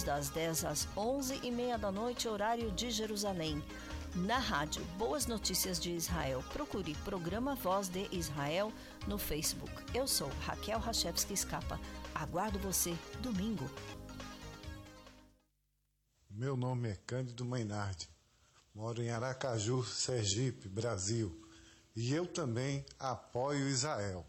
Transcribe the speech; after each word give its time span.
das 0.00 0.30
10 0.30 0.64
às 0.64 0.88
11 0.96 1.40
e 1.42 1.50
meia 1.50 1.76
da 1.76 1.92
noite, 1.92 2.26
horário 2.26 2.70
de 2.70 2.90
Jerusalém. 2.90 3.62
Na 4.14 4.38
rádio 4.38 4.82
Boas 4.96 5.26
Notícias 5.26 5.78
de 5.78 5.90
Israel, 5.90 6.42
procure 6.50 6.94
Programa 7.04 7.54
Voz 7.54 7.88
de 7.88 8.08
Israel 8.10 8.72
no 9.06 9.18
Facebook. 9.18 9.70
Eu 9.94 10.08
sou 10.08 10.30
Raquel 10.46 10.78
Rachevski 10.78 11.34
Escapa. 11.34 11.78
Aguardo 12.14 12.58
você 12.58 12.96
domingo. 13.20 13.68
Meu 16.30 16.56
nome 16.56 16.88
é 16.88 16.96
Cândido 17.06 17.44
Mainardi. 17.44 18.08
Moro 18.74 19.02
em 19.02 19.10
Aracaju, 19.10 19.84
Sergipe, 19.84 20.70
Brasil. 20.70 21.38
E 21.94 22.14
eu 22.14 22.26
também 22.26 22.86
apoio 22.98 23.68
Israel. 23.68 24.26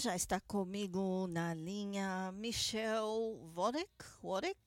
Já 0.00 0.16
está 0.16 0.40
comigo 0.40 1.26
na 1.26 1.52
linha 1.52 2.32
Michel 2.32 3.06
Worek, 3.54 4.02
Worek? 4.22 4.58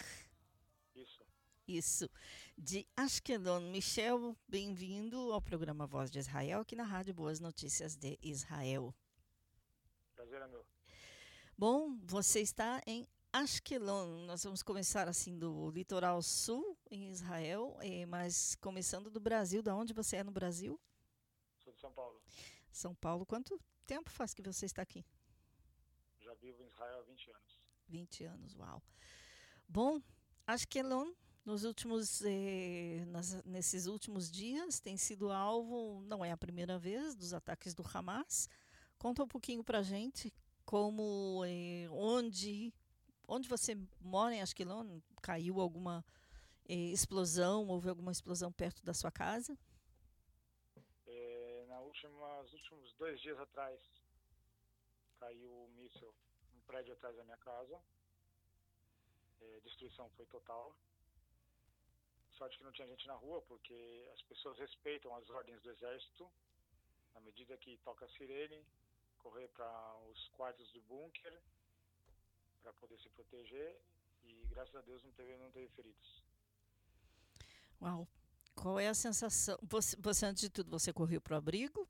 Isso. 0.94 1.26
Isso, 1.68 2.10
de 2.56 2.88
Ashkelon. 2.96 3.72
Michel, 3.72 4.38
bem-vindo 4.48 5.34
ao 5.34 5.42
programa 5.42 5.88
Voz 5.88 6.12
de 6.12 6.20
Israel, 6.20 6.62
aqui 6.62 6.76
na 6.76 6.84
Rádio 6.84 7.16
Boas 7.16 7.40
Notícias 7.40 7.96
de 7.96 8.20
Israel. 8.22 8.94
Prazer 10.14 10.40
é 10.40 10.48
meu. 10.48 10.64
Bom, 11.58 11.98
você 12.04 12.40
está 12.40 12.80
em 12.86 13.08
Ashkelon. 13.32 14.28
Nós 14.28 14.44
vamos 14.44 14.62
começar 14.62 15.08
assim 15.08 15.36
do 15.36 15.72
litoral 15.72 16.22
sul 16.22 16.78
em 16.92 17.10
Israel, 17.10 17.76
eh, 17.82 18.06
mas 18.06 18.54
começando 18.58 19.10
do 19.10 19.20
Brasil. 19.20 19.64
Da 19.64 19.76
onde 19.76 19.94
você 19.94 20.18
é 20.18 20.24
no 20.24 20.32
Brasil? 20.32 20.80
Sou 21.58 21.74
de 21.74 21.80
São 21.80 21.92
Paulo. 21.92 22.22
São 22.72 22.94
Paulo. 22.94 23.26
Quanto 23.26 23.60
tempo 23.88 24.12
faz 24.12 24.32
que 24.32 24.44
você 24.44 24.68
está 24.68 24.84
aqui? 24.84 25.04
Vivo 26.44 26.62
em 26.62 26.68
Israel 26.68 27.00
há 27.00 27.04
20 27.04 27.32
anos. 27.32 27.58
20 27.88 28.24
anos, 28.26 28.56
uau. 28.58 28.84
Bom, 29.66 30.02
Ashkelon, 30.46 31.14
nos 31.46 31.64
últimos, 31.64 32.22
eh, 32.22 33.06
nas, 33.08 33.42
nesses 33.46 33.88
últimos 33.88 34.30
dias, 34.30 34.82
tem 34.82 34.98
sido 34.98 35.32
alvo, 35.32 36.04
não 36.06 36.24
é 36.24 36.34
a 36.34 36.38
primeira 36.38 36.78
vez, 36.78 37.16
dos 37.16 37.34
ataques 37.34 37.74
do 37.74 37.82
Hamas. 37.94 38.50
Conta 38.98 39.24
um 39.24 39.28
pouquinho 39.28 39.64
pra 39.64 39.82
gente 39.82 40.34
como, 40.66 41.46
eh, 41.46 41.88
onde, 41.90 42.74
onde 43.26 43.48
você 43.48 43.78
mora 44.02 44.36
em 44.36 44.42
Ashkelon, 44.42 45.00
caiu 45.22 45.62
alguma 45.62 46.04
eh, 46.68 46.92
explosão, 46.92 47.70
houve 47.70 47.88
alguma 47.88 48.12
explosão 48.12 48.52
perto 48.52 48.84
da 48.84 48.94
sua 48.94 49.14
casa? 49.14 49.58
É, 51.08 51.66
na 51.70 51.80
última, 51.80 52.42
nos 52.42 52.52
últimos 52.52 52.94
dois 52.96 53.22
dias 53.22 53.40
atrás, 53.40 53.80
caiu 55.22 55.50
um 55.50 55.70
míssil 55.78 56.14
prédio 56.64 56.94
atrás 56.94 57.16
da 57.16 57.24
minha 57.24 57.38
casa. 57.38 57.80
É, 59.42 59.60
destruição 59.62 60.10
foi 60.12 60.26
total. 60.28 60.76
Sorte 62.38 62.58
que 62.58 62.64
não 62.64 62.72
tinha 62.72 62.88
gente 62.88 63.08
na 63.08 63.14
rua, 63.14 63.42
porque 63.44 64.10
as 64.14 64.22
pessoas 64.24 64.58
respeitam 64.58 65.16
as 65.16 65.30
ordens 65.30 65.62
do 65.62 65.70
exército. 65.72 66.30
Na 67.14 67.22
medida 67.22 67.58
que 67.58 67.78
toca 67.78 68.06
a 68.06 68.10
sirene, 68.10 68.66
correr 69.20 69.48
para 69.50 69.98
os 70.10 70.28
quartos 70.30 70.72
do 70.72 70.82
bunker 70.82 71.42
para 72.62 72.74
poder 72.74 73.00
se 73.00 73.10
proteger. 73.10 73.80
E 74.24 74.46
graças 74.48 74.76
a 74.76 74.82
Deus 74.82 75.04
não 75.04 75.12
teve, 75.12 75.38
não 75.38 75.52
teve 75.52 75.68
feridos. 75.70 76.24
Uau! 77.82 78.08
Qual 78.56 78.80
é 78.80 78.88
a 78.88 78.94
sensação? 78.94 79.58
Você, 79.64 79.96
você 80.00 80.26
antes 80.26 80.44
de 80.44 80.50
tudo, 80.50 80.70
você 80.70 80.94
correu 80.94 81.20
para 81.20 81.36
o 81.36 81.38
abrigo? 81.38 81.88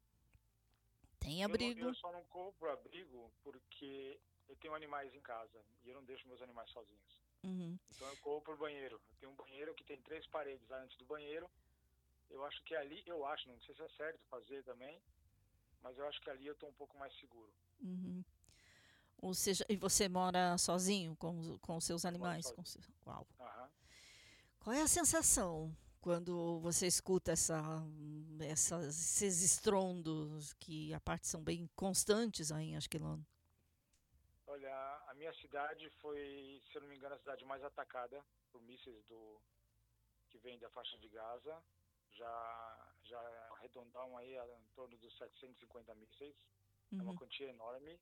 Tem 1.20 1.44
abrigo? 1.44 1.80
Eu, 1.80 1.84
não, 1.86 1.92
eu 1.92 1.96
só 1.96 2.12
não 2.12 2.24
corro 2.25 2.53
para 2.53 2.70
o 2.70 2.72
abrigo 2.72 3.32
porque 3.44 4.20
eu 4.53 4.57
tenho 4.60 4.75
animais 4.75 5.13
em 5.13 5.22
casa 5.22 5.60
e 5.83 5.89
eu 5.89 5.95
não 5.95 6.03
deixo 6.05 6.27
meus 6.27 6.41
animais 6.41 6.69
sozinhos. 6.69 7.22
Uhum. 7.43 7.77
Então 7.95 8.07
eu 8.07 8.17
corro 8.17 8.41
para 8.41 8.53
o 8.53 8.57
banheiro. 8.57 8.95
Eu 9.10 9.15
tenho 9.19 9.31
um 9.31 9.36
banheiro 9.36 9.74
que 9.74 9.83
tem 9.83 10.00
três 10.01 10.25
paredes 10.27 10.69
antes 10.72 10.98
do 10.98 11.05
banheiro. 11.05 11.50
Eu 12.29 12.43
acho 12.45 12.63
que 12.63 12.75
ali, 12.75 13.03
eu 13.05 13.25
acho, 13.25 13.48
não 13.50 13.60
sei 13.62 13.75
se 13.75 13.81
é 13.81 13.89
certo 13.89 14.19
fazer 14.29 14.63
também, 14.63 15.01
mas 15.81 15.98
eu 15.98 16.07
acho 16.07 16.22
que 16.22 16.29
ali 16.29 16.45
eu 16.45 16.53
estou 16.53 16.69
um 16.69 16.74
pouco 16.74 16.98
mais 16.98 17.13
seguro. 17.19 17.51
Uhum. 17.81 18.24
Ou 19.17 19.33
seja, 19.33 19.65
e 19.69 19.75
você 19.75 20.07
mora 20.07 20.57
sozinho 20.57 21.15
com, 21.15 21.57
com 21.60 21.77
os 21.77 21.83
seus 21.83 22.05
animais? 22.05 22.51
Com 22.51 22.63
seu- 22.65 22.81
Uau! 23.05 23.27
Aham. 23.39 23.69
Qual 24.60 24.75
é 24.75 24.81
a 24.81 24.88
sensação 24.88 25.75
quando 26.00 26.60
você 26.60 26.88
escuta 26.88 27.31
essa, 27.31 27.62
essas, 28.39 28.88
esses 29.00 29.41
estrondos 29.41 30.53
que 30.53 30.93
a 30.93 31.00
parte 31.00 31.27
são 31.27 31.43
bem 31.43 31.69
constantes 31.75 32.51
aí 32.51 32.69
em 32.69 32.75
Ashkelon? 32.77 33.19
Minha 35.24 35.34
cidade 35.36 35.89
foi, 36.01 36.62
se 36.70 36.75
eu 36.75 36.82
não 36.82 36.89
me 36.89 36.98
engano, 36.98 37.15
a 37.15 37.20
cidade 37.20 37.46
mais 37.46 37.63
atacada 37.63 38.22
por 38.51 38.62
mísseis 38.62 39.01
do 39.06 39.42
que 40.30 40.38
vem 40.39 40.60
da 40.60 40.70
faixa 40.72 40.98
de 40.98 41.08
Gaza. 41.08 41.63
Já 42.12 42.94
já 43.06 43.22
arredondam 43.53 44.18
aí 44.18 44.38
a- 44.38 44.46
em 44.60 44.68
torno 44.75 44.98
dos 44.98 45.18
750 45.18 45.96
mísseis. 45.96 46.36
É 46.92 46.96
uma 46.96 47.12
Uhum. 47.12 47.15
quantia 47.18 47.48
enorme. 47.48 47.98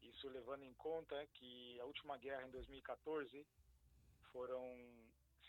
Isso 0.00 0.26
levando 0.30 0.62
em 0.62 0.72
conta 0.72 1.26
que 1.34 1.78
a 1.80 1.84
última 1.84 2.16
guerra 2.16 2.46
em 2.48 2.50
2014 2.50 3.46
foram 4.32 4.64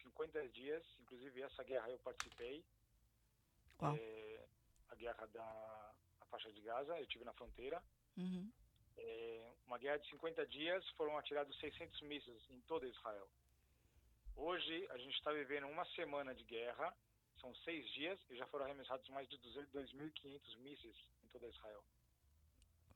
50 0.02 0.46
dias, 0.50 0.84
inclusive 1.00 1.42
essa 1.42 1.64
guerra 1.64 1.90
eu 1.90 2.00
participei. 2.00 2.66
Uau. 3.82 3.96
É, 3.96 4.46
a 4.90 4.96
guerra 4.96 5.26
da 5.28 5.96
a 6.20 6.26
faixa 6.26 6.52
de 6.52 6.60
Gaza, 6.60 7.00
eu 7.00 7.08
tive 7.08 7.24
na 7.24 7.32
fronteira. 7.34 7.82
Uhum. 8.18 8.52
É, 8.98 9.54
uma 9.66 9.78
guerra 9.78 9.98
de 9.98 10.10
50 10.10 10.46
dias, 10.48 10.88
foram 10.92 11.18
atirados 11.18 11.58
600 11.60 12.02
mísseis 12.02 12.50
em 12.50 12.62
toda 12.62 12.88
Israel. 12.88 13.28
Hoje, 14.36 14.88
a 14.92 14.98
gente 14.98 15.16
está 15.16 15.32
vivendo 15.32 15.68
uma 15.68 15.86
semana 15.96 16.34
de 16.36 16.44
guerra, 16.44 16.96
são 17.40 17.54
seis 17.64 17.90
dias, 17.92 18.20
e 18.30 18.36
já 18.36 18.46
foram 18.48 18.66
arremessados 18.66 19.08
mais 19.10 19.28
de 19.30 19.38
200 19.38 19.72
2.500 19.72 20.58
mísseis 20.60 20.96
em 21.24 21.28
toda 21.30 21.48
Israel. 21.48 21.84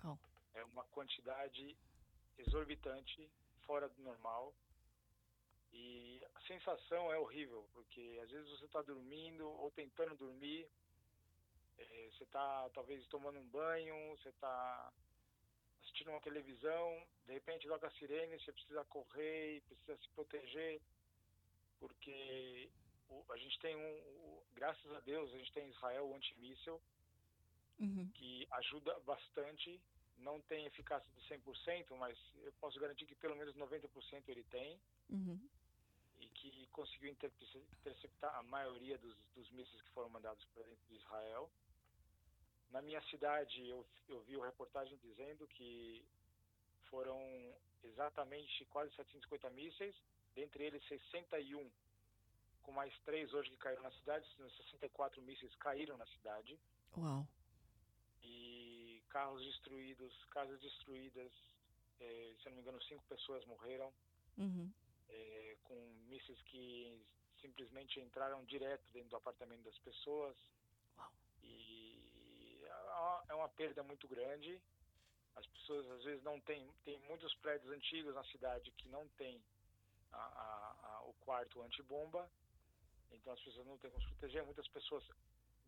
Uau. 0.03 0.19
É 0.53 0.63
uma 0.65 0.83
quantidade 0.85 1.77
exorbitante, 2.37 3.29
fora 3.65 3.87
do 3.89 4.01
normal. 4.01 4.53
E 5.71 6.21
a 6.35 6.41
sensação 6.41 7.11
é 7.13 7.17
horrível, 7.17 7.67
porque 7.73 8.19
às 8.23 8.29
vezes 8.29 8.49
você 8.49 8.65
está 8.65 8.81
dormindo 8.81 9.47
ou 9.47 9.69
tentando 9.71 10.15
dormir, 10.15 10.67
eh, 11.77 12.09
você 12.11 12.23
está 12.23 12.69
talvez 12.71 13.05
tomando 13.07 13.39
um 13.39 13.47
banho, 13.49 13.95
você 14.17 14.29
está 14.29 14.91
assistindo 15.99 16.11
uma 16.11 16.21
televisão, 16.21 17.05
de 17.25 17.33
repente 17.33 17.67
toca 17.67 17.87
a 17.87 17.91
sirene, 17.91 18.39
você 18.39 18.51
precisa 18.53 18.85
correr 18.85 19.57
e 19.57 19.61
precisa 19.61 19.97
se 19.97 20.07
proteger, 20.09 20.81
porque 21.79 22.69
a 23.29 23.37
gente 23.37 23.59
tem 23.59 23.75
um, 23.75 24.41
graças 24.53 24.89
a 24.93 24.99
Deus, 25.01 25.31
a 25.33 25.37
gente 25.37 25.51
tem 25.51 25.65
em 25.67 25.71
Israel 25.71 26.07
o 26.07 26.15
antimíssel, 26.15 26.81
Uhum. 27.79 28.09
que 28.13 28.45
ajuda 28.51 28.99
bastante. 29.05 29.79
Não 30.17 30.41
tem 30.41 30.65
eficácia 30.65 31.09
de 31.13 31.21
100%, 31.29 31.95
mas 31.95 32.17
eu 32.43 32.51
posso 32.59 32.77
garantir 32.77 33.05
que 33.05 33.15
pelo 33.15 33.37
menos 33.37 33.55
90% 33.55 34.27
ele 34.27 34.43
tem 34.51 34.77
Uhum. 35.09 35.39
e 36.19 36.27
que 36.27 36.67
conseguiu 36.73 37.09
inter- 37.09 37.31
interceptar 37.79 38.35
a 38.35 38.43
maioria 38.43 38.97
dos, 38.97 39.15
dos 39.33 39.49
mísseis 39.51 39.81
que 39.81 39.89
foram 39.91 40.09
mandados 40.09 40.43
para 40.53 40.63
dentro 40.63 40.85
de 40.89 40.95
Israel. 40.95 41.49
Na 42.71 42.81
minha 42.81 43.01
cidade, 43.03 43.67
eu, 43.67 43.85
eu 44.07 44.21
vi 44.23 44.35
uma 44.35 44.45
reportagem 44.45 44.97
dizendo 44.99 45.47
que 45.47 46.05
foram 46.89 47.19
exatamente 47.83 48.65
quase 48.65 48.93
750 48.95 49.49
mísseis, 49.51 49.95
dentre 50.35 50.63
eles 50.65 50.83
61, 50.87 51.69
com 52.63 52.71
mais 52.71 52.93
três 52.99 53.33
hoje 53.33 53.49
que 53.49 53.57
caíram 53.57 53.81
na 53.83 53.91
cidade, 53.91 54.27
64 54.37 55.21
mísseis 55.21 55.53
caíram 55.55 55.97
na 55.97 56.05
cidade 56.07 56.59
Uau. 56.95 57.27
e 58.23 59.01
carros 59.09 59.43
destruídos, 59.43 60.13
casas 60.25 60.59
destruídas. 60.61 61.31
eh, 62.01 62.35
se 62.39 62.45
eu 62.45 62.51
não 62.51 62.55
me 62.57 62.61
engano, 62.61 62.81
cinco 62.83 63.03
pessoas 63.05 63.43
morreram 63.45 63.91
Uhum. 64.37 64.71
eh, 65.09 65.57
com 65.63 65.75
mísseis 66.07 66.41
que 66.43 67.01
simplesmente 67.41 67.99
entraram 67.99 68.43
direto 68.45 68.83
dentro 68.93 69.09
do 69.09 69.15
apartamento 69.17 69.63
das 69.63 69.77
pessoas. 69.79 70.37
Uau. 70.97 71.11
E 71.43 71.78
é 71.78 71.78
uma- 72.99 73.23
é 73.29 73.33
uma 73.35 73.49
perda 73.49 73.83
muito 73.83 74.07
grande. 74.07 74.61
As 75.35 75.45
pessoas 75.47 75.89
às 75.91 76.03
vezes 76.03 76.23
não 76.23 76.39
têm, 76.41 76.69
tem 76.83 76.97
muitos 77.07 77.33
prédios 77.35 77.71
antigos 77.71 78.13
na 78.13 78.23
cidade 78.25 78.71
que 78.71 78.87
não 78.89 79.07
tem 79.09 79.41
a, 80.11 80.17
a- 80.17 80.75
a- 80.97 81.03
o 81.05 81.13
quarto 81.25 81.61
antibomba, 81.61 82.29
então 83.11 83.31
as 83.33 83.41
pessoas 83.41 83.65
não 83.67 83.77
têm 83.77 83.89
como 83.91 84.03
se 84.03 84.09
proteger. 84.09 84.43
Muitas 84.43 84.67
pessoas 84.69 85.03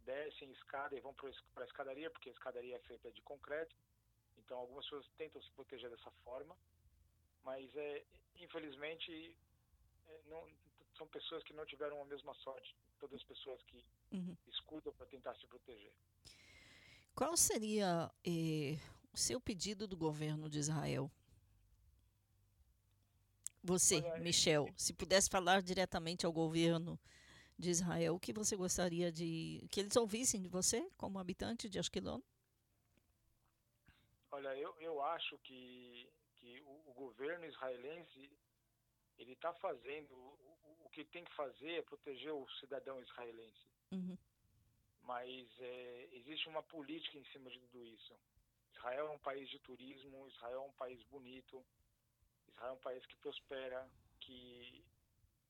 descem 0.03 0.51
escada 0.51 0.95
e 0.95 0.99
vão 0.99 1.13
para 1.13 1.29
a 1.63 1.65
escadaria, 1.65 2.09
porque 2.09 2.29
a 2.29 2.33
escadaria 2.33 2.75
é 2.75 2.79
feita 2.79 3.11
de 3.11 3.21
concreto. 3.21 3.75
Então 4.37 4.57
algumas 4.57 4.83
pessoas 4.85 5.07
tentam 5.17 5.41
se 5.41 5.51
proteger 5.51 5.89
dessa 5.89 6.11
forma, 6.23 6.57
mas 7.43 7.73
é, 7.75 8.03
infelizmente 8.37 9.37
é, 10.07 10.21
não, 10.25 10.49
são 10.97 11.07
pessoas 11.07 11.43
que 11.43 11.53
não 11.53 11.65
tiveram 11.65 12.01
a 12.01 12.05
mesma 12.05 12.33
sorte. 12.35 12.75
Todas 12.99 13.21
as 13.21 13.27
pessoas 13.27 13.61
que 13.63 13.85
Uhum. 14.11 14.35
escutam 14.47 14.91
para 14.93 15.05
tentar 15.05 15.33
se 15.35 15.47
proteger. 15.47 15.93
Qual 17.15 17.35
seria 17.37 18.09
eh, 18.25 18.77
o 19.13 19.17
seu 19.17 19.39
pedido 19.39 19.87
do 19.87 19.95
governo 19.97 20.49
de 20.49 20.59
Israel? 20.59 21.11
Você, 23.63 23.97
Olha, 23.97 24.19
Michel, 24.19 24.67
se 24.75 24.93
pudesse 24.93 25.29
falar 25.29 25.61
diretamente 25.61 26.25
ao 26.25 26.31
governo 26.33 26.99
de 27.59 27.69
Israel, 27.69 28.15
o 28.15 28.19
que 28.19 28.33
você 28.33 28.55
gostaria 28.55 29.11
de 29.11 29.67
que 29.69 29.79
eles 29.81 29.95
ouvissem 29.95 30.41
de 30.41 30.47
você 30.47 30.89
como 30.97 31.19
habitante 31.19 31.69
de 31.69 31.77
Ashkelon? 31.77 32.19
Olha, 34.31 34.55
eu, 34.57 34.73
eu 34.79 35.01
acho 35.03 35.37
que, 35.39 36.09
que 36.37 36.61
o, 36.61 36.89
o 36.89 36.93
governo 36.93 37.45
israelense 37.45 38.31
ele 39.19 39.33
está 39.33 39.53
fazendo 39.53 40.11
o, 40.15 40.37
o- 40.63 40.85
o 40.85 40.89
que 40.89 41.05
tem 41.05 41.23
que 41.23 41.33
fazer 41.35 41.73
é 41.73 41.81
proteger 41.83 42.33
o 42.33 42.47
cidadão 42.59 42.99
israelense. 43.03 43.67
Uhum. 43.91 44.17
Mas 45.03 45.47
é, 45.59 46.09
existe 46.13 46.47
uma 46.47 46.63
política 46.63 47.17
em 47.17 47.25
cima 47.25 47.49
de 47.49 47.59
tudo 47.59 47.83
isso. 47.85 48.15
Israel 48.73 49.07
é 49.07 49.11
um 49.11 49.19
país 49.19 49.49
de 49.49 49.59
turismo, 49.59 50.27
Israel 50.27 50.63
é 50.63 50.67
um 50.67 50.73
país 50.73 51.01
bonito, 51.03 51.63
Israel 52.47 52.71
é 52.71 52.73
um 52.73 52.81
país 52.81 53.05
que 53.05 53.15
prospera, 53.17 53.89
que 54.19 54.83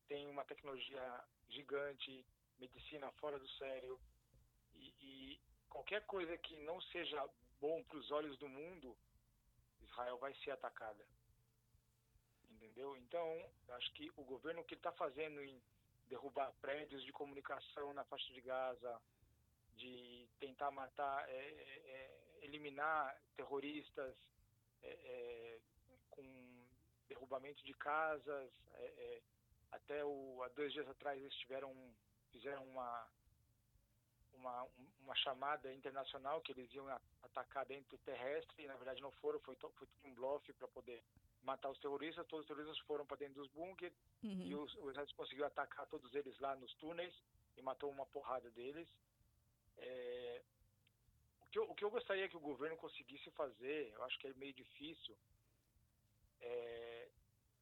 tem 0.08 0.28
uma 0.28 0.44
tecnologia 0.46 1.24
gigante, 1.50 2.26
medicina 2.58 3.12
fora 3.14 3.40
do 3.40 3.48
sério, 3.50 4.00
e, 4.74 4.94
e 5.00 5.42
qualquer 5.70 6.06
coisa 6.06 6.38
que 6.38 6.58
não 6.58 6.82
seja 6.82 7.30
bom 7.60 7.84
para 7.84 7.98
os 7.98 8.12
olhos 8.12 8.38
do 8.38 8.50
mundo, 8.50 8.98
Israel 9.82 10.18
vai 10.18 10.34
ser 10.44 10.52
atacada. 10.52 11.06
Entendeu? 12.50 12.96
Então, 12.98 13.52
acho 13.70 13.94
que 13.94 14.12
o 14.16 14.24
governo 14.24 14.64
que 14.64 14.76
está 14.76 14.92
fazendo 14.92 15.42
em 15.42 15.62
derrubar 16.08 16.52
prédios 16.62 17.04
de 17.06 17.12
comunicação 17.14 17.94
na 17.94 18.04
faixa 18.06 18.34
de 18.34 18.42
Gaza, 18.42 19.02
de 19.78 20.28
tentar 20.40 20.72
matar, 20.72 21.28
é, 21.30 21.34
é, 21.34 22.40
é 22.42 22.46
eliminar 22.46 23.20
terroristas 23.36 24.16
é, 24.84 24.90
é, 24.90 25.60
com 26.10 26.24
derrubamento 27.08 27.64
de 27.64 27.74
casas, 27.74 28.52
até 29.72 30.04
o, 30.04 30.42
há 30.44 30.50
dois 30.50 30.72
dias 30.74 30.88
atrás 30.88 31.20
eles 31.20 31.34
tiveram, 31.36 31.74
fizeram 32.32 32.64
uma, 32.66 33.08
uma, 34.34 34.68
uma 35.04 35.16
chamada 35.16 35.74
internacional 35.74 36.42
que 36.42 36.52
eles 36.52 36.72
iam 36.74 36.88
atacar 37.24 37.66
dentro 37.66 37.98
terrestre 38.00 38.64
e 38.64 38.68
na 38.68 38.76
verdade 38.76 39.02
não 39.02 39.12
foram, 39.14 39.40
foi, 39.40 39.56
foi 39.56 39.88
um 40.04 40.14
bluff 40.14 40.52
para 40.54 40.68
poder 40.68 41.04
matar 41.44 41.70
os 41.70 41.80
terroristas. 41.80 42.26
Todos 42.28 42.44
os 42.44 42.48
terroristas 42.48 42.78
foram 42.86 43.06
para 43.06 43.18
dentro 43.18 43.36
dos 43.36 43.52
bunkers 43.52 43.94
uhum. 44.24 44.42
e 44.44 44.56
os, 44.56 44.74
o 44.76 44.90
exército 44.90 45.16
conseguiu 45.16 45.46
atacar 45.46 45.86
todos 45.88 46.14
eles 46.14 46.38
lá 46.40 46.56
nos 46.56 46.74
túneis 46.76 47.14
e 47.58 47.62
matou 47.62 47.90
uma 47.90 48.06
porrada 48.08 48.50
deles. 48.52 48.88
É, 49.78 50.42
o, 51.42 51.46
que 51.48 51.60
eu, 51.60 51.64
o 51.70 51.76
que 51.76 51.84
eu 51.84 51.92
gostaria 51.92 52.30
que 52.30 52.38
o 52.38 52.42
governo 52.42 52.78
conseguisse 52.78 53.30
fazer, 53.32 53.92
eu 53.94 54.04
acho 54.04 54.18
que 54.20 54.28
é 54.28 54.34
meio 54.34 54.54
difícil, 54.54 55.18
é 56.42 57.10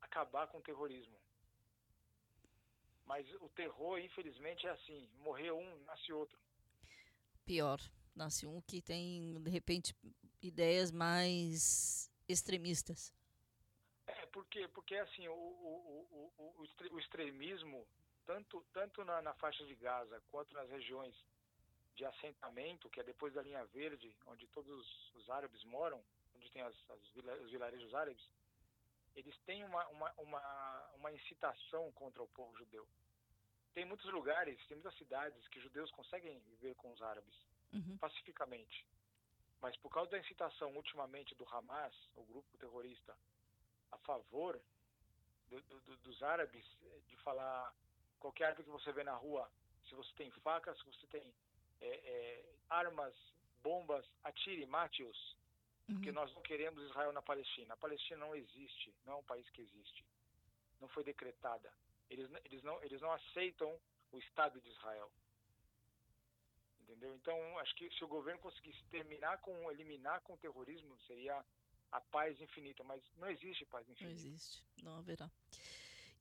acabar 0.01 0.47
com 0.47 0.57
o 0.57 0.63
terrorismo. 0.63 1.17
Mas 3.05 3.27
o 3.41 3.49
terror, 3.49 3.99
infelizmente, 3.99 4.67
é 4.67 4.69
assim: 4.69 5.09
morreu 5.17 5.57
um, 5.57 5.83
nasce 5.85 6.13
outro. 6.13 6.37
Pior, 7.45 7.79
nasce 8.15 8.45
um 8.45 8.61
que 8.61 8.81
tem, 8.81 9.41
de 9.41 9.49
repente, 9.49 9.95
ideias 10.41 10.91
mais 10.91 12.11
extremistas. 12.27 13.11
É, 14.05 14.25
porque, 14.27 14.67
porque 14.69 14.95
assim, 14.95 15.27
o, 15.27 15.33
o, 15.33 16.31
o, 16.37 16.67
o 16.91 16.99
extremismo, 16.99 17.87
tanto, 18.25 18.63
tanto 18.71 19.03
na, 19.03 19.21
na 19.21 19.33
faixa 19.33 19.65
de 19.65 19.75
Gaza 19.75 20.21
quanto 20.29 20.53
nas 20.53 20.69
regiões 20.69 21.15
de 21.99 22.05
assentamento, 22.05 22.89
que 22.89 23.01
é 23.01 23.03
depois 23.03 23.33
da 23.33 23.41
linha 23.41 23.65
verde, 23.65 24.15
onde 24.25 24.47
todos 24.47 25.13
os 25.15 25.29
árabes 25.29 25.61
moram, 25.65 26.01
onde 26.33 26.49
tem 26.49 26.61
as, 26.61 26.73
as 26.89 27.15
os 27.41 27.51
vilarejos 27.51 27.93
árabes, 27.93 28.25
eles 29.17 29.37
têm 29.39 29.65
uma, 29.65 29.85
uma, 29.89 30.13
uma, 30.17 30.89
uma 30.95 31.11
incitação 31.11 31.91
contra 31.91 32.23
o 32.23 32.27
povo 32.29 32.55
judeu. 32.57 32.87
Tem 33.73 33.83
muitos 33.83 34.09
lugares, 34.13 34.57
tem 34.67 34.77
muitas 34.77 34.97
cidades 34.97 35.45
que 35.49 35.59
judeus 35.59 35.91
conseguem 35.91 36.39
viver 36.39 36.73
com 36.75 36.89
os 36.89 37.01
árabes 37.01 37.35
uhum. 37.73 37.97
pacificamente. 37.97 38.87
Mas 39.59 39.75
por 39.75 39.89
causa 39.89 40.11
da 40.11 40.19
incitação 40.19 40.73
ultimamente 40.77 41.35
do 41.35 41.45
Hamas, 41.49 41.93
o 42.15 42.23
grupo 42.23 42.57
terrorista, 42.59 43.13
a 43.91 43.97
favor 43.97 44.57
do, 45.49 45.61
do, 45.61 45.97
dos 45.97 46.23
árabes, 46.23 46.65
de 47.07 47.17
falar 47.17 47.75
qualquer 48.19 48.45
árabe 48.45 48.63
que 48.63 48.69
você 48.69 48.93
vê 48.93 49.03
na 49.03 49.15
rua, 49.15 49.51
se 49.89 49.95
você 49.95 50.13
tem 50.13 50.31
facas, 50.31 50.77
se 50.79 50.85
você 50.85 51.05
tem 51.07 51.33
é, 51.81 51.87
é, 51.87 52.45
armas, 52.69 53.13
bombas, 53.63 54.05
atire, 54.23 54.65
mate-os. 54.65 55.37
Uhum. 55.87 55.95
Porque 55.95 56.11
nós 56.11 56.33
não 56.33 56.41
queremos 56.41 56.83
Israel 56.83 57.11
na 57.11 57.21
Palestina. 57.21 57.73
A 57.73 57.77
Palestina 57.77 58.19
não 58.19 58.35
existe, 58.35 58.93
não 59.05 59.13
é 59.13 59.15
um 59.17 59.23
país 59.23 59.49
que 59.49 59.61
existe. 59.61 60.05
Não 60.79 60.87
foi 60.87 61.03
decretada. 61.03 61.73
Eles, 62.09 62.29
eles, 62.45 62.63
não, 62.63 62.81
eles 62.83 63.01
não 63.01 63.11
aceitam 63.11 63.79
o 64.11 64.17
Estado 64.19 64.59
de 64.61 64.69
Israel. 64.69 65.11
Entendeu? 66.81 67.13
Então, 67.15 67.59
acho 67.59 67.75
que 67.75 67.89
se 67.91 68.03
o 68.03 68.07
governo 68.07 68.41
conseguisse 68.41 68.83
terminar 68.85 69.39
com, 69.41 69.71
eliminar 69.71 70.21
com 70.21 70.33
o 70.33 70.37
terrorismo, 70.37 70.97
seria 71.05 71.43
a 71.91 72.01
paz 72.01 72.39
infinita. 72.41 72.83
Mas 72.83 73.03
não 73.17 73.29
existe 73.29 73.65
paz 73.65 73.87
infinita. 73.87 74.19
Não 74.19 74.31
existe, 74.31 74.63
não 74.83 74.97
haverá. 74.97 75.29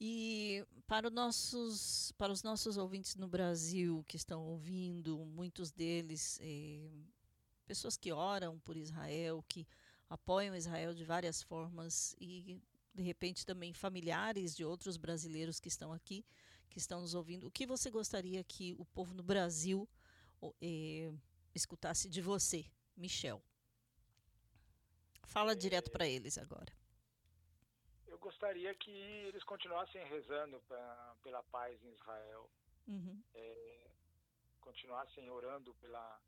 E 0.01 0.65
para, 0.87 1.09
os 1.09 1.13
nossos, 1.13 2.13
para 2.13 2.33
os 2.33 2.43
nossos 2.43 2.77
ouvintes 2.77 3.17
no 3.17 3.27
Brasil 3.27 4.05
que 4.07 4.17
estão 4.17 4.45
ouvindo, 4.45 5.19
muitos 5.27 5.73
deles, 5.73 6.39
eh, 6.41 6.89
pessoas 7.67 7.97
que 7.97 8.13
oram 8.13 8.61
por 8.61 8.77
Israel, 8.77 9.45
que 9.49 9.67
apoiam 10.09 10.55
Israel 10.55 10.95
de 10.95 11.05
várias 11.05 11.43
formas 11.43 12.15
e 12.21 12.61
de 12.95 13.03
repente 13.03 13.45
também 13.45 13.73
familiares 13.73 14.55
de 14.55 14.65
outros 14.65 14.97
brasileiros 14.97 15.59
que 15.59 15.69
estão 15.69 15.93
aqui, 15.93 16.25
que 16.71 16.79
estão 16.79 17.01
nos 17.01 17.15
ouvindo. 17.15 17.47
O 17.47 17.51
que 17.51 17.67
você 17.67 17.91
gostaria 17.91 18.43
que 18.45 18.75
o 18.79 18.85
povo 18.85 19.13
no 19.15 19.23
Brasil 19.23 19.89
eh, 20.63 21.13
escutasse 21.55 22.09
de 22.09 22.23
você, 22.23 22.65
Michel? 22.97 23.43
Fala 25.25 25.57
direto 25.57 25.91
para 25.91 26.07
eles 26.07 26.39
agora. 26.39 26.78
Gostaria 28.39 28.73
que 28.77 28.93
eles 28.93 29.43
continuassem 29.43 30.01
rezando 30.07 30.61
pra, 30.69 31.17
pela 31.25 31.43
paz 31.43 31.83
em 31.83 31.91
Israel, 31.91 32.49
uhum. 32.87 33.21
é, 33.35 33.91
continuassem 34.61 35.29
orando 35.29 35.75
pela 35.75 36.21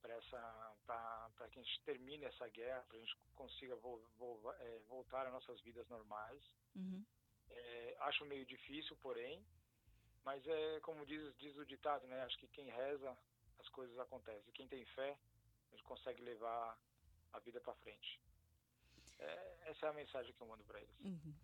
para 0.00 0.14
essa 0.14 0.76
para 0.86 1.48
que 1.50 1.58
a 1.58 1.62
gente 1.64 1.82
termine 1.82 2.24
essa 2.24 2.46
guerra, 2.50 2.84
para 2.86 2.96
a 2.96 3.00
gente 3.00 3.16
consiga 3.34 3.74
vo, 3.74 4.00
vo, 4.16 4.52
é, 4.60 4.78
voltar 4.86 5.26
às 5.26 5.32
nossas 5.32 5.60
vidas 5.62 5.88
normais. 5.88 6.40
Uhum. 6.76 7.04
É, 7.50 7.96
acho 8.02 8.24
meio 8.26 8.46
difícil, 8.46 8.96
porém, 8.98 9.44
mas 10.24 10.46
é 10.46 10.78
como 10.82 11.04
diz 11.04 11.36
diz 11.38 11.56
o 11.56 11.66
ditado, 11.66 12.06
né? 12.06 12.22
Acho 12.22 12.38
que 12.38 12.46
quem 12.46 12.70
reza 12.70 13.18
as 13.58 13.68
coisas 13.70 13.98
acontecem. 13.98 14.52
Quem 14.52 14.68
tem 14.68 14.86
fé, 14.94 15.18
gente 15.72 15.82
consegue 15.82 16.22
levar 16.22 16.78
a 17.32 17.40
vida 17.40 17.60
para 17.60 17.74
frente. 17.74 18.20
É, 19.18 19.70
essa 19.70 19.86
é 19.86 19.88
a 19.88 19.92
mensagem 19.92 20.32
que 20.32 20.40
eu 20.40 20.46
mando 20.46 20.64
para 20.64 20.80
eles. 20.80 21.00
Uhum. 21.04 21.34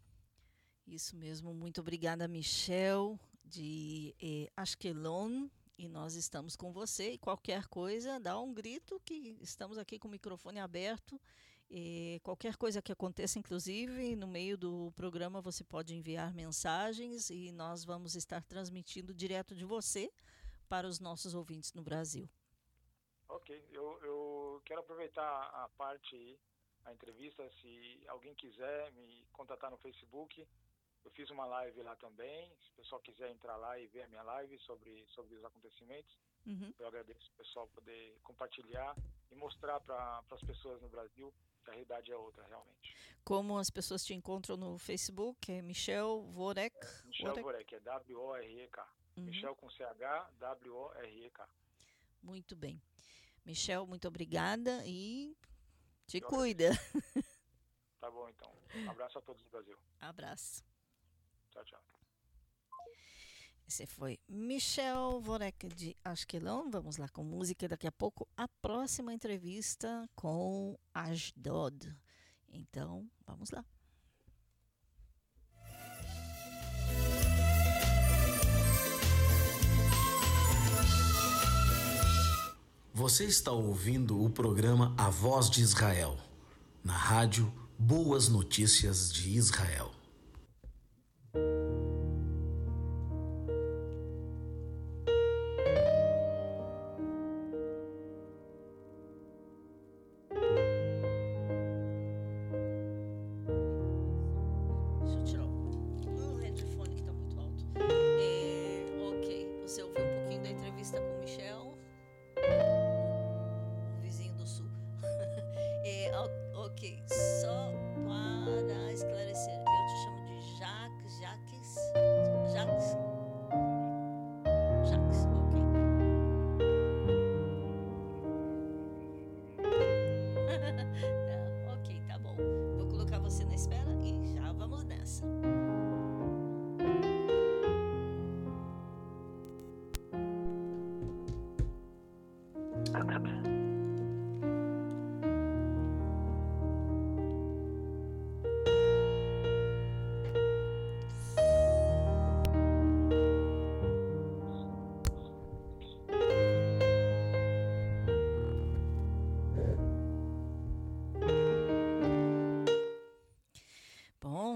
Isso 0.86 1.16
mesmo. 1.16 1.54
Muito 1.54 1.80
obrigada, 1.80 2.28
Michel 2.28 3.18
de 3.44 4.14
eh, 4.20 4.50
Ashkelon 4.56 5.48
e 5.76 5.88
nós 5.88 6.14
estamos 6.14 6.56
com 6.56 6.72
você. 6.72 7.12
E 7.12 7.18
qualquer 7.18 7.66
coisa, 7.66 8.18
dá 8.18 8.38
um 8.40 8.52
grito 8.52 9.00
que 9.04 9.36
estamos 9.40 9.78
aqui 9.78 9.98
com 9.98 10.08
o 10.08 10.10
microfone 10.10 10.58
aberto. 10.58 11.20
E 11.70 12.20
qualquer 12.22 12.56
coisa 12.56 12.82
que 12.82 12.92
aconteça, 12.92 13.38
inclusive, 13.38 14.14
no 14.16 14.26
meio 14.26 14.56
do 14.56 14.92
programa, 14.92 15.40
você 15.40 15.64
pode 15.64 15.94
enviar 15.94 16.32
mensagens 16.32 17.30
e 17.30 17.50
nós 17.52 17.84
vamos 17.84 18.14
estar 18.14 18.44
transmitindo 18.44 19.14
direto 19.14 19.54
de 19.54 19.64
você 19.64 20.12
para 20.68 20.86
os 20.86 21.00
nossos 21.00 21.34
ouvintes 21.34 21.72
no 21.72 21.82
Brasil. 21.82 22.28
Ok, 23.28 23.66
eu, 23.72 23.98
eu 24.02 24.62
quero 24.64 24.80
aproveitar 24.80 25.24
a 25.24 25.68
parte, 25.76 26.38
a 26.84 26.92
entrevista, 26.92 27.48
se 27.60 28.04
alguém 28.08 28.34
quiser 28.34 28.92
me 28.92 29.26
contatar 29.32 29.70
no 29.70 29.78
Facebook, 29.78 30.46
eu 31.04 31.10
fiz 31.10 31.30
uma 31.30 31.44
live 31.46 31.82
lá 31.82 31.94
também. 31.96 32.50
Se 32.62 32.70
o 32.70 32.74
pessoal 32.76 33.00
quiser 33.00 33.30
entrar 33.30 33.56
lá 33.56 33.78
e 33.78 33.86
ver 33.88 34.02
a 34.02 34.08
minha 34.08 34.22
live 34.22 34.58
sobre, 34.60 35.04
sobre 35.08 35.36
os 35.36 35.44
acontecimentos, 35.44 36.16
uhum. 36.46 36.72
eu 36.78 36.86
agradeço 36.86 37.30
o 37.30 37.36
pessoal 37.36 37.68
poder 37.68 38.18
compartilhar 38.22 38.96
e 39.30 39.34
mostrar 39.34 39.80
para 39.80 40.22
as 40.30 40.40
pessoas 40.42 40.80
no 40.80 40.88
Brasil 40.88 41.32
que 41.64 41.70
a 41.70 41.72
realidade 41.72 42.12
é 42.12 42.16
outra, 42.16 42.44
realmente. 42.46 42.94
Como 43.24 43.56
as 43.58 43.70
pessoas 43.70 44.04
te 44.04 44.14
encontram 44.14 44.56
no 44.56 44.78
Facebook? 44.78 45.50
É 45.50 45.62
Michel 45.62 46.22
Vorek? 46.32 46.76
É, 46.76 47.06
Michel 47.06 47.34
Vorek, 47.42 47.74
é 47.74 47.80
W-O-R-E-K. 47.80 48.88
Uhum. 49.16 49.24
Michel 49.24 49.56
com 49.56 49.70
C-H, 49.70 50.30
W-O-R-E-K. 50.38 51.48
Muito 52.22 52.56
bem. 52.56 52.80
Michel, 53.44 53.86
muito 53.86 54.08
obrigada 54.08 54.82
e 54.86 55.36
te 56.06 56.20
cuida. 56.20 56.70
Tá 58.00 58.10
bom, 58.10 58.28
então. 58.28 58.52
Um 58.74 58.90
abraço 58.90 59.18
a 59.18 59.22
todos 59.22 59.42
do 59.42 59.48
Brasil. 59.48 59.78
Abraço. 59.98 60.62
Tchau, 61.50 61.64
tchau. 61.64 61.82
Esse 63.66 63.86
foi 63.86 64.20
Michel 64.28 65.22
Vorek 65.22 65.68
de 65.68 65.96
Ashkelon. 66.04 66.68
Vamos 66.68 66.98
lá 66.98 67.08
com 67.08 67.24
música. 67.24 67.66
Daqui 67.66 67.86
a 67.86 67.92
pouco 67.92 68.28
a 68.36 68.46
próxima 68.46 69.14
entrevista 69.14 70.06
com 70.14 70.78
Ashdod. 70.92 71.96
Então, 72.52 73.10
vamos 73.26 73.50
lá. 73.50 73.64
Você 82.96 83.24
está 83.24 83.50
ouvindo 83.50 84.24
o 84.24 84.30
programa 84.30 84.94
A 84.96 85.10
Voz 85.10 85.50
de 85.50 85.60
Israel, 85.60 86.16
na 86.84 86.96
rádio 86.96 87.52
Boas 87.76 88.28
Notícias 88.28 89.12
de 89.12 89.36
Israel. 89.36 89.90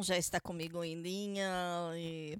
Já 0.08 0.16
está 0.16 0.40
comigo 0.40 0.82
em 0.82 0.94
linha 0.94 1.50
eh, 1.94 2.38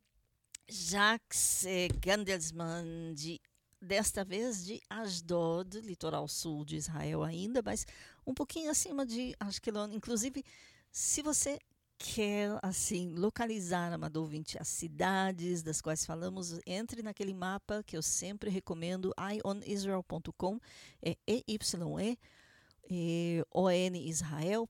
Jacques 0.66 1.66
eh, 1.66 1.88
Gandelsman, 2.00 3.12
de, 3.12 3.38
desta 3.78 4.24
vez 4.24 4.64
de 4.64 4.80
Ashdod, 4.88 5.78
litoral 5.82 6.26
sul 6.28 6.64
de 6.64 6.76
Israel 6.76 7.22
ainda, 7.22 7.60
mas 7.62 7.86
um 8.26 8.32
pouquinho 8.32 8.70
acima 8.70 9.04
de 9.04 9.34
Ashkelon. 9.38 9.90
Inclusive, 9.92 10.42
se 10.90 11.20
você 11.20 11.58
quer 11.98 12.58
assim 12.62 13.14
localizar, 13.14 13.92
amado 13.92 14.16
ouvinte, 14.16 14.56
as 14.58 14.68
cidades 14.68 15.62
das 15.62 15.82
quais 15.82 16.06
falamos, 16.06 16.58
entre 16.66 17.02
naquele 17.02 17.34
mapa 17.34 17.82
que 17.82 17.98
eu 17.98 18.02
sempre 18.02 18.48
recomendo, 18.48 19.12
ionisrael.com, 19.18 20.58
é 21.02 21.18
E-Y-E, 21.26 22.18
eh, 22.90 23.44
onisrael.com. 23.52 24.68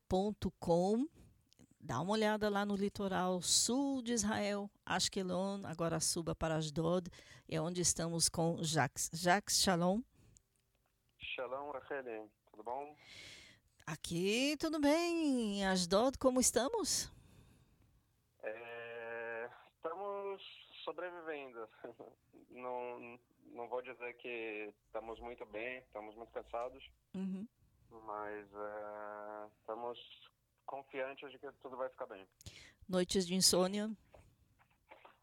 Dá 1.89 1.99
uma 2.03 2.13
olhada 2.13 2.51
lá 2.51 2.67
no 2.67 2.77
litoral 2.77 3.41
sul 3.41 4.03
de 4.03 4.13
Israel, 4.13 4.71
Ashkelon, 4.85 5.63
agora 5.65 5.99
suba 6.01 6.35
para 6.35 6.57
Ashdod, 6.57 7.09
é 7.49 7.59
onde 7.59 7.81
estamos 7.81 8.29
com 8.29 8.63
Jacques. 8.63 9.09
Jacques, 9.15 9.63
shalom. 9.63 10.03
Shalom, 11.19 11.71
Racheli. 11.71 12.29
Tudo 12.51 12.63
bom? 12.63 12.95
Aqui 13.87 14.55
tudo 14.61 14.79
bem. 14.79 15.61
Em 15.61 15.67
Ashdod, 15.67 16.19
como 16.19 16.39
estamos? 16.41 17.11
É, 18.43 19.49
estamos 19.77 20.43
sobrevivendo. 20.85 21.67
Não, 22.51 23.19
não 23.53 23.69
vou 23.69 23.81
dizer 23.81 24.15
que 24.19 24.75
estamos 24.87 25.19
muito 25.21 25.47
bem, 25.47 25.79
estamos 25.79 26.15
muito 26.17 26.33
cansados, 26.33 26.85
Uhum. 27.15 27.47
mas 28.05 28.47
é, 28.53 29.47
estamos 29.61 29.97
confiantes 30.69 31.31
de 31.33 31.39
que 31.39 31.51
tudo 31.63 31.77
vai 31.77 31.89
ficar 31.89 32.07
bem. 32.07 32.29
Noites 32.89 33.27
de 33.27 33.35
insônia. 33.35 33.91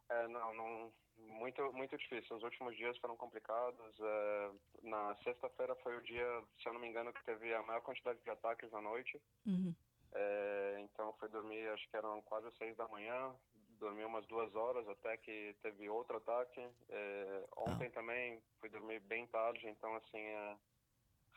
É, 0.10 0.28
não, 0.28 0.54
não, 0.54 0.94
muito, 1.18 1.62
muito 1.74 1.98
difícil. 1.98 2.36
Os 2.36 2.44
últimos 2.44 2.76
dias 2.76 2.98
foram 2.98 3.16
complicados. 3.16 3.96
É, 4.00 4.52
na 4.84 5.16
sexta-feira 5.24 5.76
foi 5.78 5.96
o 5.98 6.02
dia, 6.02 6.44
se 6.62 6.68
eu 6.68 6.74
não 6.74 6.82
me 6.82 6.88
engano, 6.88 7.14
que 7.14 7.24
teve 7.24 7.54
a 7.54 7.62
maior 7.64 7.82
quantidade 7.82 8.20
de 8.22 8.30
ataques 8.30 8.74
à 8.74 8.82
noite. 8.82 9.22
Uhum. 9.46 9.74
É, 10.14 10.78
então 10.80 11.14
fui 11.20 11.30
dormir, 11.30 11.68
acho 11.70 11.88
que 11.90 11.98
eram 11.98 12.22
quase 12.24 12.50
seis 12.58 12.76
da 12.78 12.88
manhã, 12.88 13.36
dormi 13.80 14.04
umas 14.06 14.26
duas 14.28 14.54
horas 14.56 14.88
até 14.88 15.18
que 15.18 15.56
teve 15.62 15.90
outro 15.90 16.18
ataque. 16.18 16.62
É, 16.90 17.44
ontem 17.58 17.90
também 17.92 18.42
fui 18.60 18.70
dormir 18.70 19.00
bem 19.02 19.28
tarde, 19.28 19.68
então 19.68 19.94
assim 19.96 20.20
é 20.20 20.58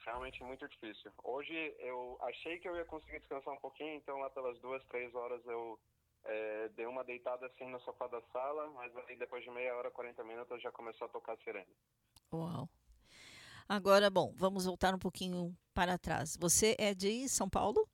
realmente 0.04 0.42
muito 0.44 0.66
difícil. 0.68 1.12
Hoje 1.22 1.54
eu 1.78 2.18
achei 2.22 2.58
que 2.58 2.68
eu 2.68 2.76
ia 2.76 2.84
conseguir 2.84 3.18
descansar 3.20 3.52
um 3.54 3.58
pouquinho, 3.60 3.94
então 3.96 4.18
lá 4.18 4.30
pelas 4.30 4.58
duas, 4.60 4.84
três 4.86 5.14
horas 5.14 5.44
eu 5.46 5.78
é, 6.24 6.68
dei 6.70 6.86
uma 6.86 7.04
deitada 7.04 7.46
assim 7.46 7.68
no 7.68 7.80
sofá 7.80 8.06
da 8.08 8.20
sala, 8.32 8.68
mas 8.70 8.94
aí 9.08 9.16
depois 9.16 9.42
de 9.44 9.50
meia 9.50 9.74
hora, 9.76 9.90
40 9.90 10.22
minutos 10.24 10.60
já 10.62 10.70
começou 10.72 11.06
a 11.06 11.10
tocar 11.10 11.32
a 11.32 11.36
sirene. 11.38 11.74
Uau. 12.32 12.68
Agora, 13.68 14.08
bom, 14.10 14.32
vamos 14.36 14.64
voltar 14.64 14.94
um 14.94 14.98
pouquinho 14.98 15.56
para 15.74 15.98
trás. 15.98 16.36
Você 16.38 16.74
é 16.78 16.94
de 16.94 17.28
São 17.28 17.48
Paulo? 17.48 17.86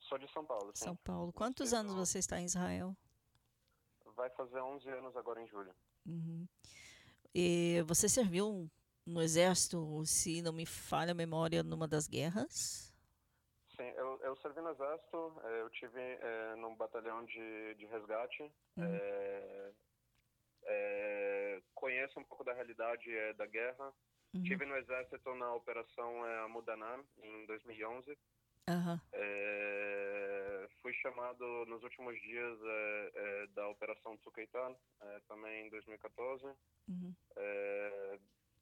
Sou 0.00 0.18
de 0.18 0.30
São 0.32 0.44
Paulo, 0.44 0.72
sim. 0.74 0.84
São 0.84 0.96
Paulo. 0.96 1.32
Quantos 1.32 1.72
anos 1.72 1.94
no- 1.94 2.04
você 2.06 2.18
está 2.18 2.40
em 2.40 2.44
Israel? 2.46 2.96
Vai 4.14 4.30
fazer 4.30 4.60
11 4.60 4.88
anos 4.88 5.14
agora 5.16 5.40
em 5.42 5.46
julho. 5.48 5.74
Uhum. 6.06 6.46
E 7.34 7.82
você 7.86 8.08
serviu 8.08 8.70
no 9.06 9.22
exército, 9.22 10.04
se 10.04 10.42
não 10.42 10.52
me 10.52 10.66
falha 10.66 11.12
a 11.12 11.14
memória, 11.14 11.62
numa 11.62 11.86
das 11.86 12.08
guerras? 12.08 12.92
Sim, 13.76 13.88
eu, 13.96 14.18
eu 14.22 14.36
servi 14.38 14.60
no 14.60 14.70
exército, 14.70 15.40
eh, 15.44 15.60
eu 15.60 15.70
tive 15.70 16.00
eh, 16.00 16.54
num 16.56 16.74
batalhão 16.74 17.24
de, 17.24 17.74
de 17.74 17.86
resgate. 17.86 18.42
Uhum. 18.76 18.84
eh, 18.84 19.72
eh, 20.64 21.62
conheço 21.74 22.18
um 22.18 22.24
pouco 22.24 22.42
da 22.42 22.52
realidade 22.52 23.10
eh, 23.10 23.32
da 23.34 23.46
guerra. 23.46 23.92
Uhum. 24.34 24.42
Tive 24.42 24.64
no 24.64 24.76
exército 24.76 25.34
na 25.34 25.54
operação 25.54 26.24
Amudanam 26.44 27.04
em 27.22 27.46
2011. 27.46 28.18
Aham. 28.68 29.00
Eh, 29.12 30.68
fui 30.82 30.92
chamado 30.94 31.66
nos 31.66 31.82
últimos 31.82 32.20
dias 32.20 32.58
eh, 32.62 33.12
eh, 33.14 33.46
da 33.54 33.68
operação 33.68 34.16
Tsukaitan, 34.16 34.74
eh, 35.02 35.20
também 35.28 35.66
em 35.66 35.70
2014. 35.70 36.44
Uhum. 36.88 37.14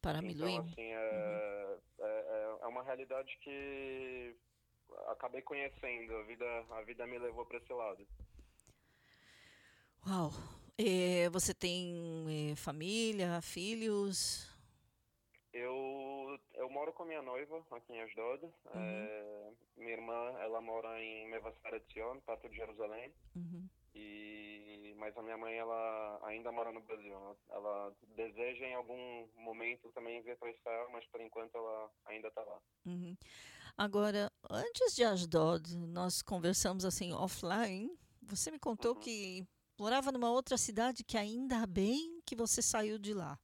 Para 0.05 0.19
então, 0.19 0.29
Miluim. 0.47 0.59
assim, 0.59 0.83
é, 0.83 1.79
é, 1.99 2.05
é- 2.05 2.59
é 2.63 2.67
uma 2.67 2.83
realidade 2.83 3.37
que 3.43 4.37
acabei 5.09 5.41
conhecendo. 5.43 6.15
A 6.15 6.23
vida, 6.25 6.45
a 6.71 6.83
vida 6.83 7.07
me 7.07 7.19
levou 7.19 7.47
para 7.47 7.57
esse 7.59 7.73
lado. 7.73 8.07
Uau. 10.07 10.31
E 10.79 11.29
você 11.31 11.55
tem 11.55 12.51
eh, 12.53 12.57
família, 12.57 13.41
filhos? 13.41 14.47
Eu, 15.53 16.39
eu 16.55 16.69
moro 16.69 16.93
com 16.93 17.05
minha 17.05 17.23
noiva 17.23 17.65
aqui 17.71 17.93
em 17.93 18.03
Asdod. 18.03 18.45
É, 18.75 19.53
minha 19.77 19.93
irmã, 19.93 20.35
ela 20.41 20.61
mora 20.61 21.01
em 21.01 21.31
Mevassar 21.31 21.81
Zion, 21.93 22.19
perto 22.27 22.49
de 22.51 22.57
Jerusalém. 22.57 23.13
Uhum. 23.37 23.69
E, 23.95 24.64
mas 24.97 25.17
a 25.17 25.23
minha 25.23 25.37
mãe, 25.37 25.55
ela 25.57 26.21
ainda 26.25 26.51
mora 26.53 26.73
no 26.73 26.81
Brasil. 26.83 27.13
Ela, 27.13 27.37
ela 27.51 27.97
deseja 28.17 28.65
em 28.67 28.75
algum 28.75 29.29
momento 29.37 29.91
também 29.93 30.23
vir 30.23 30.37
para 30.39 30.51
Israel, 30.51 30.89
mas 30.93 31.05
por 31.07 31.21
enquanto 31.21 31.55
ela 31.57 31.91
ainda 32.07 32.29
está 32.29 32.43
lá. 32.43 32.59
Uhum. 32.87 33.17
Agora, 33.77 34.31
antes 34.51 34.95
de 34.95 35.03
Asdod, 35.05 35.77
nós 35.79 36.23
conversamos 36.23 36.85
assim 36.85 37.13
offline. 37.13 37.91
Você 38.23 38.51
me 38.51 38.59
contou 38.59 38.95
Uhum. 38.95 39.01
que 39.01 39.47
morava 39.79 40.13
numa 40.13 40.31
outra 40.31 40.57
cidade 40.57 41.03
que 41.05 41.17
ainda 41.19 41.67
bem 41.67 42.21
que 42.25 42.37
você 42.37 42.63
saiu 42.63 42.99
de 42.99 43.13
lá. 43.13 43.39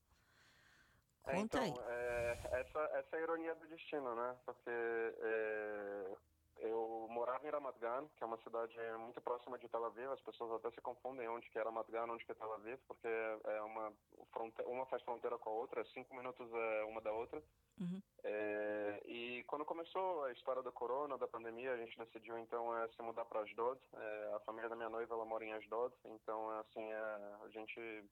É, 1.27 1.33
Conta 1.35 1.65
então, 1.67 1.85
aí. 1.85 1.93
é, 1.93 2.61
essa, 2.61 2.79
essa 2.95 3.17
é 3.17 3.19
a 3.19 3.23
ironia 3.23 3.55
do 3.57 3.67
destino, 3.69 4.15
né? 4.15 4.37
Porque 4.47 4.71
é, 4.71 6.17
eu 6.61 7.07
morava 7.11 7.47
em 7.47 7.51
Ramat 7.51 7.77
que 8.17 8.23
é 8.23 8.27
uma 8.27 8.39
cidade 8.39 8.77
muito 8.99 9.21
próxima 9.21 9.59
de 9.59 9.69
Tel 9.69 9.85
Aviv. 9.85 10.11
As 10.11 10.21
pessoas 10.21 10.53
até 10.53 10.71
se 10.71 10.81
confundem 10.81 11.29
onde 11.29 11.49
que 11.51 11.59
é 11.59 11.63
Ramat 11.63 11.91
Gan, 11.91 12.05
onde 12.05 12.25
que 12.25 12.33
é 12.33 12.35
Tel 12.35 12.53
Aviv, 12.53 12.79
porque 12.87 13.09
é 13.09 13.63
uma, 13.63 13.93
fronte- 14.33 14.63
uma 14.63 14.87
faz 14.87 15.03
fronteira 15.03 15.39
com 15.39 15.51
a 15.51 15.53
outra, 15.53 15.81
é 15.81 15.85
cinco 15.87 16.15
minutos 16.15 16.49
é, 16.53 16.85
uma 16.85 17.01
da 17.01 17.13
outra. 17.13 17.43
Uhum. 17.81 18.03
É, 18.23 19.01
e 19.07 19.43
quando 19.45 19.65
começou 19.65 20.25
a 20.25 20.33
história 20.33 20.63
da 20.63 20.71
corona, 20.71 21.17
da 21.17 21.27
pandemia, 21.27 21.73
a 21.73 21.77
gente 21.79 21.97
decidiu 21.99 22.39
então 22.39 22.77
é, 22.77 22.89
se 22.89 23.03
mudar 23.03 23.25
para 23.25 23.41
Asdod. 23.41 23.81
É, 23.95 24.33
a 24.37 24.41
família 24.41 24.69
da 24.69 24.77
minha 24.77 24.91
noiva 24.91 25.15
ela 25.15 25.25
mora 25.25 25.45
em 25.45 25.53
Asdod, 25.55 25.95
então 26.05 26.51
assim 26.61 26.93
é, 26.93 26.97
a 27.45 27.49
gente 27.49 28.05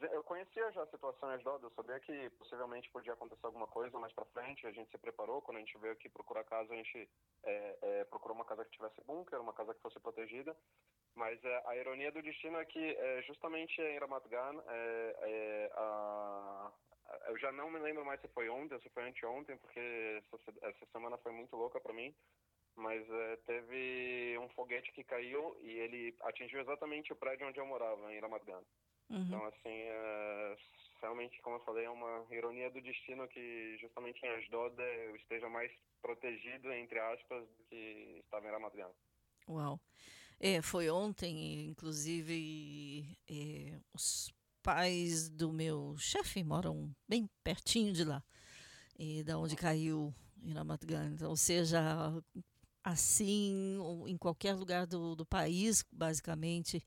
eu 0.00 0.22
conhecia 0.24 0.72
já 0.72 0.82
a 0.82 0.86
situação 0.86 1.30
em 1.30 1.34
Asdod, 1.34 1.62
eu 1.62 1.70
sabia 1.70 2.00
que 2.00 2.30
possivelmente 2.30 2.90
podia 2.90 3.12
acontecer 3.12 3.46
alguma 3.46 3.66
coisa 3.66 3.98
mais 3.98 4.12
para 4.12 4.24
frente. 4.26 4.66
A 4.66 4.72
gente 4.72 4.90
se 4.90 4.98
preparou 4.98 5.40
quando 5.42 5.58
a 5.58 5.60
gente 5.60 5.76
veio 5.78 5.92
aqui 5.92 6.08
procurar 6.08 6.44
casa, 6.44 6.72
a 6.72 6.76
gente 6.76 7.08
é, 7.44 7.78
é, 7.80 8.04
procurou 8.04 8.36
uma 8.36 8.44
casa 8.44 8.64
que 8.64 8.72
tivesse 8.72 9.00
bunker, 9.02 9.40
uma 9.40 9.52
casa 9.52 9.74
que 9.74 9.80
fosse 9.80 10.00
protegida. 10.00 10.56
Mas 11.14 11.42
é, 11.44 11.62
a 11.66 11.76
ironia 11.76 12.10
do 12.10 12.22
destino 12.22 12.58
é 12.58 12.64
que 12.64 12.78
é, 12.78 13.22
justamente 13.22 13.80
em 13.80 13.98
Ramat 13.98 14.26
Gan, 14.28 14.62
é, 14.66 15.16
é, 15.22 15.72
a, 15.76 16.72
eu 17.28 17.38
já 17.38 17.52
não 17.52 17.70
me 17.70 17.78
lembro 17.78 18.04
mais 18.04 18.20
se 18.20 18.28
foi 18.28 18.48
ontem 18.48 18.74
ou 18.74 18.80
se 18.80 18.90
foi 18.90 19.04
anteontem, 19.04 19.56
porque 19.58 20.22
essa, 20.32 20.68
essa 20.68 20.86
semana 20.86 21.16
foi 21.18 21.32
muito 21.32 21.54
louca 21.56 21.80
para 21.80 21.92
mim. 21.92 22.14
Mas 22.76 23.08
é, 23.08 23.36
teve 23.46 24.36
um 24.38 24.48
foguete 24.48 24.90
que 24.92 25.04
caiu 25.04 25.56
e 25.60 25.70
ele 25.70 26.16
atingiu 26.22 26.60
exatamente 26.60 27.12
o 27.12 27.16
prédio 27.16 27.46
onde 27.46 27.60
eu 27.60 27.66
morava, 27.66 28.12
em 28.12 28.18
Ramat 28.18 28.44
Gan. 28.44 28.60
Uhum. 29.10 29.22
Então, 29.22 29.44
assim, 29.46 29.68
é, 29.68 30.56
realmente, 31.00 31.40
como 31.42 31.56
eu 31.56 31.64
falei, 31.64 31.84
é 31.84 31.90
uma 31.90 32.26
ironia 32.30 32.70
do 32.70 32.80
destino 32.80 33.28
que 33.28 33.76
justamente 33.78 34.24
em 34.24 34.28
Asdod 34.30 34.74
eu 34.80 35.16
esteja 35.16 35.48
mais 35.48 35.70
protegido, 36.00 36.72
entre 36.72 36.98
aspas, 36.98 37.46
do 37.46 37.64
que 37.64 38.20
estava 38.24 38.46
em 38.46 38.50
Ramat 38.50 38.74
Gan. 38.74 38.90
Uau! 39.48 39.80
É, 40.40 40.60
foi 40.60 40.90
ontem, 40.90 41.66
inclusive, 41.66 43.16
é, 43.30 43.78
os 43.94 44.32
pais 44.62 45.28
do 45.28 45.52
meu 45.52 45.94
chefe 45.98 46.42
moram 46.42 46.94
bem 47.08 47.28
pertinho 47.42 47.92
de 47.92 48.04
lá, 48.04 48.22
e 48.98 49.22
da 49.22 49.38
onde 49.38 49.56
caiu 49.56 50.14
em 50.42 50.52
Ramat 50.52 50.84
Gan. 50.84 51.12
Então, 51.12 51.30
ou 51.30 51.36
seja, 51.36 51.80
assim, 52.82 53.78
em 54.06 54.16
qualquer 54.16 54.54
lugar 54.54 54.86
do, 54.86 55.14
do 55.14 55.24
país, 55.24 55.84
basicamente, 55.92 56.84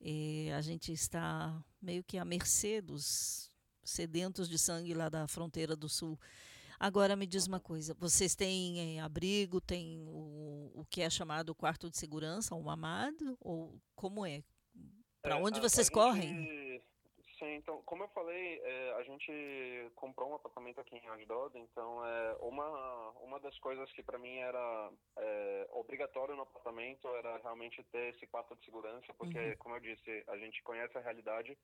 é, 0.00 0.52
a 0.54 0.60
gente 0.60 0.92
está 0.92 1.62
meio 1.80 2.02
que 2.02 2.18
à 2.18 2.24
mercê 2.24 2.80
dos 2.80 3.50
sedentos 3.82 4.48
de 4.48 4.58
sangue 4.58 4.94
lá 4.94 5.08
da 5.08 5.26
fronteira 5.26 5.76
do 5.76 5.88
sul. 5.88 6.18
Agora 6.78 7.14
me 7.14 7.26
diz 7.26 7.46
uma 7.46 7.60
coisa, 7.60 7.94
vocês 7.94 8.34
têm 8.34 8.96
é, 8.96 9.00
abrigo, 9.00 9.60
tem 9.60 10.02
o, 10.06 10.72
o 10.74 10.86
que 10.88 11.02
é 11.02 11.10
chamado 11.10 11.54
quarto 11.54 11.90
de 11.90 11.98
segurança, 11.98 12.54
o 12.54 12.62
mamado, 12.62 13.36
ou 13.38 13.78
como 13.94 14.24
é? 14.24 14.42
Para 15.20 15.38
é, 15.38 15.42
onde 15.42 15.60
vocês 15.60 15.90
correm? 15.90 16.82
Sim, 17.40 17.54
então, 17.54 17.80
como 17.86 18.04
eu 18.04 18.08
falei, 18.08 18.60
é, 18.62 18.92
a 18.98 19.02
gente 19.02 19.90
comprou 19.96 20.30
um 20.30 20.34
apartamento 20.34 20.78
aqui 20.78 20.94
em 20.94 21.08
Asdod, 21.08 21.58
então 21.58 22.04
é, 22.04 22.36
uma, 22.42 23.10
uma 23.22 23.40
das 23.40 23.58
coisas 23.60 23.90
que 23.92 24.02
para 24.02 24.18
mim 24.18 24.36
era 24.36 24.92
é, 25.16 25.66
obrigatório 25.72 26.36
no 26.36 26.42
apartamento 26.42 27.08
era 27.16 27.38
realmente 27.38 27.82
ter 27.84 28.14
esse 28.14 28.26
quarto 28.26 28.54
de 28.56 28.64
segurança, 28.66 29.14
porque, 29.14 29.38
uhum. 29.38 29.56
como 29.56 29.76
eu 29.76 29.80
disse, 29.80 30.22
a 30.28 30.36
gente 30.36 30.62
conhece 30.62 30.98
a 30.98 31.00
realidade. 31.00 31.56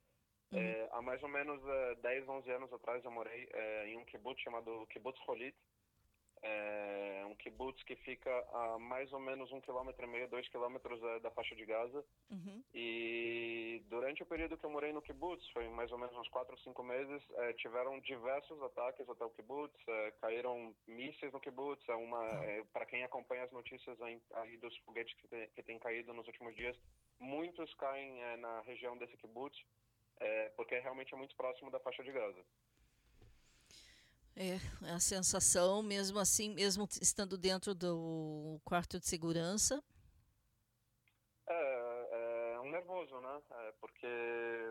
Uhum. 0.51 0.59
É, 0.59 0.89
há 0.93 1.03
mais 1.03 1.23
ou 1.23 1.29
menos 1.29 1.61
10, 2.01 2.27
é, 2.27 2.31
11 2.31 2.51
anos 2.53 2.73
atrás 2.73 3.05
eu 3.05 3.11
morei 3.11 3.47
é, 3.53 3.89
em 3.89 3.99
um 3.99 4.05
kibbutz 4.07 4.41
chamado 4.41 4.87
Kibbutz 4.87 5.21
Holit, 5.29 5.55
é 6.43 7.25
um 7.27 7.35
kibbutz 7.35 7.83
que 7.85 7.97
fica 7.97 8.31
a 8.53 8.79
mais 8.79 9.13
ou 9.13 9.21
menos 9.21 9.51
um 9.53 9.61
quilômetro 9.61 10.05
e 10.05 10.09
meio, 10.09 10.29
dois 10.29 10.49
quilômetros 10.49 11.03
é, 11.03 11.21
da 11.21 11.31
faixa 11.31 11.55
de 11.55 11.65
Gaza. 11.65 12.05
Uhum. 12.31 12.63
E 12.75 13.83
durante 13.89 14.23
o 14.23 14.27
período 14.27 14.57
que 14.57 14.65
eu 14.65 14.71
morei 14.71 14.93
no 14.93 15.03
kibbutz, 15.03 15.49
foi 15.51 15.69
mais 15.69 15.91
ou 15.93 15.99
menos 15.99 16.17
uns 16.17 16.29
quatro 16.29 16.55
ou 16.55 16.61
cinco 16.61 16.83
meses, 16.83 17.23
é, 17.35 17.53
tiveram 17.55 17.99
diversos 18.01 18.61
ataques 18.63 19.09
até 19.09 19.25
o 19.25 19.31
kibbutz, 19.31 19.77
é, 19.89 20.11
caíram 20.21 20.75
mísseis 20.87 21.33
no 21.33 21.41
kibbutz. 21.41 21.87
É 21.89 21.95
uma, 21.95 22.25
é, 22.45 22.65
para 22.73 22.87
quem 22.87 23.03
acompanha 23.05 23.45
as 23.45 23.53
notícias 23.53 24.01
aí, 24.03 24.21
aí 24.35 24.57
dos 24.59 24.77
foguetes 24.79 25.15
que, 25.21 25.29
tem, 25.29 25.49
que 25.51 25.63
têm 25.63 25.79
caído 25.79 26.13
nos 26.13 26.27
últimos 26.27 26.55
dias, 26.55 26.77
muitos 27.19 27.73
caem 27.75 28.23
é, 28.23 28.37
na 28.37 28.61
região 28.63 28.97
desse 28.97 29.17
kibbutz, 29.17 29.59
é, 30.19 30.49
porque 30.51 30.79
realmente 30.79 31.13
é 31.13 31.17
muito 31.17 31.37
próximo 31.37 31.71
da 31.71 31.81
faixa 31.81 32.03
de 32.03 32.13
Gaza. 32.13 32.45
É, 34.39 34.57
a 34.95 35.01
sensação, 35.01 35.83
mesmo 35.83 36.19
assim, 36.19 36.53
mesmo 36.55 36.87
estando 37.01 37.39
dentro 37.39 37.75
do 37.75 38.61
quarto 38.67 39.01
de 39.01 39.07
segurança. 39.07 39.83
É, 41.49 42.55
é 42.55 42.61
um 42.61 42.71
nervoso, 42.71 43.19
né? 43.21 43.41
É 43.51 43.73
porque 43.81 44.07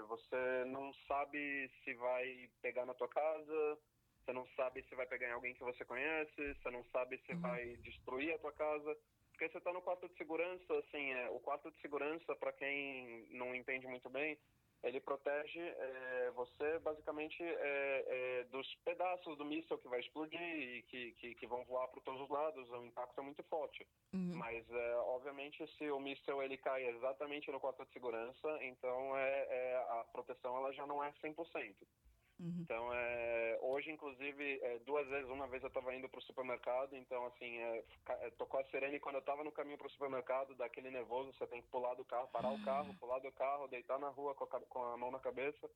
você 0.08 0.66
não 0.68 0.94
sabe 1.08 1.68
se 1.84 1.96
vai 1.96 2.48
pegar 2.62 2.86
na 2.86 2.94
tua 2.94 3.08
casa, 3.08 3.80
você 4.24 4.34
não 4.34 4.46
sabe 4.56 4.84
se 4.84 4.94
vai 4.94 5.08
pegar 5.08 5.30
em 5.30 5.34
alguém 5.34 5.56
que 5.56 5.64
você 5.64 5.84
conhece, 5.84 6.54
você 6.62 6.70
não 6.70 6.84
sabe 6.92 7.18
se 7.26 7.34
uhum. 7.34 7.42
vai 7.42 7.76
destruir 7.78 8.36
a 8.36 8.40
tua 8.40 8.52
casa. 8.52 8.96
Porque 9.32 9.50
você 9.50 9.58
está 9.58 9.74
no 9.74 9.82
quarto 9.82 10.08
de 10.08 10.16
segurança, 10.16 10.78
assim, 10.78 11.12
é, 11.12 11.30
o 11.32 11.40
quarto 11.40 11.72
de 11.72 11.82
segurança, 11.82 12.36
para 12.36 12.54
quem 12.54 13.28
não 13.32 13.54
entende 13.54 13.88
muito 13.88 14.10
bem, 14.10 14.38
ele 14.86 15.02
protege 15.02 15.60
é, 15.60 16.32
você 16.36 16.78
basicamente 16.80 17.42
é, 17.42 18.06
é, 18.08 18.44
dos 18.46 18.72
pedaços 18.86 19.36
do 19.36 19.44
míssil 19.44 19.80
que 19.80 19.88
vai 19.88 20.00
explodir 20.00 20.40
e 20.40 20.84
que, 20.84 21.12
que, 21.14 21.36
que 21.36 21.48
vão 21.48 21.66
voar 21.66 21.88
para 21.88 22.02
todos 22.02 22.22
os 22.22 22.30
lados. 22.30 22.70
O 22.70 22.86
impacto 22.86 23.20
é 23.20 23.24
muito 23.24 23.44
forte. 23.44 23.86
Uhum. 24.14 24.36
Mas, 24.36 24.64
é, 24.70 24.96
obviamente, 24.98 25.66
se 25.78 25.90
o 25.90 26.00
míssil 26.00 26.42
ele 26.44 26.58
cai 26.58 26.88
exatamente 26.88 27.52
no 27.52 27.60
quarto 27.60 27.84
de 27.84 27.92
segurança, 27.94 28.64
então 28.64 29.18
é, 29.18 29.48
é 29.50 29.76
a 29.90 30.06
proteção 30.12 30.56
ela 30.56 30.72
já 30.72 30.86
não 30.86 31.04
é 31.04 31.12
100%. 31.14 31.76
Uhum. 32.40 32.60
Então, 32.62 32.94
é, 32.94 33.58
hoje, 33.62 33.90
inclusive, 33.92 34.60
é, 34.62 34.80
duas 34.80 35.08
vezes, 35.08 35.30
uma 35.30 35.48
vez 35.48 35.64
eu 35.64 35.70
estava 35.70 35.96
indo 35.96 36.10
para 36.10 36.20
o 36.20 36.24
supermercado, 36.24 36.96
então, 36.96 37.26
assim, 37.28 37.58
é, 37.60 37.84
é, 38.10 38.30
tocou 38.32 38.60
a 38.60 38.64
sirene 38.66 39.00
quando 39.00 39.16
eu 39.16 39.20
estava 39.20 39.44
no 39.44 39.52
caminho 39.52 39.78
para 39.78 39.88
o 39.88 39.92
supermercado, 39.92 40.54
daquele 40.56 40.92
nervoso, 40.92 41.34
você 41.34 41.48
tem 41.48 41.62
que 41.62 41.70
pular 41.70 41.94
do 41.96 42.04
carro, 42.04 42.28
parar 42.28 42.52
o 42.52 42.64
carro, 42.64 42.92
ah. 42.92 43.00
pular 43.00 43.20
do 43.20 43.32
carro, 43.32 43.68
deitar 43.68 43.98
na 44.00 44.10
rua 44.10 44.36
com 44.36 44.44
a, 44.44 44.60
com 44.62 44.84
a 44.84 44.98
mão 44.98 45.12
na 45.12 45.20
cabeça. 45.20 45.70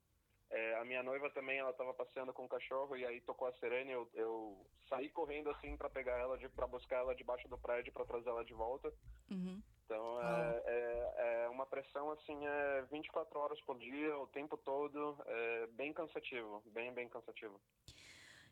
É, 0.51 0.75
a 0.77 0.83
minha 0.83 1.03
noiva 1.03 1.29
também, 1.29 1.59
ela 1.59 1.69
estava 1.69 1.93
passeando 1.93 2.33
com 2.33 2.43
o 2.43 2.49
cachorro 2.49 2.97
e 2.97 3.05
aí 3.05 3.21
tocou 3.21 3.47
a 3.47 3.53
sirene, 3.53 3.91
eu, 3.91 4.09
eu 4.15 4.65
saí 4.89 5.07
correndo, 5.09 5.49
assim, 5.51 5.77
para 5.77 5.89
pegar 5.89 6.17
ela, 6.17 6.37
para 6.55 6.67
buscar 6.67 6.97
ela 6.97 7.15
debaixo 7.15 7.47
do 7.47 7.57
prédio, 7.57 7.93
para 7.93 8.05
trazer 8.05 8.29
ela 8.29 8.43
de 8.43 8.53
volta. 8.53 8.91
Uhum. 9.29 9.61
Então, 9.85 10.21
é, 10.21 10.63
uma 11.59 11.65
pressão, 11.65 12.09
assim, 12.11 12.45
é 12.45 12.85
24 12.89 13.37
horas 13.37 13.59
por 13.61 13.77
dia, 13.77 14.17
o 14.17 14.27
tempo 14.27 14.57
todo, 14.57 15.17
é 15.25 15.67
bem 15.67 15.91
cansativo, 15.91 16.63
bem, 16.67 16.93
bem 16.93 17.09
cansativo. 17.09 17.59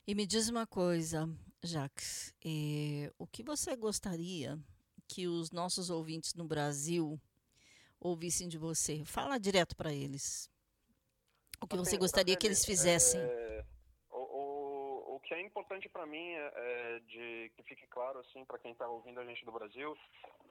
E 0.05 0.13
me 0.13 0.25
diz 0.25 0.49
uma 0.49 0.67
coisa, 0.67 1.29
Jacques, 1.63 2.33
é, 2.45 3.11
o 3.17 3.25
que 3.25 3.43
você 3.43 3.77
gostaria 3.77 4.59
que 5.07 5.25
os 5.25 5.51
nossos 5.51 5.89
ouvintes 5.89 6.33
no 6.33 6.43
Brasil 6.43 7.19
ouvissem 7.97 8.49
de 8.49 8.57
você? 8.57 9.05
Fala 9.05 9.37
direto 9.37 9.75
para 9.75 9.93
eles. 9.93 10.49
O 11.61 11.67
que 11.67 11.77
você 11.77 11.97
gostaria 11.97 12.35
que 12.35 12.45
eles 12.45 12.65
fizessem? 12.65 13.21
É, 13.21 13.46
que 15.27 15.33
é 15.33 15.41
importante 15.41 15.89
para 15.89 16.05
mim 16.05 16.31
é, 16.31 16.53
é, 16.55 16.99
de 16.99 17.51
que 17.55 17.63
fique 17.63 17.85
claro 17.87 18.19
assim 18.19 18.45
para 18.45 18.57
quem 18.57 18.71
está 18.71 18.87
ouvindo 18.87 19.19
a 19.19 19.25
gente 19.25 19.43
do 19.43 19.51
Brasil 19.51 19.95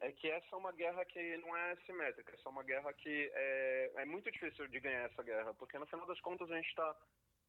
é 0.03 0.13
que 0.13 0.31
essa 0.31 0.47
é 0.53 0.57
uma 0.57 0.73
guerra 0.73 1.03
que 1.07 1.37
não 1.39 1.57
é 1.57 1.75
simétrica, 1.87 2.35
essa 2.35 2.47
é 2.47 2.53
uma 2.53 2.63
guerra 2.63 2.93
que 2.93 3.33
é, 3.35 3.93
é 3.97 4.05
muito 4.05 4.31
difícil 4.31 4.69
de 4.69 4.79
ganhar 4.79 5.05
essa 5.05 5.23
guerra, 5.23 5.55
porque 5.55 5.79
no 5.79 5.87
final 5.87 6.07
das 6.07 6.21
contas 6.21 6.51
a 6.51 6.57
gente 6.57 6.69
está 6.69 6.95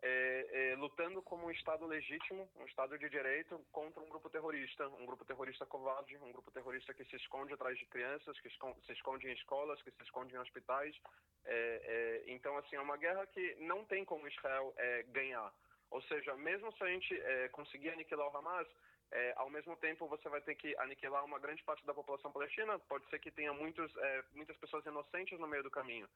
é, 0.02 0.48
é, 0.72 0.76
lutando 0.78 1.22
como 1.22 1.48
um 1.48 1.52
Estado 1.52 1.86
legítimo, 1.86 2.50
um 2.56 2.66
Estado 2.66 2.98
de 2.98 3.10
direito, 3.10 3.60
contra 3.74 4.02
um 4.02 4.08
grupo 4.08 4.30
terrorista, 4.30 4.88
um 4.88 5.06
grupo 5.06 5.26
terrorista 5.26 5.66
covarde, 5.66 6.18
um 6.18 6.32
grupo 6.32 6.50
terrorista 6.52 6.94
que 6.94 7.04
se 7.06 7.18
esconde 7.18 7.54
atrás 7.54 7.78
de 7.78 7.86
crianças, 7.88 8.40
que 8.40 8.50
se 8.50 8.92
esconde 8.94 9.28
em 9.28 9.34
escolas, 9.34 9.82
que 9.82 9.92
se 9.92 10.04
esconde 10.04 10.34
em 10.34 10.38
hospitais. 10.38 10.96
É, 11.44 12.24
então, 12.28 12.56
assim, 12.58 12.78
é 12.78 12.82
uma 12.82 12.96
guerra 12.96 13.26
que 13.28 13.56
não 13.56 13.84
tem 13.86 14.06
como 14.06 14.28
Israel 14.28 14.74
ganhar. 15.10 15.52
Ou 15.90 16.02
seja, 16.04 16.36
mesmo 16.36 16.72
se 16.74 16.84
a 16.84 16.88
gente 16.88 17.14
é, 17.20 17.50
conseguir 17.50 17.90
aniquilar 17.90 18.28
o 18.28 18.38
Hamas, 18.38 18.68
é, 19.12 19.34
ao 19.38 19.50
mesmo 19.50 19.76
tempo, 19.78 20.08
você 20.08 20.28
vai 20.28 20.42
ter 20.42 20.56
que 20.56 20.76
aniquilar 20.78 21.24
uma 21.24 21.40
grande 21.40 21.64
parte 21.64 21.86
da 21.86 21.94
população 21.94 22.32
palestina. 22.32 22.78
Pode 22.80 23.10
ser 23.10 23.20
que 23.20 23.32
tenha 23.32 23.54
muitos, 23.54 23.96
é, 23.98 24.24
muitas 24.34 24.58
pessoas 24.58 24.86
inocentes 24.86 25.40
no 25.40 25.48
meio 25.48 25.64
do 25.64 25.72
caminho. 25.72 26.08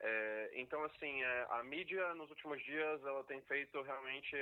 É, 0.00 0.50
então, 0.54 0.84
assim, 0.84 1.22
é, 1.22 1.46
a 1.50 1.62
mídia 1.62 2.14
nos 2.14 2.28
últimos 2.30 2.62
dias 2.64 3.02
ela 3.04 3.24
tem 3.24 3.40
feito 3.42 3.80
realmente 3.82 4.36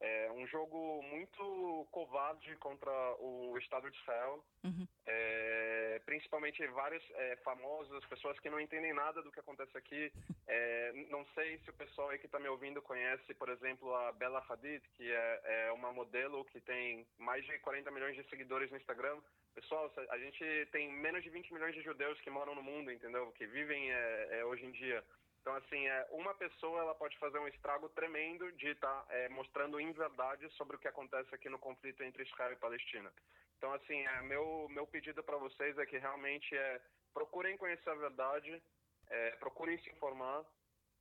é, 0.00 0.16
é, 0.26 0.32
um 0.32 0.46
jogo 0.46 1.02
muito 1.02 1.86
covarde 1.90 2.54
contra 2.56 2.90
o 3.18 3.56
Estado 3.58 3.90
de 3.90 3.98
Israel, 3.98 4.44
uhum. 4.64 4.86
é, 5.06 6.00
principalmente 6.04 6.66
vários 6.68 7.02
é, 7.12 7.36
famosos, 7.36 8.04
pessoas 8.06 8.38
que 8.40 8.50
não 8.50 8.60
entendem 8.60 8.92
nada 8.92 9.22
do 9.22 9.30
que 9.30 9.40
acontece 9.40 9.76
aqui. 9.76 10.12
É, 10.48 10.92
não 11.10 11.26
sei 11.34 11.58
se 11.58 11.70
o 11.70 11.72
pessoal 11.72 12.10
aí 12.10 12.18
que 12.20 12.26
está 12.26 12.38
me 12.38 12.48
ouvindo 12.48 12.80
conhece, 12.80 13.34
por 13.34 13.48
exemplo, 13.48 13.92
a 13.92 14.12
Bella 14.12 14.44
Hadid, 14.48 14.80
que 14.94 15.10
é, 15.10 15.40
é, 15.44 15.72
uma 15.72 15.92
modelo 15.92 16.44
que 16.44 16.60
tem 16.60 17.04
mais 17.18 17.44
de 17.44 17.58
40 17.58 17.90
milhões 17.90 18.14
de 18.14 18.22
seguidores 18.30 18.70
no 18.70 18.76
Instagram. 18.76 19.18
Pessoal, 19.56 19.92
a 20.08 20.18
gente 20.18 20.44
tem 20.70 20.88
menos 20.92 21.24
de 21.24 21.30
20 21.30 21.52
milhões 21.52 21.74
de 21.74 21.82
judeus 21.82 22.20
que 22.20 22.30
moram 22.30 22.54
no 22.54 22.62
mundo, 22.62 22.92
entendeu? 22.92 23.32
Que 23.32 23.44
vivem 23.44 23.90
é, 23.90 24.44
hoje 24.44 24.64
em 24.64 24.70
dia. 24.70 25.02
Então, 25.46 25.54
assim, 25.58 25.86
é, 25.86 26.08
uma 26.10 26.34
pessoa 26.34 26.80
ela 26.80 26.94
pode 26.96 27.16
fazer 27.18 27.38
um 27.38 27.46
estrago 27.46 27.88
tremendo 27.90 28.50
de 28.54 28.70
estar 28.70 29.04
tá, 29.04 29.14
é, 29.14 29.28
mostrando 29.28 29.80
inverdade 29.80 30.50
sobre 30.56 30.74
o 30.74 30.78
que 30.80 30.88
acontece 30.88 31.32
aqui 31.32 31.48
no 31.48 31.56
conflito 31.56 32.02
entre 32.02 32.24
Israel 32.24 32.50
e 32.50 32.56
Palestina. 32.56 33.12
Então, 33.56 33.72
assim, 33.72 34.04
é, 34.04 34.22
meu, 34.22 34.66
meu 34.70 34.88
pedido 34.88 35.22
para 35.22 35.36
vocês 35.36 35.78
é 35.78 35.86
que 35.86 35.98
realmente 35.98 36.52
é, 36.52 36.80
procurem 37.14 37.56
conhecer 37.56 37.88
a 37.88 37.94
verdade, 37.94 38.60
é, 39.08 39.30
procurem 39.36 39.78
se 39.78 39.88
informar 39.90 40.44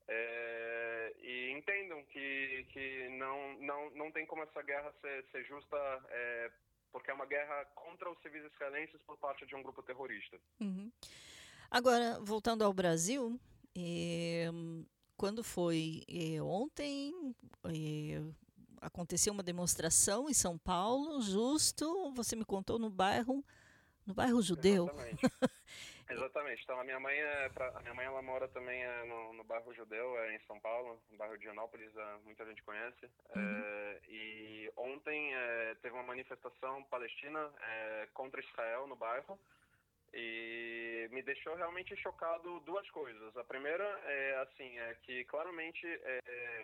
é, 0.08 1.16
e 1.18 1.50
entendam 1.50 2.04
que, 2.04 2.68
que 2.70 3.10
não, 3.18 3.56
não, 3.56 3.90
não 3.96 4.12
tem 4.12 4.28
como 4.28 4.44
essa 4.44 4.62
guerra 4.62 4.94
ser, 5.02 5.26
ser 5.32 5.44
justa 5.46 5.76
é, 6.08 6.52
porque 6.92 7.10
é 7.10 7.16
uma 7.16 7.26
guerra 7.26 7.66
contra 7.74 8.12
os 8.12 8.22
civis 8.22 8.46
israelenses 8.54 9.02
por 9.08 9.18
parte 9.18 9.44
de 9.48 9.56
um 9.56 9.64
grupo 9.64 9.82
terrorista. 9.82 10.40
Uhum. 10.62 10.92
Agora, 11.72 12.20
voltando 12.22 12.64
ao 12.64 12.72
Brasil, 12.72 13.40
é, 13.78 14.50
quando 15.18 15.44
foi 15.44 16.04
é, 16.08 16.42
ontem, 16.42 17.36
é, 17.66 18.22
aconteceu 18.82 19.34
uma 19.34 19.44
demonstração 19.44 20.30
em 20.30 20.34
São 20.34 20.58
Paulo, 20.58 21.22
justo, 21.22 22.12
você 22.14 22.36
me 22.36 22.46
contou, 22.46 22.80
no 22.80 22.90
bairro 22.90 23.44
No 24.06 24.14
bairro 24.14 24.42
judeu? 24.42 24.86
Exatamente. 24.86 25.22
Exatamente. 26.08 26.62
Então 26.64 26.80
a 26.80 26.84
minha 26.84 27.00
mãe 27.00 27.18
é 27.18 27.50
pra, 27.50 27.68
a 27.70 27.82
minha 27.82 27.94
mãe 27.96 28.06
ela 28.06 28.22
mora 28.22 28.48
também 28.50 28.84
é 28.84 29.06
no, 29.06 29.34
no, 29.34 29.44
bairro 29.44 29.74
judeu, 29.74 30.18
é 30.20 30.36
em 30.36 30.40
São 30.46 30.60
Paulo, 30.60 31.02
no 31.10 31.18
bairro 31.18 31.36
de 31.38 31.46
Janópolis, 31.46 31.92
é, 31.98 32.18
muita 32.24 32.46
gente 32.46 32.62
conhece. 32.62 33.10
Uhum. 33.36 33.62
É, 33.64 34.02
e 34.08 34.72
ontem 34.78 35.34
teve 35.82 35.96
uma 35.96 36.04
manifestação 36.04 36.84
palestina 36.84 37.52
contra 38.14 38.40
Israel 38.40 38.86
no 38.86 38.96
bairro 38.96 39.40
e 40.16 41.10
me 41.12 41.22
deixou 41.22 41.56
realmente 41.56 41.94
chocado 41.98 42.62
duas 42.62 42.90
coisas. 42.92 43.36
A 43.36 43.44
primeira 43.44 43.84
é 43.84 44.38
assim, 44.38 44.80
é 44.80 44.94
que 45.04 45.26
claramente 45.26 45.86
é, 45.86 46.20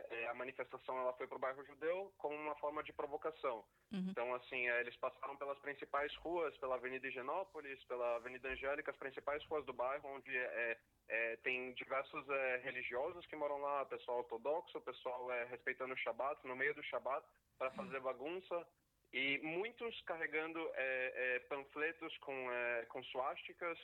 é, 0.10 0.28
a 0.30 0.34
manifestação 0.34 0.98
ela 0.98 1.12
foi 1.14 1.28
para 1.28 1.36
o 1.36 1.40
bairro 1.40 1.66
judeu 1.66 2.14
como 2.18 2.34
uma 2.36 2.56
forma 2.56 2.82
de 2.82 2.94
provocação. 2.94 3.66
Uhum. 3.92 4.08
Então 4.10 4.34
assim, 4.36 4.70
é, 4.70 4.80
eles 4.80 4.96
passaram 4.96 5.36
pelas 5.36 5.60
principais 5.60 6.16
ruas, 6.16 6.58
pela 6.60 6.76
Avenida 6.76 7.06
Higienópolis, 7.08 7.84
pela 7.84 8.16
Avenida 8.16 8.48
Angélica, 8.48 8.92
as 8.92 8.98
principais 8.98 9.44
ruas 9.46 9.66
do 9.66 9.74
bairro, 9.74 10.08
onde 10.16 10.36
é, 10.36 10.78
é, 11.10 11.36
tem 11.38 11.74
diversos 11.74 12.28
é, 12.30 12.58
religiosos 12.64 13.26
que 13.26 13.36
moram 13.36 13.58
lá, 13.58 13.86
pessoal 13.86 14.20
ortodoxo, 14.20 14.80
pessoal 14.80 15.28
respeitando 15.50 15.94
o 15.94 15.98
Shabat, 15.98 16.48
no 16.48 16.56
meio 16.56 16.74
do 16.74 16.84
Shabat, 16.84 17.26
para 17.58 17.70
fazer 17.72 18.00
bagunça 18.00 18.66
e 19.14 19.40
muitos 19.40 20.02
carregando 20.04 20.60
é, 20.74 21.36
é, 21.36 21.40
panfletos 21.40 22.16
com, 22.20 22.52
é, 22.52 22.86
com 22.86 23.04
suásticas, 23.04 23.78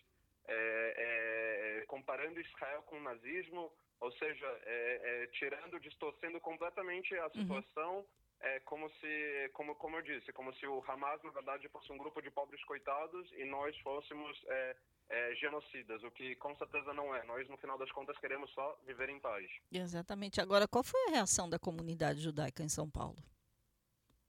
é, 0.48 1.82
é, 1.82 1.86
comparando 1.88 2.40
Israel 2.40 2.82
com 2.84 2.98
o 2.98 3.04
nazismo, 3.04 3.72
ou 4.00 4.12
seja, 4.14 4.48
é, 4.64 5.28
tirando, 5.34 5.80
distorcendo 5.80 6.40
completamente 6.40 7.14
a 7.18 7.26
uhum. 7.26 7.32
situação, 7.32 7.98
uhum. 7.98 8.60
como 8.64 8.90
se, 8.92 9.50
como, 9.54 9.76
como 9.76 9.98
eu 9.98 10.02
disse, 10.02 10.32
como 10.32 10.54
se 10.54 10.66
o 10.66 10.84
Hamas, 10.88 11.22
na 11.24 11.32
verdade, 11.32 11.68
fosse 11.70 11.92
um 11.92 11.98
grupo 11.98 12.22
de 12.22 12.32
pobres 12.32 12.64
coitados 12.64 13.30
e 13.34 13.44
nós 13.44 13.78
fôssemos 13.80 14.40
genocidas, 15.40 16.04
o 16.04 16.12
que 16.12 16.36
com 16.36 16.56
certeza 16.58 16.94
não 16.94 17.16
é. 17.16 17.24
Nós, 17.24 17.48
no 17.50 17.58
final 17.58 17.78
das 17.78 17.92
contas, 17.92 18.18
queremos 18.20 18.52
só 18.52 18.80
viver 18.86 19.10
em 19.10 19.20
paz. 19.20 19.50
Exatamente. 19.72 20.40
Agora, 20.40 20.68
qual 20.68 20.84
foi 20.84 21.00
a 21.08 21.12
reação 21.12 21.50
da 21.50 21.58
comunidade 21.58 22.22
judaica 22.22 22.62
em 22.62 22.70
São 22.70 22.90
Paulo? 22.90 23.18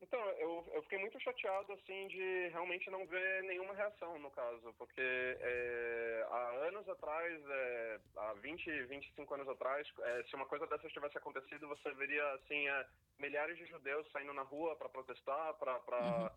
Então, 0.08 0.20
eu, 0.38 0.64
eu 0.72 0.82
fiquei 0.84 0.98
muito 0.98 1.20
chateado, 1.20 1.70
assim, 1.74 2.08
de 2.08 2.48
realmente 2.48 2.90
não 2.90 3.06
ver 3.06 3.42
nenhuma 3.42 3.74
reação, 3.74 4.18
no 4.18 4.30
caso, 4.30 4.74
porque 4.78 5.02
é, 5.02 6.26
há 6.30 6.48
anos 6.66 6.88
atrás, 6.88 7.42
é, 7.46 8.00
há 8.16 8.32
20, 8.40 8.84
25 8.84 9.34
anos 9.34 9.48
atrás, 9.50 9.86
é, 10.00 10.22
se 10.24 10.34
uma 10.34 10.46
coisa 10.46 10.66
dessas 10.66 10.90
tivesse 10.92 11.18
acontecido, 11.18 11.68
você 11.68 11.92
veria, 11.92 12.26
assim, 12.32 12.68
é, 12.68 12.86
milhares 13.18 13.58
de 13.58 13.66
judeus 13.66 14.10
saindo 14.10 14.32
na 14.32 14.42
rua 14.42 14.74
para 14.76 14.88
protestar, 14.88 15.52
para 15.54 15.74
uhum. 15.74 16.30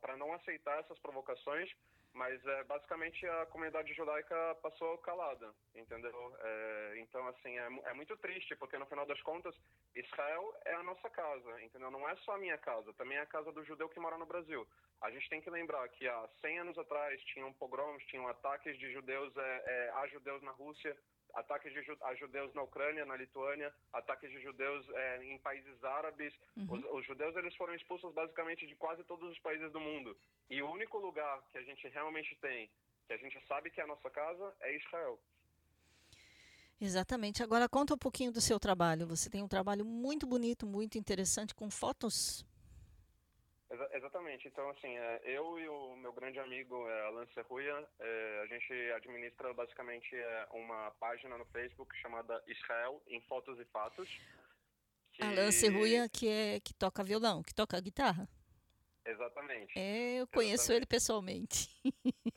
para 0.00 0.16
não 0.16 0.32
aceitar 0.32 0.80
essas 0.80 0.98
provocações, 0.98 1.70
mas 2.12 2.44
é, 2.44 2.64
basicamente 2.64 3.26
a 3.26 3.46
comunidade 3.46 3.92
judaica 3.94 4.54
passou 4.62 4.98
calada, 4.98 5.52
entendeu? 5.74 6.36
É, 6.40 6.94
então, 6.98 7.26
assim, 7.28 7.58
é, 7.58 7.68
é, 7.84 7.94
muito 7.94 8.16
triste, 8.16 8.56
porque 8.56 8.78
no 8.78 8.86
final 8.86 9.06
das 9.06 9.20
contas, 9.22 9.54
Israel 9.94 10.54
é 10.64 10.74
a 10.74 10.82
nossa 10.82 11.08
casa, 11.08 11.62
entendeu? 11.62 11.90
Não 11.90 12.08
é 12.08 12.16
só 12.16 12.34
a 12.34 12.38
minha 12.38 12.58
casa, 12.58 12.92
também 12.94 13.18
é 13.18 13.22
a 13.22 13.26
casa 13.26 13.52
do 13.52 13.64
judeu 13.64 13.88
que 13.88 14.00
mora 14.00 14.18
no 14.18 14.26
Brasil. 14.26 14.66
A 15.00 15.10
gente 15.10 15.28
tem 15.28 15.40
que 15.40 15.50
lembrar 15.50 15.88
que 15.88 16.06
há 16.08 16.28
100 16.40 16.58
anos 16.60 16.78
atrás 16.78 17.20
tinham 17.24 17.52
pogroms, 17.52 18.04
tinham 18.06 18.28
ataques 18.28 18.78
de 18.78 18.92
judeus 18.92 19.34
é, 19.36 19.62
é, 19.66 19.90
a 19.94 20.06
judeus 20.08 20.42
na 20.42 20.50
Rússia, 20.50 20.96
ataques 21.34 21.72
de, 21.72 21.80
a 22.02 22.14
judeus 22.14 22.52
na 22.54 22.62
Ucrânia, 22.62 23.04
na 23.04 23.16
Lituânia, 23.16 23.72
ataques 23.92 24.30
de 24.30 24.40
judeus 24.40 24.88
é, 24.90 25.24
em 25.24 25.38
países 25.38 25.82
árabes. 25.84 26.32
Uhum. 26.56 26.66
Os, 26.70 26.84
os, 26.92 27.06
judeus 27.06 27.36
eles 27.36 27.54
foram 27.56 27.74
expulsos 27.74 28.12
basicamente 28.14 28.66
de 28.66 28.74
quase 28.76 29.04
todos 29.04 29.30
os 29.30 29.38
países 29.40 29.70
do 29.72 29.80
mundo. 29.80 30.16
E 30.48 30.62
o 30.62 30.70
único 30.70 30.98
lugar 30.98 31.42
que 31.50 31.58
a 31.58 31.62
gente 31.62 31.86
realmente 31.88 32.36
tem, 32.40 32.70
que 33.06 33.12
a 33.12 33.16
gente 33.16 33.40
sabe 33.46 33.70
que 33.70 33.80
é 33.80 33.84
a 33.84 33.88
nossa 33.88 34.10
casa, 34.10 34.54
é 34.60 34.76
Israel. 34.76 35.18
Exatamente. 36.80 37.42
Agora 37.42 37.68
conta 37.68 37.94
um 37.94 37.98
pouquinho 37.98 38.32
do 38.32 38.40
seu 38.40 38.58
trabalho. 38.58 39.06
Você 39.06 39.28
tem 39.28 39.42
um 39.42 39.48
trabalho 39.48 39.84
muito 39.84 40.26
bonito, 40.26 40.66
muito 40.66 40.96
interessante, 40.96 41.54
com 41.54 41.70
fotos 41.70 42.44
Exa 43.70 43.88
exatamente. 43.92 44.48
Então, 44.48 44.68
assim, 44.70 44.96
é, 44.96 45.20
eu 45.24 45.58
e 45.58 45.68
o 45.68 45.96
meu 45.96 46.12
grande 46.12 46.40
amigo 46.40 46.88
é, 46.88 47.06
Alan 47.06 47.26
Serruia, 47.34 47.88
é, 48.00 48.40
a 48.42 48.46
gente 48.46 48.72
administra 48.92 49.54
basicamente 49.54 50.14
é, 50.14 50.48
uma 50.52 50.90
página 50.98 51.38
no 51.38 51.44
Facebook 51.46 51.96
chamada 51.98 52.42
Israel 52.48 53.00
em 53.06 53.20
Fotos 53.22 53.58
e 53.60 53.64
Fatos. 53.66 54.08
Que... 55.12 55.22
Alan 55.22 55.52
Serruia, 55.52 56.08
que, 56.08 56.28
é, 56.28 56.60
que 56.60 56.74
toca 56.74 57.04
violão, 57.04 57.42
que 57.42 57.54
toca 57.54 57.80
guitarra. 57.80 58.28
Exatamente. 59.04 59.78
É, 59.78 60.20
eu 60.20 60.26
conheço 60.26 60.64
Exatamente. 60.64 60.76
ele 60.76 60.86
pessoalmente. 60.86 61.56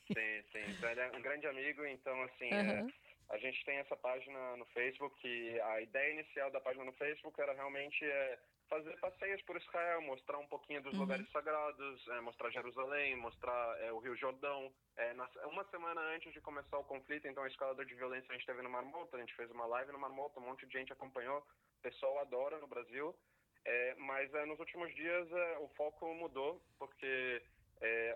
Sim, 0.07 0.43
sim. 0.51 0.71
Então, 0.77 0.89
ele 0.89 0.99
é 0.99 1.11
um 1.11 1.21
grande 1.21 1.47
amigo, 1.47 1.85
então, 1.85 2.21
assim, 2.23 2.53
uhum. 2.53 2.87
é, 2.89 2.93
a 3.29 3.37
gente 3.37 3.63
tem 3.65 3.77
essa 3.77 3.95
página 3.95 4.55
no 4.57 4.65
Facebook 4.67 5.15
e 5.27 5.59
a 5.59 5.81
ideia 5.81 6.13
inicial 6.13 6.51
da 6.51 6.61
página 6.61 6.85
no 6.85 6.93
Facebook 6.93 7.39
era 7.41 7.53
realmente 7.53 8.05
é, 8.05 8.39
fazer 8.73 8.99
passeios 8.99 9.41
por 9.43 9.55
Israel, 9.55 10.01
mostrar 10.01 10.39
um 10.39 10.47
pouquinho 10.47 10.81
dos 10.81 10.93
uhum. 10.93 11.01
lugares 11.01 11.29
sagrados, 11.29 12.07
é, 12.07 12.21
mostrar 12.21 12.49
Jerusalém, 12.49 13.15
mostrar 13.17 13.79
é, 13.81 13.91
o 13.91 13.99
Rio 13.99 14.15
Jordão. 14.15 14.73
É, 14.97 15.13
na, 15.13 15.29
uma 15.45 15.63
semana 15.65 16.01
antes 16.15 16.33
de 16.33 16.41
começar 16.41 16.79
o 16.79 16.83
conflito, 16.83 17.27
então 17.27 17.43
a 17.43 17.47
escalada 17.47 17.85
de 17.85 17.93
violência 17.93 18.31
a 18.31 18.33
gente 18.33 18.47
teve 18.47 18.63
no 18.63 18.69
Mar 18.69 18.83
Morto, 18.83 19.15
a 19.15 19.19
gente 19.19 19.35
fez 19.35 19.49
uma 19.51 19.67
live 19.67 19.91
no 19.91 19.99
Mar 19.99 20.09
Morto, 20.09 20.39
um 20.39 20.43
monte 20.43 20.65
de 20.65 20.73
gente 20.73 20.91
acompanhou, 20.91 21.45
o 21.77 21.81
pessoal 21.83 22.17
adora 22.19 22.57
no 22.57 22.67
Brasil. 22.67 23.15
É, 23.65 23.95
mas 23.95 24.33
é, 24.33 24.45
nos 24.45 24.59
últimos 24.59 24.93
dias 24.95 25.31
é, 25.31 25.57
o 25.59 25.67
foco 25.69 26.11
mudou, 26.15 26.61
porque 26.79 27.41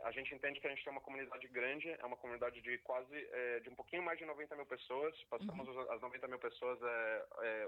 a 0.03 0.11
gente 0.11 0.33
entende 0.33 0.61
que 0.61 0.67
a 0.67 0.69
gente 0.69 0.81
tem 0.81 0.93
uma 0.93 1.01
comunidade 1.01 1.45
grande, 1.49 1.89
é 1.89 2.05
uma 2.05 2.15
comunidade 2.15 2.61
de 2.61 2.77
quase, 2.77 3.29
de 3.63 3.69
um 3.69 3.75
pouquinho 3.75 4.01
mais 4.01 4.17
de 4.17 4.23
90 4.23 4.55
mil 4.55 4.65
pessoas, 4.65 5.13
passamos 5.29 5.67
uhum. 5.67 5.91
as 5.91 5.99
90 5.99 6.25
mil 6.29 6.39
pessoas 6.39 6.79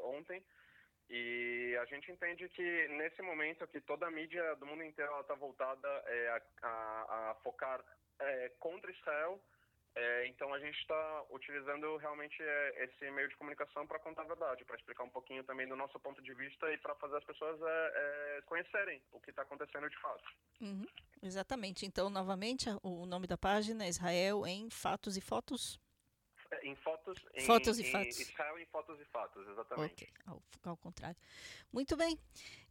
ontem, 0.04 0.42
e 1.10 1.76
a 1.82 1.86
gente 1.86 2.12
entende 2.12 2.48
que 2.50 2.88
nesse 2.90 3.22
momento 3.22 3.68
que 3.68 3.82
toda 3.82 4.08
a 4.08 4.12
mídia 4.12 4.56
do 4.58 4.66
mundo 4.66 4.84
inteiro 4.84 5.20
está 5.20 5.34
voltada 5.34 5.88
é, 6.06 6.30
a, 6.30 6.68
a, 6.68 7.32
a, 7.32 7.36
focar 7.44 7.84
é, 8.20 8.50
contra 8.60 8.92
Israel, 8.92 9.42
é, 9.96 10.28
então 10.28 10.54
a 10.54 10.60
gente 10.60 10.78
está 10.78 11.24
utilizando 11.32 11.98
realmente 11.98 12.38
é, 12.40 12.84
esse 12.86 13.10
meio 13.10 13.28
de 13.28 13.36
comunicação 13.38 13.88
para 13.88 13.98
contar 13.98 14.22
a 14.22 14.28
verdade, 14.28 14.64
para 14.66 14.76
explicar 14.76 15.04
um 15.04 15.10
pouquinho 15.10 15.44
também 15.44 15.68
do 15.68 15.76
nosso 15.76 16.00
ponto 16.00 16.22
de 16.22 16.34
vista 16.36 16.72
e 16.72 16.78
para 16.78 16.94
fazer 16.96 17.18
as 17.18 17.24
pessoas 17.24 17.60
é, 17.60 18.38
é 18.38 18.42
conhecerem 18.46 19.02
o 19.12 19.20
que 19.20 19.32
está 19.32 19.42
acontecendo 19.42 19.90
de 19.90 20.00
fato. 20.00 20.24
Uhum, 20.62 20.86
exatamente. 21.24 21.88
Então, 21.88 22.12
novamente, 22.12 22.70
o 22.84 23.08
nome 23.08 23.26
da 23.26 23.38
página 23.38 23.84
é 23.84 23.90
Israel 23.90 24.46
em 24.46 24.70
Fatos 24.70 25.18
e 25.18 25.22
Fotos? 25.22 25.80
Em 26.64 26.76
fotos, 26.76 27.18
em, 27.34 27.46
fotos 27.46 27.80
e 27.80 27.84
em 27.84 27.92
fatos. 27.92 28.20
Israel 28.20 28.60
em 28.60 28.66
fotos 28.66 29.00
e 29.00 29.06
fatos, 29.06 29.48
exatamente. 29.48 29.94
Ok, 29.94 30.10
ao, 30.26 30.44
ao 30.64 30.78
contrário. 30.78 31.18
Muito 31.72 31.96
bem. 31.96 32.18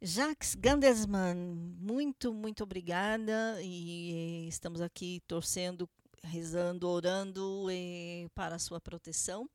Jacques 0.01 0.55
Gandesman, 0.55 1.35
muito, 1.35 2.33
muito 2.33 2.63
obrigada. 2.63 3.59
E 3.61 4.47
estamos 4.47 4.81
aqui 4.81 5.21
torcendo 5.27 5.89
rezando, 6.23 6.87
orando 6.87 7.67
eh, 7.71 8.27
para 8.35 8.55
a 8.55 8.59
sua 8.59 8.79
proteção. 8.79 9.49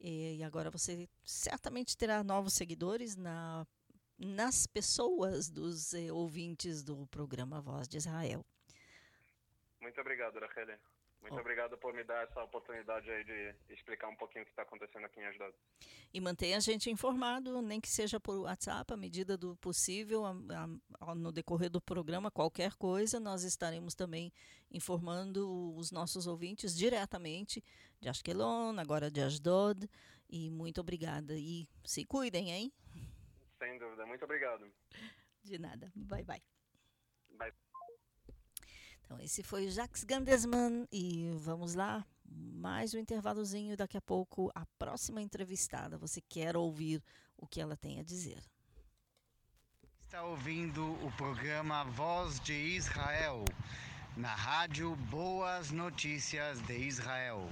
E 0.00 0.42
agora 0.42 0.70
você 0.70 1.08
certamente 1.22 1.96
terá 1.96 2.24
novos 2.24 2.54
seguidores 2.54 3.16
na, 3.16 3.66
nas 4.18 4.66
pessoas 4.66 5.50
dos 5.50 5.92
eh, 5.92 6.10
ouvintes 6.10 6.82
do 6.82 7.06
programa 7.08 7.60
Voz 7.60 7.86
de 7.86 7.98
Israel. 7.98 8.44
Muito 9.80 10.00
obrigado, 10.00 10.38
Rachel. 10.38 10.78
Muito 11.20 11.36
oh. 11.36 11.40
obrigado 11.40 11.76
por 11.76 11.92
me 11.92 12.02
dar 12.02 12.24
essa 12.24 12.42
oportunidade 12.42 13.10
aí 13.10 13.24
de 13.24 13.54
explicar 13.68 14.08
um 14.08 14.16
pouquinho 14.16 14.42
o 14.42 14.46
que 14.46 14.52
está 14.52 14.62
acontecendo 14.62 15.04
aqui 15.04 15.20
em 15.20 15.26
Asdod. 15.26 15.54
E 16.12 16.20
mantenha 16.20 16.56
a 16.56 16.60
gente 16.60 16.90
informado, 16.90 17.60
nem 17.60 17.80
que 17.80 17.88
seja 17.88 18.18
por 18.18 18.38
WhatsApp, 18.38 18.92
à 18.92 18.96
medida 18.96 19.36
do 19.36 19.54
possível, 19.56 20.24
a, 20.24 20.34
a, 21.00 21.14
no 21.14 21.30
decorrer 21.30 21.68
do 21.68 21.80
programa, 21.80 22.30
qualquer 22.30 22.74
coisa, 22.74 23.20
nós 23.20 23.44
estaremos 23.44 23.94
também 23.94 24.32
informando 24.70 25.76
os 25.76 25.90
nossos 25.90 26.26
ouvintes 26.26 26.74
diretamente 26.74 27.62
de 28.00 28.08
Ashkelon, 28.08 28.78
agora 28.78 29.10
de 29.10 29.20
Asdod. 29.20 29.88
E 30.28 30.48
muito 30.48 30.80
obrigada. 30.80 31.34
E 31.36 31.68
se 31.84 32.04
cuidem, 32.06 32.50
hein? 32.50 32.72
Sem 33.58 33.78
dúvida. 33.78 34.06
Muito 34.06 34.24
obrigado. 34.24 34.72
De 35.42 35.58
nada. 35.58 35.92
Bye, 35.94 36.24
bye. 36.24 36.42
Bye. 37.36 37.52
Então, 39.10 39.20
esse 39.20 39.42
foi 39.42 39.66
o 39.66 39.70
Jacques 39.72 40.04
Gandesman 40.04 40.86
e 40.92 41.32
vamos 41.38 41.74
lá, 41.74 42.06
mais 42.24 42.94
um 42.94 42.98
intervalozinho. 42.98 43.76
Daqui 43.76 43.96
a 43.96 44.00
pouco, 44.00 44.52
a 44.54 44.64
próxima 44.78 45.20
entrevistada. 45.20 45.98
Você 45.98 46.20
quer 46.20 46.56
ouvir 46.56 47.02
o 47.36 47.44
que 47.44 47.60
ela 47.60 47.76
tem 47.76 47.98
a 47.98 48.04
dizer? 48.04 48.40
Está 50.00 50.22
ouvindo 50.22 50.92
o 51.04 51.10
programa 51.16 51.82
Voz 51.86 52.38
de 52.38 52.52
Israel, 52.52 53.44
na 54.16 54.32
rádio 54.32 54.94
Boas 54.94 55.72
Notícias 55.72 56.60
de 56.62 56.78
Israel. 56.78 57.50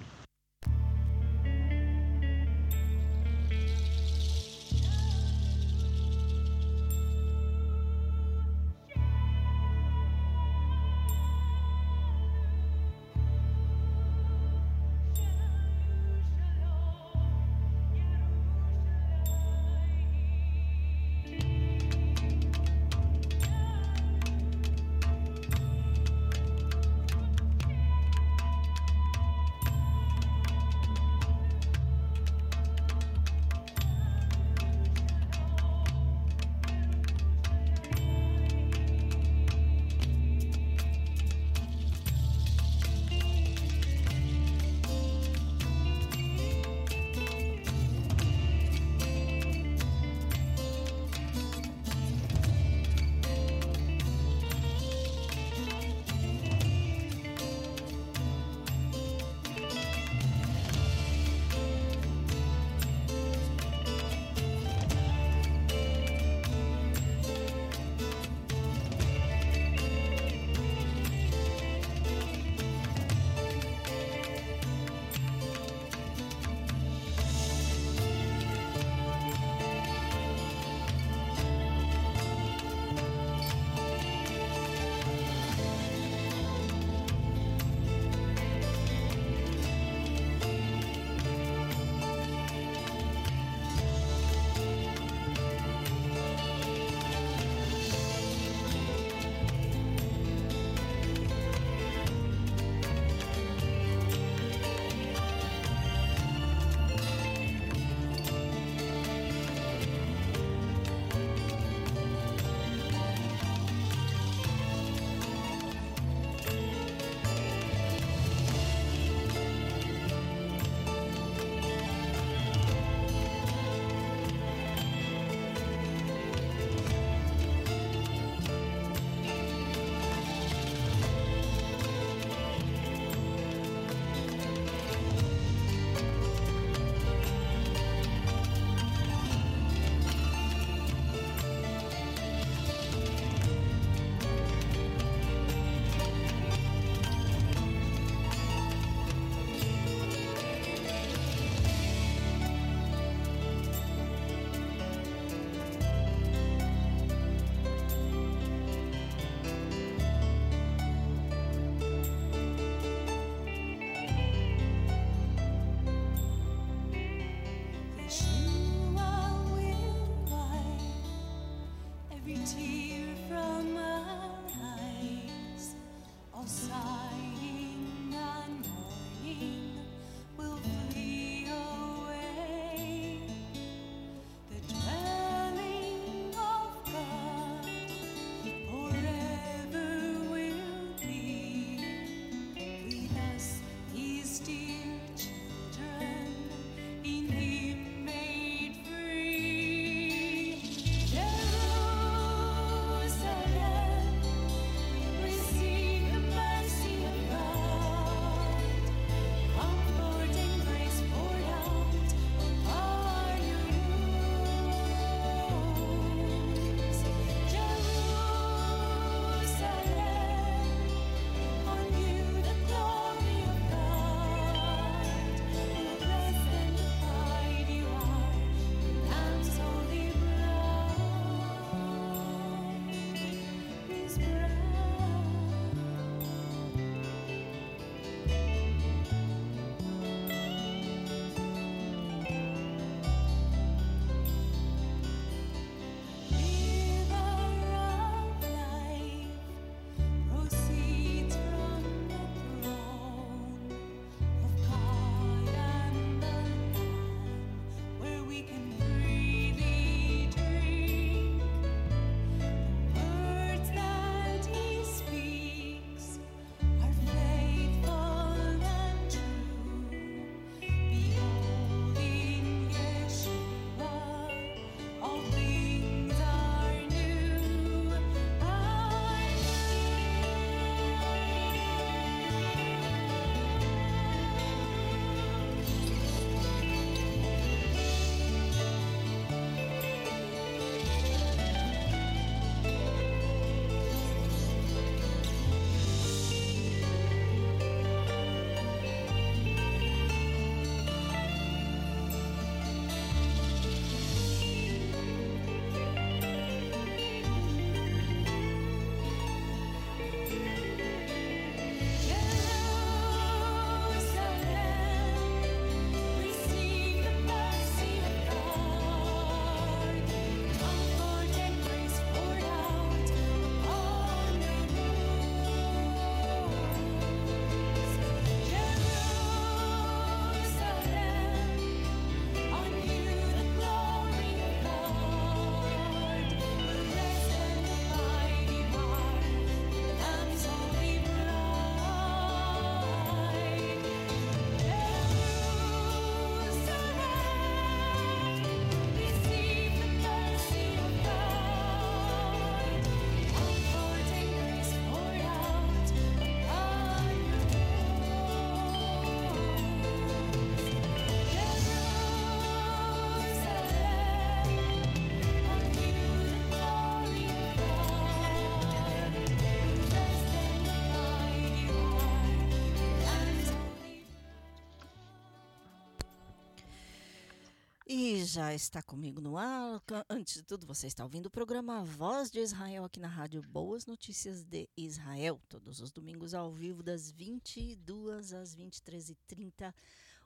Já 378.38 378.54
está 378.54 378.80
comigo 378.80 379.20
no 379.20 379.36
ar. 379.36 379.82
Antes 380.08 380.34
de 380.34 380.42
tudo, 380.44 380.64
você 380.64 380.86
está 380.86 381.02
ouvindo 381.02 381.26
o 381.26 381.30
programa 381.30 381.82
Voz 381.82 382.30
de 382.30 382.38
Israel 382.38 382.84
aqui 382.84 383.00
na 383.00 383.08
rádio 383.08 383.42
Boas 383.42 383.84
Notícias 383.84 384.44
de 384.44 384.68
Israel, 384.76 385.42
todos 385.48 385.80
os 385.80 385.90
domingos 385.90 386.34
ao 386.34 386.52
vivo, 386.52 386.80
das 386.80 387.10
22 387.10 388.32
às 388.32 388.54
23h30, 388.54 389.74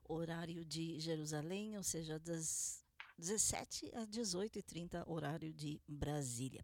horário 0.06 0.62
de 0.62 1.00
Jerusalém, 1.00 1.78
ou 1.78 1.82
seja, 1.82 2.18
das 2.18 2.84
17 3.16 3.90
às 3.94 4.06
18h30, 4.08 5.04
horário 5.06 5.50
de 5.50 5.80
Brasília. 5.88 6.62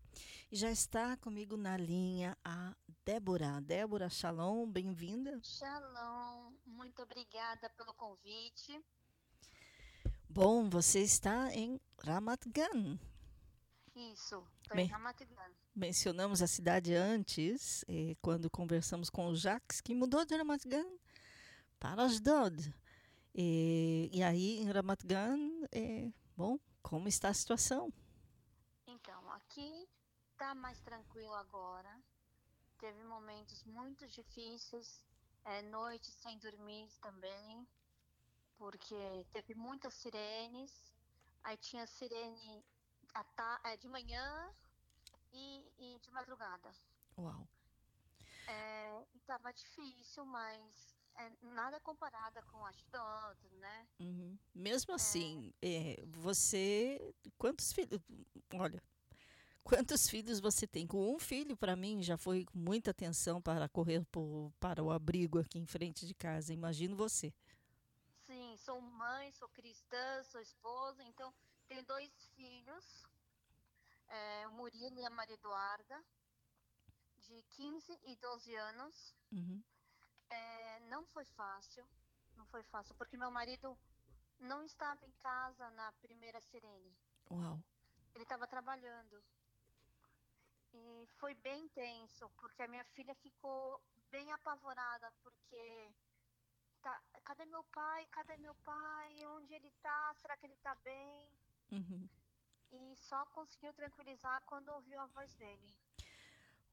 E 0.52 0.56
já 0.56 0.70
está 0.70 1.16
comigo 1.16 1.56
na 1.56 1.78
linha 1.78 2.36
a 2.44 2.76
Débora. 3.06 3.58
Débora, 3.62 4.10
shalom, 4.10 4.70
bem-vinda. 4.70 5.40
Shalom, 5.42 6.52
muito 6.66 7.00
obrigada 7.00 7.70
pelo 7.70 7.94
convite. 7.94 8.78
Bom, 10.40 10.70
você 10.70 11.00
está 11.02 11.52
em 11.52 11.80
Ramat 12.00 12.46
Gan. 12.46 12.96
Isso, 13.96 14.46
estou 14.62 14.78
em 14.78 14.86
Ramat 14.86 15.18
Gan. 15.24 15.52
Mencionamos 15.74 16.40
a 16.40 16.46
cidade 16.46 16.94
antes, 16.94 17.84
eh, 17.88 18.14
quando 18.22 18.48
conversamos 18.48 19.10
com 19.10 19.26
o 19.26 19.34
Jacques, 19.34 19.80
que 19.80 19.92
mudou 19.92 20.24
de 20.24 20.36
Ramat 20.36 20.62
Gan 20.64 20.86
para 21.80 22.04
Asdod. 22.04 22.72
E, 23.34 24.08
e 24.12 24.22
aí, 24.22 24.60
em 24.60 24.70
Ramat 24.70 25.04
Gan, 25.04 25.40
eh, 25.72 26.12
bom, 26.36 26.56
como 26.84 27.08
está 27.08 27.30
a 27.30 27.34
situação? 27.34 27.92
Então, 28.86 29.32
aqui 29.32 29.88
está 30.30 30.54
mais 30.54 30.80
tranquilo 30.82 31.34
agora. 31.34 32.00
Teve 32.78 33.02
momentos 33.02 33.64
muito 33.64 34.06
difíceis, 34.06 35.04
é, 35.44 35.62
noites 35.62 36.14
sem 36.22 36.38
dormir 36.38 36.88
também 37.02 37.66
porque 38.58 39.24
teve 39.32 39.54
muitas 39.54 39.94
sirenes, 39.94 40.92
aí 41.44 41.56
tinha 41.56 41.86
sirene 41.86 42.64
é, 43.64 43.76
de 43.76 43.88
manhã 43.88 44.52
e, 45.32 45.64
e, 45.78 45.98
de 46.00 46.10
madrugada. 46.10 46.70
Uau! 47.16 47.48
É, 48.48 49.04
estava 49.14 49.52
difícil, 49.52 50.24
mas 50.24 50.96
é, 51.16 51.30
nada 51.42 51.80
comparada 51.80 52.42
com 52.42 52.64
Ashdod, 52.66 53.38
né? 53.58 53.86
Uhum. 54.00 54.38
Mesmo 54.54 54.94
assim, 54.94 55.52
é. 55.62 56.02
você. 56.06 57.14
Quantos 57.36 57.72
filhos. 57.72 58.00
Olha. 58.54 58.82
Quantos 59.62 60.08
filhos 60.08 60.40
você 60.40 60.66
tem? 60.66 60.86
Com 60.86 61.14
um 61.14 61.18
filho, 61.18 61.54
para 61.54 61.76
mim, 61.76 62.02
já 62.02 62.16
foi 62.16 62.46
com 62.46 62.58
muita 62.58 62.90
atenção 62.90 63.38
para 63.38 63.68
correr 63.68 64.02
por, 64.06 64.50
para 64.58 64.82
o 64.82 64.90
abrigo 64.90 65.38
aqui 65.38 65.58
em 65.58 65.66
frente 65.66 66.06
de 66.06 66.14
casa. 66.14 66.54
Imagino 66.54 66.96
você 66.96 67.34
sou 68.68 68.82
mãe, 68.82 69.32
sou 69.32 69.48
cristã, 69.48 70.22
sou 70.24 70.42
esposa, 70.42 71.02
então 71.04 71.32
tenho 71.66 71.82
dois 71.86 72.12
filhos, 72.36 73.06
é, 74.08 74.46
o 74.46 74.52
Murilo 74.52 75.00
e 75.00 75.06
a 75.06 75.10
Maria 75.10 75.36
Eduarda, 75.36 76.04
de 77.16 77.42
15 77.44 77.98
e 78.04 78.16
12 78.16 78.54
anos. 78.56 79.14
Uhum. 79.32 79.64
É, 80.28 80.80
não 80.80 81.06
foi 81.06 81.24
fácil, 81.24 81.82
não 82.36 82.44
foi 82.48 82.62
fácil, 82.64 82.94
porque 82.96 83.16
meu 83.16 83.30
marido 83.30 83.74
não 84.38 84.62
estava 84.62 85.02
em 85.06 85.12
casa 85.12 85.70
na 85.70 85.90
primeira 85.92 86.38
sirene. 86.42 86.94
Uau. 87.30 87.58
Ele 88.14 88.24
estava 88.24 88.46
trabalhando. 88.46 89.24
E 90.74 91.06
foi 91.16 91.34
bem 91.36 91.64
intenso, 91.64 92.28
porque 92.36 92.62
a 92.62 92.68
minha 92.68 92.84
filha 92.84 93.14
ficou 93.14 93.82
bem 94.10 94.30
apavorada, 94.30 95.10
porque 95.22 95.90
tá, 96.82 97.02
cadê 97.24 97.44
meu 97.46 97.64
pai? 97.64 98.06
Cadê 98.06 98.36
meu 98.36 98.54
pai? 98.56 99.26
Onde 99.36 99.54
ele 99.54 99.70
tá? 99.82 100.14
Será 100.16 100.36
que 100.36 100.46
ele 100.46 100.56
tá 100.56 100.74
bem? 100.76 101.28
Uhum. 101.72 102.08
E 102.72 102.96
só 102.96 103.24
conseguiu 103.26 103.72
tranquilizar 103.72 104.42
quando 104.44 104.68
ouviu 104.70 105.00
a 105.00 105.06
voz 105.06 105.34
dele. 105.34 105.74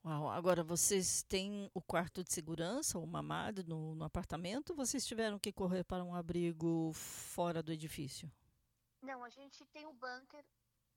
Uau, 0.04 0.30
agora 0.30 0.64
vocês 0.64 1.24
têm 1.24 1.70
o 1.74 1.82
quarto 1.82 2.24
de 2.24 2.32
segurança, 2.32 3.00
o 3.00 3.08
mamado 3.08 3.64
no, 3.64 3.96
no 3.96 4.06
apartamento, 4.06 4.70
ou 4.70 4.76
vocês 4.76 5.04
tiveram 5.06 5.40
que 5.40 5.52
correr 5.52 5.84
para 5.84 6.04
um 6.04 6.14
abrigo 6.14 6.92
fora 6.94 7.64
do 7.64 7.72
edifício? 7.72 8.32
Não, 9.02 9.24
a 9.24 9.30
gente 9.30 9.66
tem 9.68 9.86
o 9.86 9.90
um 9.90 9.96
bunker 9.96 10.46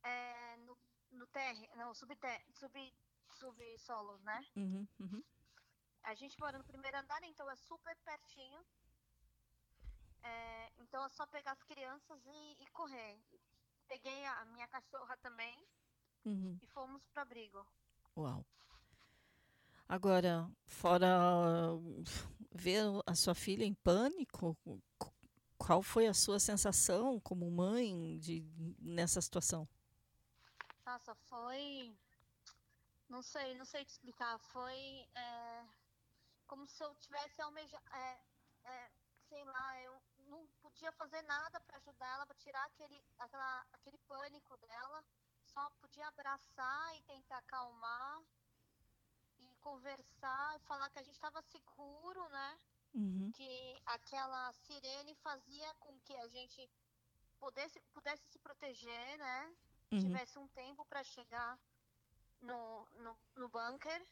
é, 0.03 0.57
no, 0.59 0.77
no 1.13 1.27
terra, 1.29 1.67
não, 1.75 1.95
subter, 1.95 2.45
sub, 2.53 2.95
subsolo, 3.31 4.19
né? 4.19 4.47
Uhum, 4.55 4.87
uhum. 5.01 5.25
A 6.03 6.15
gente 6.15 6.39
mora 6.39 6.59
no 6.59 6.65
primeiro 6.65 6.99
andar, 6.99 7.23
então 7.23 7.51
é 7.51 7.57
super 7.57 7.97
pertinho. 8.05 8.63
É, 10.29 10.73
então 10.79 11.05
é 11.05 11.09
só 11.09 11.27
pegar 11.27 11.53
as 11.53 11.63
crianças 11.63 12.21
e, 12.27 12.57
e 12.63 12.67
correr. 12.69 13.19
Peguei 13.87 14.25
a, 14.27 14.41
a, 14.41 14.45
minha 14.47 14.69
cachorra 14.69 15.17
também 15.19 15.57
uhum. 16.25 16.59
e 16.63 16.67
fomos 16.67 17.03
para 17.09 17.23
abrigo. 17.23 17.67
Uau. 18.17 18.45
Agora, 19.89 20.51
fora 20.67 21.09
ver 22.53 22.83
a 23.07 23.15
sua 23.15 23.35
filha 23.35 23.65
em 23.65 23.73
pânico, 23.73 24.57
qual 25.57 25.83
foi 25.83 26.07
a 26.07 26.13
sua 26.13 26.39
sensação 26.39 27.19
como 27.21 27.51
mãe 27.51 28.19
de, 28.19 28.45
nessa 28.79 29.23
situação? 29.23 29.67
Nossa, 30.85 31.15
foi. 31.15 31.97
Não 33.09 33.23
sei, 33.23 33.55
não 33.55 33.65
sei 33.65 33.85
te 33.85 33.91
explicar. 33.91 34.39
Foi 34.39 35.07
é, 35.15 35.65
como 36.47 36.67
se 36.67 36.83
eu 36.85 36.95
tivesse 36.97 37.41
almejado. 37.41 37.83
É, 37.93 38.21
é, 38.65 38.91
sei 39.29 39.45
lá, 39.45 39.83
eu 39.83 40.08
podia 40.79 40.93
fazer 40.93 41.23
nada 41.23 41.61
para 41.63 41.77
ajudar 41.79 42.07
ela, 42.15 42.25
para 42.25 42.37
tirar 42.37 42.65
aquele, 42.67 43.03
aquela, 43.19 43.67
aquele 43.73 43.99
pânico 44.07 44.57
dela. 44.59 45.05
Só 45.43 45.69
podia 45.81 46.07
abraçar 46.07 46.97
e 46.97 47.03
tentar 47.03 47.39
acalmar 47.39 48.23
e 49.39 49.57
conversar 49.57 50.57
e 50.57 50.61
falar 50.61 50.89
que 50.91 51.01
a 51.01 51.03
gente 51.03 51.15
estava 51.15 51.43
seguro, 51.43 52.29
né? 52.29 52.61
Uhum. 52.95 53.33
Que 53.33 53.83
aquela 53.87 54.53
sirene 54.53 55.17
fazia 55.17 55.75
com 55.81 55.99
que 56.01 56.15
a 56.15 56.29
gente 56.29 56.71
pudesse, 57.41 57.81
pudesse 57.93 58.23
se 58.29 58.39
proteger, 58.39 59.19
né? 59.19 59.57
Uhum. 59.91 59.99
Tivesse 59.99 60.39
um 60.39 60.47
tempo 60.49 60.85
para 60.85 61.03
chegar 61.03 61.59
no, 62.41 62.87
no, 62.99 63.19
no 63.35 63.49
bunker. 63.49 64.07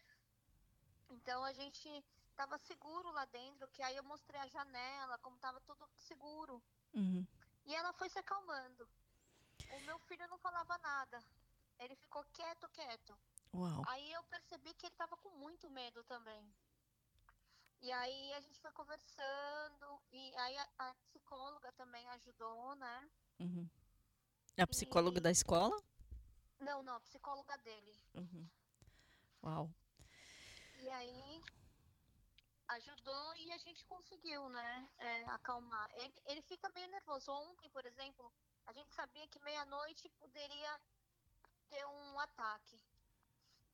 Então 1.10 1.44
a 1.44 1.52
gente 1.52 2.04
tava 2.36 2.58
seguro 2.58 3.10
lá 3.10 3.24
dentro, 3.24 3.66
que 3.68 3.82
aí 3.82 3.96
eu 3.96 4.04
mostrei 4.04 4.40
a 4.40 4.46
janela, 4.46 5.18
como 5.18 5.38
tava 5.38 5.60
tudo 5.60 5.88
seguro. 5.96 6.62
Uhum. 6.94 7.26
E 7.64 7.74
ela 7.74 7.92
foi 7.94 8.08
se 8.08 8.18
acalmando. 8.18 8.88
O 9.72 9.80
meu 9.80 9.98
filho 10.00 10.28
não 10.28 10.38
falava 10.38 10.78
nada. 10.78 11.22
Ele 11.78 11.96
ficou 11.96 12.22
quieto, 12.32 12.68
quieto. 12.68 13.18
Uau. 13.54 13.82
Aí 13.88 14.12
eu 14.12 14.22
percebi 14.24 14.72
que 14.74 14.86
ele 14.86 14.94
tava 14.94 15.16
com 15.16 15.30
muito 15.30 15.68
medo 15.70 16.04
também. 16.04 16.54
E 17.80 17.92
aí 17.92 18.32
a 18.34 18.40
gente 18.40 18.58
foi 18.60 18.72
conversando, 18.72 20.00
e 20.10 20.34
aí 20.36 20.58
a, 20.58 20.68
a 20.78 20.94
psicóloga 20.94 21.70
também 21.72 22.08
ajudou, 22.10 22.74
né? 22.76 23.10
Uhum. 23.38 23.68
A 24.58 24.66
psicóloga 24.66 25.18
e... 25.18 25.20
da 25.20 25.30
escola? 25.30 25.76
Não, 26.58 26.82
não, 26.82 26.96
a 26.96 27.00
psicóloga 27.00 27.56
dele. 27.58 28.00
Uhum. 28.14 28.48
Uau. 29.42 29.70
E 30.78 30.88
aí 30.88 31.42
ajudou 32.68 33.36
e 33.36 33.52
a 33.52 33.58
gente 33.58 33.84
conseguiu, 33.84 34.48
né, 34.48 34.88
é, 34.98 35.24
acalmar. 35.26 35.90
Ele, 35.94 36.14
ele 36.26 36.42
fica 36.42 36.68
meio 36.70 36.88
nervoso. 36.88 37.30
Ontem, 37.30 37.68
por 37.70 37.84
exemplo, 37.86 38.32
a 38.66 38.72
gente 38.72 38.92
sabia 38.92 39.26
que 39.28 39.38
meia-noite 39.40 40.08
poderia 40.10 40.80
ter 41.68 41.86
um 41.86 42.18
ataque. 42.20 42.80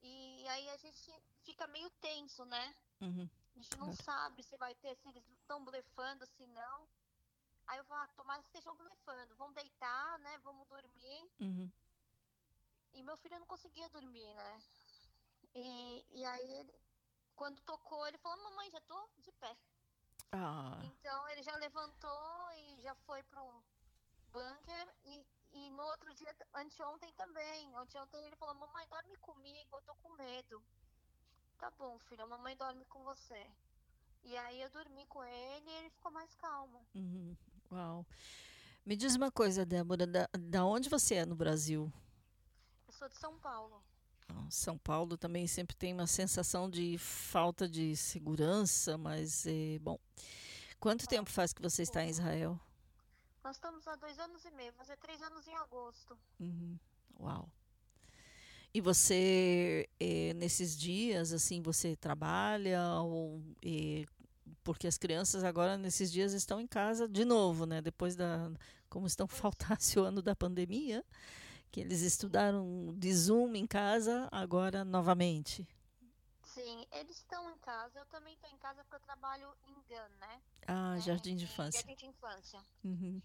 E 0.03 0.49
aí 0.49 0.69
a 0.71 0.77
gente 0.77 1.13
fica 1.45 1.67
meio 1.69 1.89
tenso, 2.01 2.45
né? 2.45 2.75
Uhum. 3.01 3.29
A 3.55 3.59
gente 3.59 3.79
não 3.79 3.95
claro. 3.95 4.03
sabe 4.03 4.43
se 4.43 4.57
vai 4.57 4.75
ter, 4.77 4.97
se 4.97 5.09
eles 5.09 5.25
estão 5.29 5.65
blefando, 5.65 6.27
se 6.27 6.47
não. 6.49 6.89
Aí 7.69 7.79
eu 7.79 7.85
vou, 7.85 7.97
ah, 7.97 8.09
tomara 8.17 8.43
que 8.43 8.49
estejam 8.49 8.75
blefando. 8.77 9.37
Vamos 9.37 9.55
deitar, 9.55 10.19
né? 10.19 10.39
Vamos 10.39 10.67
dormir. 10.69 11.31
Uhum. 11.41 11.71
E 12.95 13.03
meu 13.03 13.17
filho 13.19 13.39
não 13.39 13.47
conseguia 13.47 13.89
dormir, 13.91 14.35
né? 14.35 14.63
E, 15.55 16.05
e 16.11 16.25
aí 16.25 16.53
ele, 16.53 16.75
quando 17.43 17.61
tocou, 17.63 18.07
ele 18.07 18.19
falou: 18.19 18.41
Mamãe, 18.45 18.71
já 18.71 18.81
tô 18.83 18.97
de 19.19 19.33
pé. 19.33 19.57
Ah. 20.31 20.79
Então 20.85 21.29
ele 21.31 21.43
já 21.43 21.57
levantou 21.57 22.53
e 22.55 22.81
já 22.81 22.95
foi 22.95 23.21
pro 23.25 23.65
bunker. 24.33 24.95
E, 25.07 25.27
e 25.53 25.71
no 25.71 25.83
outro 25.83 26.15
dia, 26.15 26.33
anteontem 26.55 27.13
também. 27.15 27.75
Anteontem 27.75 28.25
ele 28.27 28.37
falou: 28.37 28.55
Mamãe, 28.55 28.87
dorme 28.89 29.17
comigo, 29.17 29.77
eu 29.77 29.83
tô 29.83 29.95
com 29.97 30.11
medo. 30.11 30.63
Tá 31.59 31.69
bom, 31.73 31.99
filha, 31.99 32.23
a 32.23 32.29
mamãe 32.29 32.57
dorme 32.57 32.85
com 32.85 33.03
você. 33.03 33.45
E 34.23 34.37
aí 34.37 34.61
eu 34.61 34.71
dormi 34.71 35.05
com 35.07 35.25
ele 35.25 35.69
e 35.69 35.75
ele 35.79 35.91
ficou 35.91 36.13
mais 36.13 36.33
calmo. 36.37 36.87
Uhum. 36.95 37.37
Uau. 37.73 38.07
Me 38.87 38.95
diz 38.95 39.17
uma 39.17 39.33
coisa, 39.33 39.67
Débora, 39.67 40.07
da, 40.07 40.29
da 40.39 40.65
onde 40.65 40.89
você 40.89 41.17
é 41.17 41.27
no 41.27 41.35
Brasil? 41.35 41.93
Eu 42.87 42.93
sou 42.93 43.09
de 43.09 43.17
São 43.17 43.37
Paulo. 43.41 43.83
São 44.51 44.77
Paulo 44.79 45.17
também 45.17 45.47
sempre 45.47 45.77
tem 45.77 45.93
uma 45.93 46.07
sensação 46.07 46.69
de 46.69 46.99
falta 46.99 47.69
de 47.69 47.97
segurança, 47.97 48.97
mas 48.99 49.47
é 49.47 49.79
bom. 49.79 49.99
Quanto 50.79 51.07
tempo 51.07 51.31
faz 51.31 51.53
que 51.53 51.63
você 51.63 51.83
está 51.83 52.05
em 52.05 52.09
Israel? 52.11 52.59
Nós 53.45 53.57
estamos 53.57 53.87
há 53.89 53.97
dois 53.97 54.19
anos 54.19 54.45
e 54.45 54.51
meio, 54.53 54.73
fazer 54.73 54.97
três 54.97 55.21
anos 55.23 55.47
em 55.47 55.55
agosto. 55.57 56.19
Uhum. 56.39 56.79
Uau. 57.21 57.51
E 58.75 58.81
você, 58.81 59.89
eh, 60.01 60.33
nesses 60.35 60.77
dias, 60.77 61.33
assim, 61.33 61.61
você 61.61 61.95
trabalha 61.95 62.83
ou 63.03 63.43
eh, 63.63 64.07
porque 64.65 64.87
as 64.87 64.97
crianças 64.97 65.45
agora 65.45 65.77
nesses 65.77 66.11
dias 66.11 66.33
estão 66.33 66.61
em 66.61 66.67
casa 66.67 67.09
de 67.09 67.25
novo, 67.25 67.67
né? 67.67 67.81
Depois 67.81 68.17
da 68.17 68.51
como 68.89 69.07
estão 69.07 69.27
faltasse 69.27 69.99
o 69.99 70.05
ano 70.05 70.23
da 70.23 70.37
pandemia, 70.37 71.05
que 71.73 71.81
eles 71.81 72.03
estudaram 72.03 72.95
de 72.99 73.13
Zoom 73.15 73.55
em 73.55 73.67
casa, 73.67 74.29
agora 74.31 74.85
novamente. 74.85 75.67
Sim, 76.45 76.87
eles 76.93 77.17
estão 77.17 77.51
em 77.51 77.57
casa. 77.59 77.99
Eu 77.99 78.05
também 78.07 78.35
estou 78.35 78.51
em 78.51 78.59
casa 78.59 78.85
porque 78.85 78.97
eu 78.97 79.01
trabalho 79.01 79.49
em 79.67 79.75
GAN, 79.89 80.09
né? 80.21 80.43
Ah, 80.69 80.97
É, 80.97 81.01
jardim 81.01 81.35
de 81.35 81.45
infância. 81.45 81.81
Jardim 81.81 81.97
de 81.97 82.07
infância. 82.07 82.61
Uhum. 82.85 83.23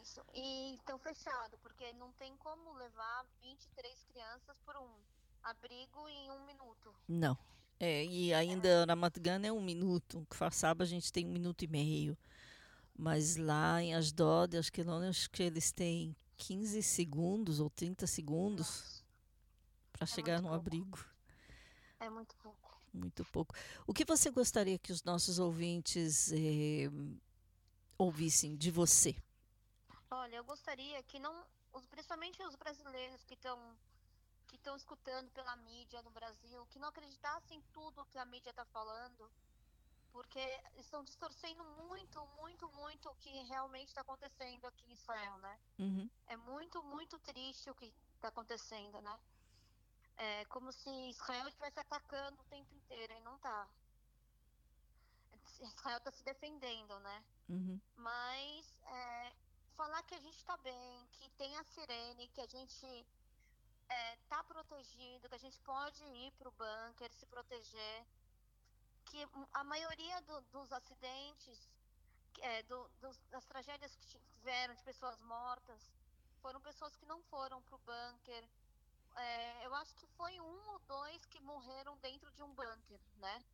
Isso. 0.00 0.22
E 0.32 0.74
estão 0.74 0.96
fechado, 1.00 1.58
porque 1.58 1.92
não 1.94 2.12
tem 2.12 2.36
como 2.36 2.72
levar 2.74 3.26
23 3.42 4.04
crianças 4.04 4.56
por 4.64 4.76
um 4.76 4.88
abrigo 5.42 6.08
em 6.08 6.30
um 6.30 6.46
minuto. 6.46 6.94
Não. 7.08 7.36
É, 7.80 8.04
e 8.04 8.32
ainda 8.32 8.86
na 8.86 8.94
Matgana 8.94 9.48
é 9.48 9.52
um 9.52 9.60
minuto. 9.62 10.24
Façaba 10.30 10.84
a 10.84 10.86
gente 10.86 11.12
tem 11.12 11.26
um 11.26 11.32
minuto 11.32 11.64
e 11.64 11.66
meio. 11.66 12.16
Mas 12.96 13.36
lá 13.36 13.82
em 13.82 13.94
Asdod, 13.94 14.56
acho 14.56 14.72
que, 14.72 14.84
não, 14.84 14.98
acho 15.08 15.28
que 15.30 15.42
eles 15.42 15.72
têm 15.72 16.14
15 16.38 16.82
segundos 16.82 17.60
ou 17.60 17.68
30 17.68 18.06
segundos 18.06 19.04
para 19.92 20.06
chegar 20.06 20.40
muito 20.40 20.44
no 20.44 20.48
pouco. 20.48 20.60
abrigo. 20.60 21.04
É 22.00 22.08
muito 22.08 22.34
pouco. 22.36 22.80
Muito 22.92 23.24
pouco. 23.26 23.54
O 23.86 23.92
que 23.92 24.04
você 24.04 24.30
gostaria 24.30 24.78
que 24.78 24.92
os 24.92 25.02
nossos 25.02 25.38
ouvintes 25.38 26.32
eh, 26.32 26.88
ouvissem 27.98 28.56
de 28.56 28.70
você? 28.70 29.14
Olha, 30.10 30.36
eu 30.36 30.44
gostaria 30.44 31.02
que 31.02 31.18
não, 31.18 31.44
os, 31.72 31.86
principalmente 31.86 32.42
os 32.42 32.56
brasileiros 32.56 33.22
que 33.24 33.34
estão 33.34 33.58
que 34.46 34.56
estão 34.56 34.74
escutando 34.76 35.30
pela 35.32 35.54
mídia 35.56 36.00
no 36.00 36.10
Brasil, 36.10 36.66
que 36.70 36.78
não 36.78 36.88
acreditassem 36.88 37.58
em 37.58 37.62
tudo 37.70 38.06
que 38.06 38.16
a 38.16 38.24
mídia 38.24 38.48
está 38.48 38.64
falando, 38.64 39.30
porque 40.18 40.40
estão 40.76 41.04
distorcendo 41.04 41.62
muito, 41.86 42.26
muito, 42.40 42.68
muito 42.70 43.08
o 43.08 43.14
que 43.14 43.30
realmente 43.44 43.86
está 43.86 44.00
acontecendo 44.00 44.66
aqui 44.66 44.84
em 44.90 44.92
Israel, 44.92 45.38
né? 45.38 45.60
Uhum. 45.78 46.10
É 46.26 46.36
muito, 46.36 46.82
muito 46.82 47.16
triste 47.20 47.70
o 47.70 47.74
que 47.76 47.94
está 48.16 48.26
acontecendo, 48.26 49.00
né? 49.00 49.16
É 50.16 50.44
como 50.46 50.72
se 50.72 50.90
Israel 51.08 51.46
estivesse 51.46 51.78
atacando 51.78 52.40
o 52.40 52.44
tempo 52.46 52.74
inteiro 52.74 53.12
e 53.12 53.20
não 53.20 53.36
está. 53.36 53.68
Israel 55.60 55.98
está 55.98 56.10
se 56.10 56.24
defendendo, 56.24 56.98
né? 56.98 57.24
Uhum. 57.48 57.80
Mas 57.94 58.76
é, 58.86 59.32
falar 59.76 60.02
que 60.02 60.16
a 60.16 60.20
gente 60.20 60.36
está 60.36 60.56
bem, 60.56 61.06
que 61.12 61.30
tem 61.30 61.56
a 61.58 61.62
sirene, 61.62 62.26
que 62.26 62.40
a 62.40 62.46
gente 62.46 63.06
está 64.24 64.42
protegido, 64.42 65.28
que 65.28 65.34
a 65.36 65.38
gente 65.46 65.60
pode 65.60 66.02
ir 66.02 66.32
para 66.32 66.48
o 66.48 66.52
bunker, 66.52 67.12
se 67.12 67.24
proteger, 67.26 68.04
que 69.08 69.26
a 69.54 69.64
maioria 69.64 70.20
do- 70.22 70.40
dos 70.52 70.72
acidentes, 70.72 71.68
é, 72.40 72.62
do- 72.64 72.88
dos- 73.00 73.20
das 73.30 73.44
tragédias 73.46 73.94
que 73.96 74.06
tiveram 74.06 74.74
de 74.74 74.82
pessoas 74.82 75.18
mortas, 75.22 75.80
foram 76.42 76.60
pessoas 76.60 76.94
que 76.96 77.06
não 77.06 77.22
foram 77.24 77.60
para 77.62 77.74
o 77.74 77.78
bunker. 77.78 78.48
É, 79.16 79.66
eu 79.66 79.74
acho 79.74 79.94
que 79.96 80.06
foi 80.08 80.38
um 80.40 80.68
ou 80.72 80.78
dois 80.80 81.24
que 81.26 81.40
morreram 81.40 81.96
dentro 81.98 82.30
de 82.32 82.42
um 82.42 82.54
bunker, 82.54 83.00
né? 83.16 83.44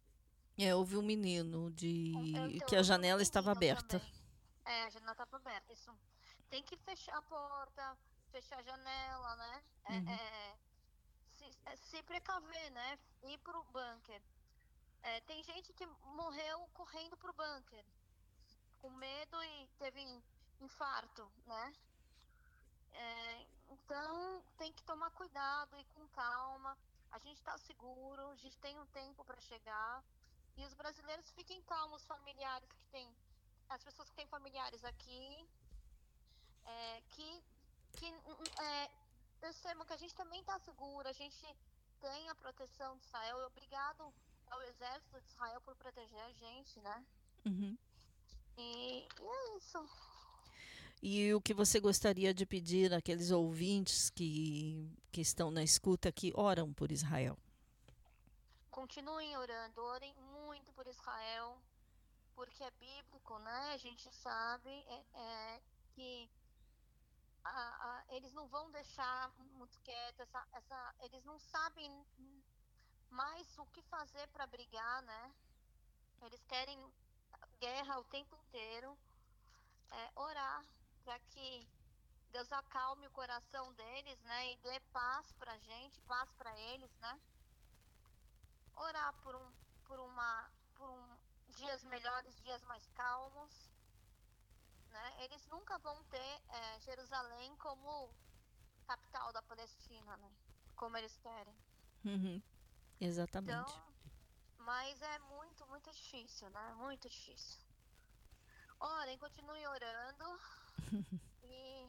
É, 0.59 0.75
houve 0.75 0.97
um 0.97 1.03
menino 1.03 1.71
de 1.73 2.13
Então, 2.55 2.69
que 2.69 2.77
a 2.77 2.83
janela 2.83 3.23
estava 3.23 3.53
aberta. 3.53 3.99
também. 3.99 4.15
É, 4.67 4.85
a 4.85 4.91
janela 4.91 5.13
estava 5.13 5.37
aberta. 5.37 5.73
Isso. 5.73 5.97
Tem 6.51 6.63
que 6.63 6.77
fechar 6.77 7.17
a 7.17 7.23
porta, 7.23 7.99
fechar 8.31 8.59
a 8.59 8.63
janela, 8.63 9.37
né? 9.37 9.65
É, 9.87 9.93
Uhum. 9.93 10.09
é, 10.11 10.57
se, 11.37 11.51
é, 11.67 11.77
se 11.77 12.03
precaver, 12.03 12.71
né? 12.73 12.99
Ir 13.25 13.39
pro 13.39 13.63
bunker. 13.65 14.23
É, 15.05 15.21
tem 15.23 15.43
gente 15.45 15.71
que 15.75 15.85
morreu 16.21 16.67
correndo 16.73 17.15
pro 17.19 17.33
bunker, 17.35 17.85
com 18.81 18.89
medo 18.89 19.43
e 19.45 19.69
teve 19.79 20.01
infarto, 20.63 21.31
né? 21.47 21.75
É, 22.93 23.47
então 23.69 24.43
tem 24.57 24.73
que 24.73 24.83
tomar 24.85 25.11
cuidado 25.11 25.79
e 25.79 25.85
com 25.95 26.09
calma. 26.09 26.77
A 27.11 27.19
gente 27.19 27.37
está 27.37 27.57
seguro, 27.59 28.31
a 28.31 28.37
gente 28.37 28.59
tem 28.61 28.79
um 28.81 28.87
tempo 28.87 29.23
para 29.27 29.39
chegar. 29.43 30.03
E 30.57 30.65
os 30.65 30.73
brasileiros 30.73 31.31
fiquem 31.33 31.61
calmos, 31.63 32.07
familiares 32.07 32.73
que 32.73 32.87
têm, 32.87 33.15
as 33.69 33.85
pessoas 33.85 34.09
que 34.09 34.17
têm 34.17 34.27
familiares 34.27 34.83
aqui, 34.85 35.49
é, 36.65 37.03
que, 37.11 37.45
que 37.93 38.07
é, 38.07 38.91
percebam 39.39 39.85
que 39.85 39.93
a 39.93 39.99
gente 39.99 40.15
também 40.15 40.41
está 40.41 40.59
seguro, 40.61 41.07
a 41.07 41.13
gente 41.13 41.57
tem 42.01 42.31
a 42.31 42.35
proteção 42.37 42.97
de 42.97 43.05
Israel. 43.05 43.39
Obrigado 43.47 44.15
ao 44.55 44.63
exército 44.63 45.21
de 45.21 45.27
Israel 45.27 45.61
por 45.63 45.75
proteger 45.77 46.21
a 46.21 46.33
gente, 46.33 46.81
né? 46.81 47.05
Uhum. 47.45 47.77
E, 48.57 49.07
é 49.21 49.57
isso. 49.57 49.89
E 51.03 51.35
o 51.35 51.41
que 51.41 51.53
você 51.53 51.81
gostaria 51.81 52.33
de 52.33 52.47
pedir 52.47 52.95
àqueles 52.95 53.31
ouvintes 53.31 54.09
que, 54.11 54.89
que 55.13 55.21
estão 55.21 55.51
na 55.51 55.63
escuta 55.63 56.11
que 56.13 56.33
oram 56.35 56.73
por 56.73 56.91
Israel? 56.91 57.37
Continuem 58.71 59.37
orando, 59.37 59.83
orem 59.83 60.15
muito 60.15 60.73
por 60.73 60.87
Israel, 60.87 61.59
porque 62.35 62.63
é 62.65 62.71
bíblico, 62.73 63.39
né? 63.41 63.73
A 63.75 63.77
gente 63.77 64.09
sabe 64.15 64.71
é, 64.71 65.05
é, 65.15 65.61
que 65.95 66.31
a- 67.45 67.51
a- 67.51 68.05
eles 68.09 68.33
não 68.33 68.49
vão 68.49 68.71
deixar 68.71 69.31
muito 69.59 69.79
quieto, 69.81 70.21
essa, 70.21 70.47
essa, 70.53 70.95
eles 71.03 71.23
não 71.25 71.39
sabem 71.39 71.91
mais 73.15 73.57
o 73.59 73.67
que 73.67 73.83
fazer 73.83 74.27
para 74.29 74.47
brigar, 74.47 75.03
né? 75.03 75.35
Eles 76.23 76.45
querem 76.47 76.79
guerra 77.61 77.99
o 77.99 78.05
tempo 78.05 78.37
inteiro. 78.37 78.97
É, 79.91 80.21
orar 80.21 80.65
para 81.05 81.19
que 81.21 81.69
Deus 82.33 82.51
acalme 82.53 83.07
o 83.07 83.11
coração 83.13 83.73
deles, 83.75 84.21
né? 84.25 84.53
E 84.53 84.57
dê 84.57 84.81
paz 84.93 85.33
pra 85.39 85.57
gente, 85.59 86.01
paz 86.03 86.33
para 86.35 86.59
eles, 86.59 86.91
né? 87.01 87.21
orar 88.77 89.13
por 89.23 89.35
um 89.37 89.53
por 89.85 89.99
uma 90.01 90.51
por 90.75 90.89
um 90.91 91.19
dias 91.57 91.85
melhores 91.85 92.35
dias 92.43 92.63
mais 92.65 92.87
calmos 92.89 93.53
né 94.91 95.25
eles 95.25 95.47
nunca 95.49 95.79
vão 95.79 96.03
ter 96.05 96.43
eh, 96.49 96.81
Jerusalém 96.81 97.57
como 97.57 98.11
capital 98.87 99.33
da 99.33 99.43
Palestina 99.43 100.17
né 100.17 100.31
como 100.77 100.97
eles 100.97 101.17
querem 101.19 101.55
Uhum. 102.05 102.54
Exatamente. 103.05 103.71
então 103.71 103.85
mas 104.59 105.01
é 105.03 105.19
muito 105.19 105.67
muito 105.67 105.91
difícil 105.91 106.49
né 106.51 106.75
muito 106.79 107.09
difícil 107.09 107.61
orem 108.81 109.19
continuem 109.19 109.67
orando 109.67 110.41
e 111.45 111.87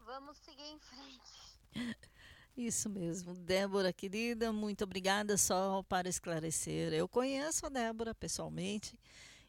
vamos 0.00 0.36
seguir 0.38 0.64
em 0.64 0.78
frente 0.78 1.52
Isso 2.56 2.90
mesmo. 2.90 3.34
Débora, 3.34 3.92
querida, 3.92 4.52
muito 4.52 4.84
obrigada 4.84 5.38
só 5.38 5.82
para 5.84 6.08
esclarecer. 6.08 6.92
Eu 6.92 7.08
conheço 7.08 7.64
a 7.64 7.70
Débora 7.70 8.14
pessoalmente, 8.14 8.98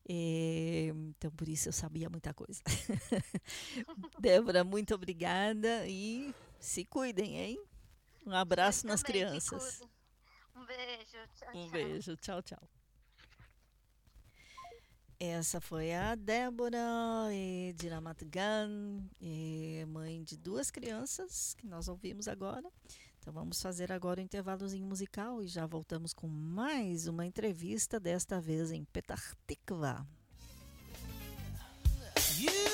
eh, 0.08 0.88
então 1.10 1.30
por 1.32 1.49
isso 1.49 1.68
eu 1.68 1.74
sabia 1.74 2.10
muita 2.10 2.34
coisa. 2.34 2.62
Débora, 4.20 4.64
muito 4.64 4.95
obrigada 4.95 5.86
e 5.86 6.34
se 6.60 6.86
cuidem, 6.86 7.38
hein? 7.38 7.64
Um 8.26 8.34
abraço 8.34 8.88
nas 8.88 9.04
crianças. 9.04 9.82
Um 10.64 10.66
beijo 10.66 11.28
tchau, 11.36 11.49
Um 11.49 11.61
tchau. 11.64 11.70
beijo, 11.72 12.16
tchau, 12.18 12.41
tchau. 12.41 12.70
Essa 15.20 15.61
foi 15.61 15.93
a 15.93 16.16
Débora 16.16 17.30
eh, 17.32 17.74
de 17.74 17.88
Ramat 17.88 18.24
Gan, 18.26 18.99
eh, 19.22 19.86
mãe 19.88 20.22
de 20.22 20.36
duas 20.36 20.70
crianças 20.70 21.53
que 21.53 21.66
nós 21.66 21.88
ouvimos 21.88 22.28
agora. 22.28 22.70
Então 23.20 23.32
vamos 23.34 23.61
fazer 23.61 23.89
agora 23.89 24.20
o 24.20 24.24
intervalozinho 24.24 24.86
musical 24.86 25.41
e 25.41 25.47
já 25.47 25.66
voltamos 25.66 26.14
com 26.14 26.28
mais 26.28 27.07
uma 27.07 27.26
entrevista, 27.26 27.99
desta 28.01 28.41
vez 28.41 28.72
em 28.72 28.84
Petah 28.84 29.22
Tikva. 29.47 30.05
You 32.38 32.74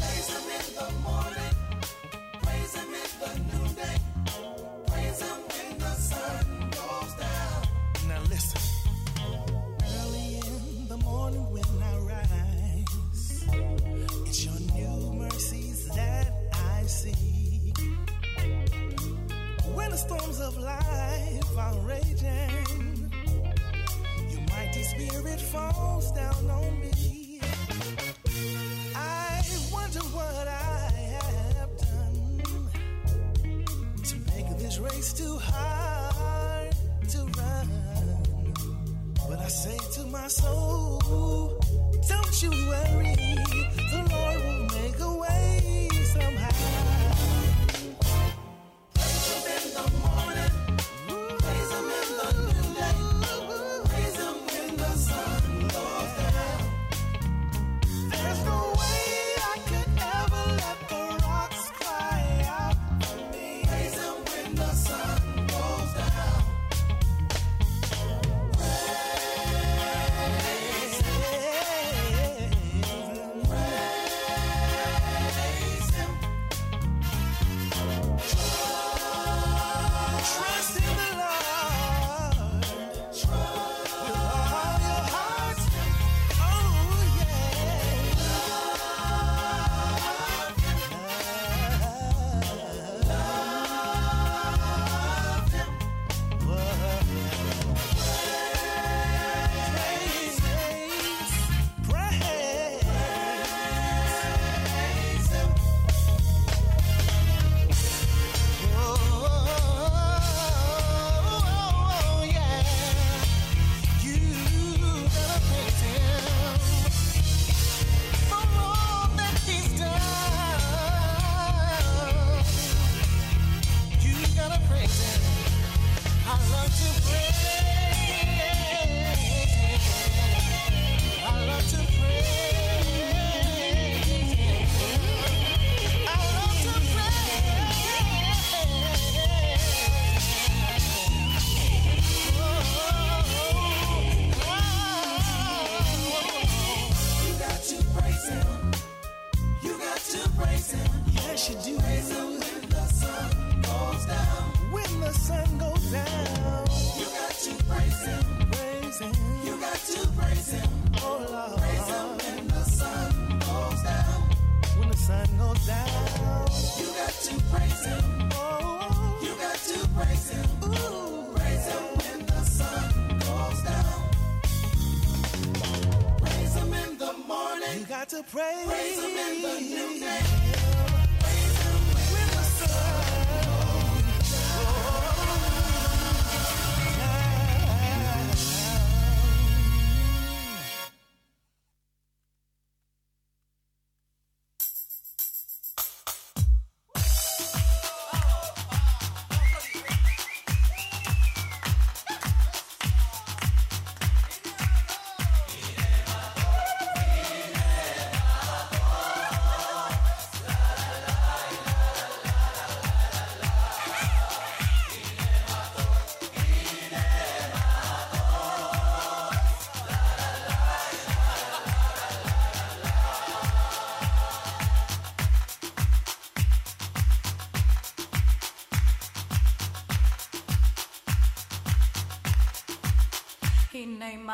Praise 0.21 0.37
him 0.37 0.51
in 0.51 0.75
the 0.75 0.99
morning. 1.01 1.55
Praise 2.43 2.75
him 2.75 2.93
in 2.93 3.09
the 3.19 3.57
noonday. 3.57 3.97
Praise 4.85 5.19
him. 5.19 5.50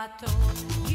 fatto 0.08 0.86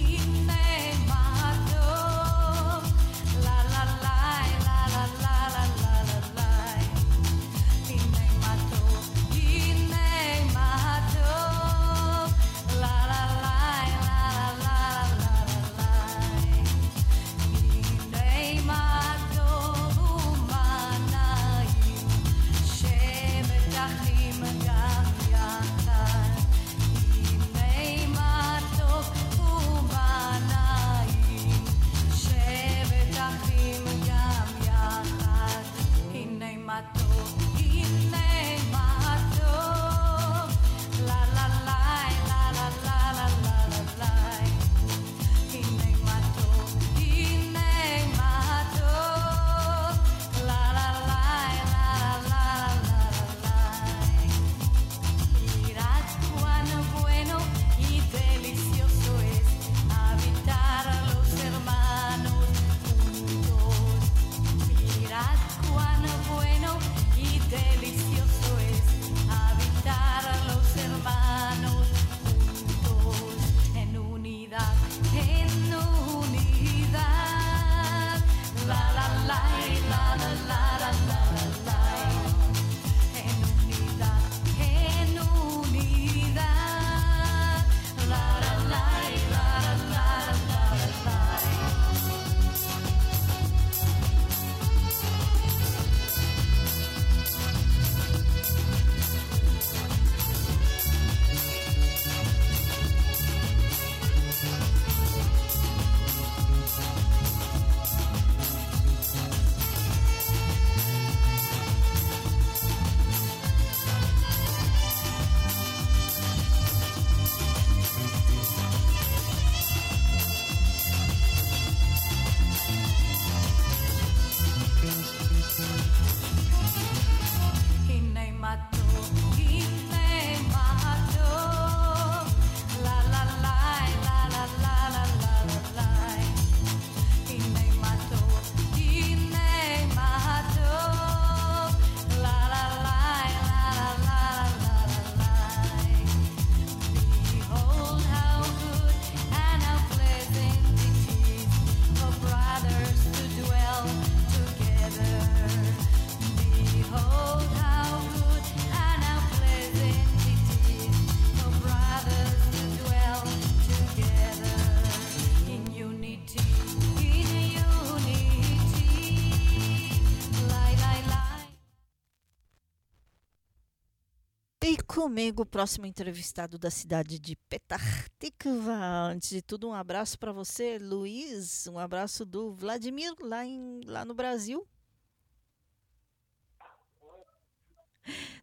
comigo 174.94 175.42
o 175.42 175.46
próximo 175.46 175.86
entrevistado 175.86 176.58
da 176.58 176.70
cidade 176.70 177.18
de 177.18 177.34
Petah 177.34 177.78
Tikva. 178.18 178.74
Antes 179.10 179.30
de 179.30 179.40
tudo, 179.40 179.70
um 179.70 179.72
abraço 179.72 180.18
para 180.18 180.32
você, 180.32 180.78
Luiz. 180.78 181.66
Um 181.66 181.78
abraço 181.78 182.26
do 182.26 182.52
Vladimir, 182.52 183.14
lá, 183.20 183.42
em, 183.42 183.80
lá 183.86 184.04
no 184.04 184.12
Brasil. 184.12 184.68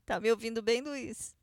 Tá 0.04 0.20
me 0.20 0.32
ouvindo 0.32 0.60
bem, 0.60 0.82
Luiz? 0.82 1.36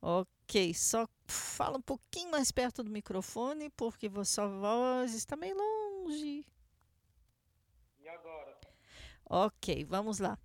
Ok, 0.00 0.72
só 0.72 1.06
fala 1.26 1.76
um 1.76 1.82
pouquinho 1.82 2.30
mais 2.30 2.50
perto 2.50 2.82
do 2.82 2.90
microfone, 2.90 3.68
porque 3.70 4.10
sua 4.24 4.46
voz 4.46 5.12
está 5.12 5.36
meio 5.36 5.54
longe. 5.54 6.46
E 8.00 8.08
agora? 8.08 8.58
Ok, 9.26 9.84
vamos 9.84 10.18
lá. 10.18 10.38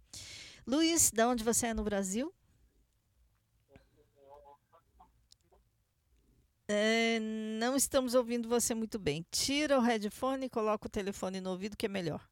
Luiz, 0.69 1.09
de 1.09 1.25
onde 1.25 1.43
você 1.43 1.65
é 1.65 1.73
no 1.73 1.83
Brasil? 1.83 2.31
É, 6.67 7.17
não 7.59 7.75
estamos 7.75 8.13
ouvindo 8.13 8.47
você 8.47 8.75
muito 8.75 8.99
bem. 8.99 9.25
Tira 9.31 9.79
o 9.79 9.81
headphone 9.81 10.45
e 10.45 10.49
coloca 10.49 10.85
o 10.85 10.89
telefone 10.89 11.41
no 11.41 11.49
ouvido, 11.49 11.75
que 11.75 11.87
é 11.87 11.89
melhor. 11.89 12.23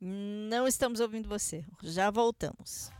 Não 0.00 0.68
estamos 0.68 1.00
ouvindo 1.00 1.28
você. 1.28 1.64
Já 1.82 2.12
voltamos. 2.12 2.92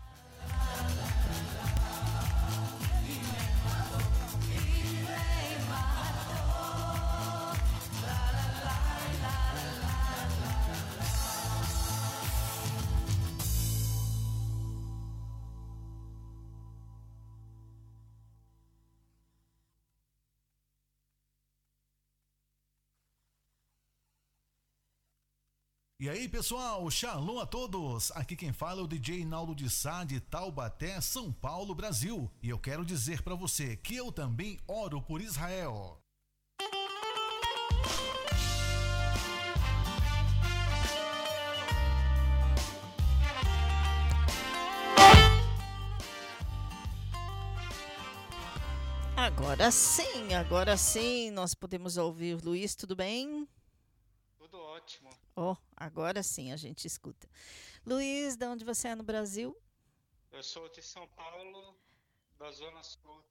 E 26.05 26.09
aí, 26.11 26.29
pessoal, 26.29 26.91
shalom 26.91 27.39
a 27.39 27.47
todos. 27.47 28.13
Aqui 28.13 28.37
quem 28.37 28.53
fala 28.53 28.83
é 28.83 28.85
o 28.85 28.87
DJ 28.87 29.25
Naldo 29.25 29.55
de 29.55 29.71
Sá 29.71 30.05
de 30.05 30.21
Taubaté, 30.21 31.01
São 31.01 31.33
Paulo, 31.33 31.75
Brasil. 31.75 32.31
E 32.43 32.51
eu 32.51 32.59
quero 32.59 32.85
dizer 32.85 33.23
para 33.23 33.35
você 33.35 33.75
que 33.75 33.97
eu 33.97 34.13
também 34.13 34.59
oro 34.69 35.01
por 35.01 35.23
Israel. 35.23 35.99
Agora 49.17 49.71
sim, 49.71 50.35
agora 50.35 50.77
sim, 50.77 51.31
nós 51.31 51.55
podemos 51.55 51.97
ouvir. 51.97 52.45
Luiz, 52.45 52.75
tudo 52.75 52.95
bem? 52.95 53.49
Tudo 54.55 54.67
ótimo. 54.67 55.11
Oh, 55.35 55.57
agora 55.77 56.23
sim 56.23 56.53
a 56.53 56.57
gente 56.57 56.87
escuta. 56.87 57.29
Luiz, 57.85 58.37
de 58.37 58.47
onde 58.47 58.65
você 58.65 58.87
é 58.87 58.95
no 58.95 59.03
Brasil? 59.03 59.61
Eu 60.31 60.45
sou 60.45 60.69
de 60.69 60.81
São 60.81 61.09
Paulo, 61.09 61.77
da 62.39 62.53
Zona 62.53 62.81
Sul. 62.85 63.25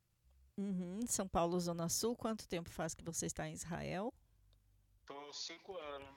Uhum, 0.58 1.00
São 1.08 1.26
Paulo, 1.26 1.58
Zona 1.62 1.88
Sul. 1.88 2.14
Quanto 2.14 2.46
tempo 2.46 2.70
faz 2.70 2.94
que 2.94 3.06
você 3.06 3.28
está 3.28 3.48
em 3.48 3.54
Israel? 3.54 4.14
Estou 5.00 5.32
cinco 5.32 5.78
anos. 5.78 6.10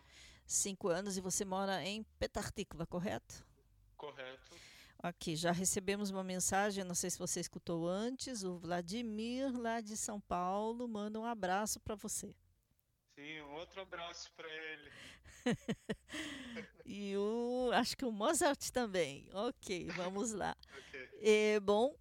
Cinco 0.45 0.89
anos 0.89 1.17
e 1.17 1.21
você 1.21 1.45
mora 1.45 1.85
em 1.85 2.03
Petah 2.19 2.51
Tikva, 2.51 2.85
correto? 2.85 3.47
Correto. 3.97 4.57
Aqui, 4.99 5.37
já 5.37 5.53
recebemos 5.53 6.11
uma 6.11 6.25
mensagem, 6.25 6.83
não 6.83 6.97
sei 6.97 7.11
se 7.11 7.19
você 7.21 7.39
escutou 7.39 7.87
antes, 7.87 8.43
o 8.43 8.59
Vladimir, 8.59 9.57
lá 9.57 9.81
de 9.81 9.97
São 9.97 10.21
Paulo, 10.21 10.89
manda 10.89 11.21
um 11.21 11.25
abraço 11.25 11.79
para 11.79 11.95
você. 11.95 12.35
Sim, 13.17 13.41
um 13.41 13.55
outro 13.55 13.81
abraço 13.81 14.31
para 14.37 14.47
ele. 14.47 14.91
e 16.85 17.17
o, 17.17 17.71
acho 17.73 17.97
que 17.97 18.05
o 18.05 18.13
Mozart 18.13 18.71
também. 18.71 19.27
Ok, 19.33 19.89
vamos 19.97 20.33
lá. 20.33 20.55
Ok. 20.77 21.09
É, 21.23 21.59
bom, 21.59 21.97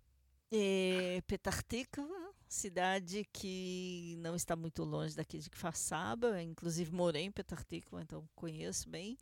é, 0.51 1.22
Tikva, 1.70 2.34
cidade 2.49 3.26
que 3.32 4.16
não 4.20 4.36
está 4.36 4.57
muito 4.57 4.84
longe 4.84 5.16
daqui 5.16 5.39
de 5.39 5.49
Kfar 5.49 5.76
Saba, 5.76 6.41
inclusive 6.43 6.93
morei 6.93 7.24
em 7.24 7.32
Tikva, 7.32 8.01
então 8.01 8.28
conheço 8.36 8.89
bem, 8.89 9.18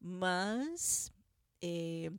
mas 0.00 1.12
é, 1.62 2.10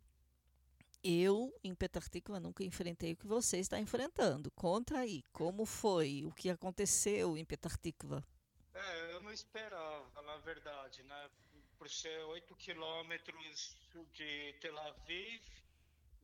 eu 1.04 1.54
em 1.62 1.76
Tikva 2.10 2.40
nunca 2.40 2.64
enfrentei 2.64 3.12
o 3.12 3.18
que 3.18 3.28
você 3.28 3.58
está 3.58 3.78
enfrentando. 3.80 4.50
Conta 4.52 4.98
aí, 4.98 5.22
como 5.34 5.66
foi, 5.66 6.24
o 6.26 6.32
que 6.32 6.50
aconteceu 6.50 7.38
em 7.38 7.46
Tikva? 7.46 8.26
É, 8.74 9.09
não 9.30 9.34
esperava, 9.34 10.22
na 10.24 10.38
verdade, 10.38 11.04
né? 11.04 11.30
Por 11.78 11.88
ser 11.88 12.18
8 12.26 12.56
quilômetros 12.56 13.78
de 14.14 14.54
Tel 14.54 14.76
Aviv 14.80 15.42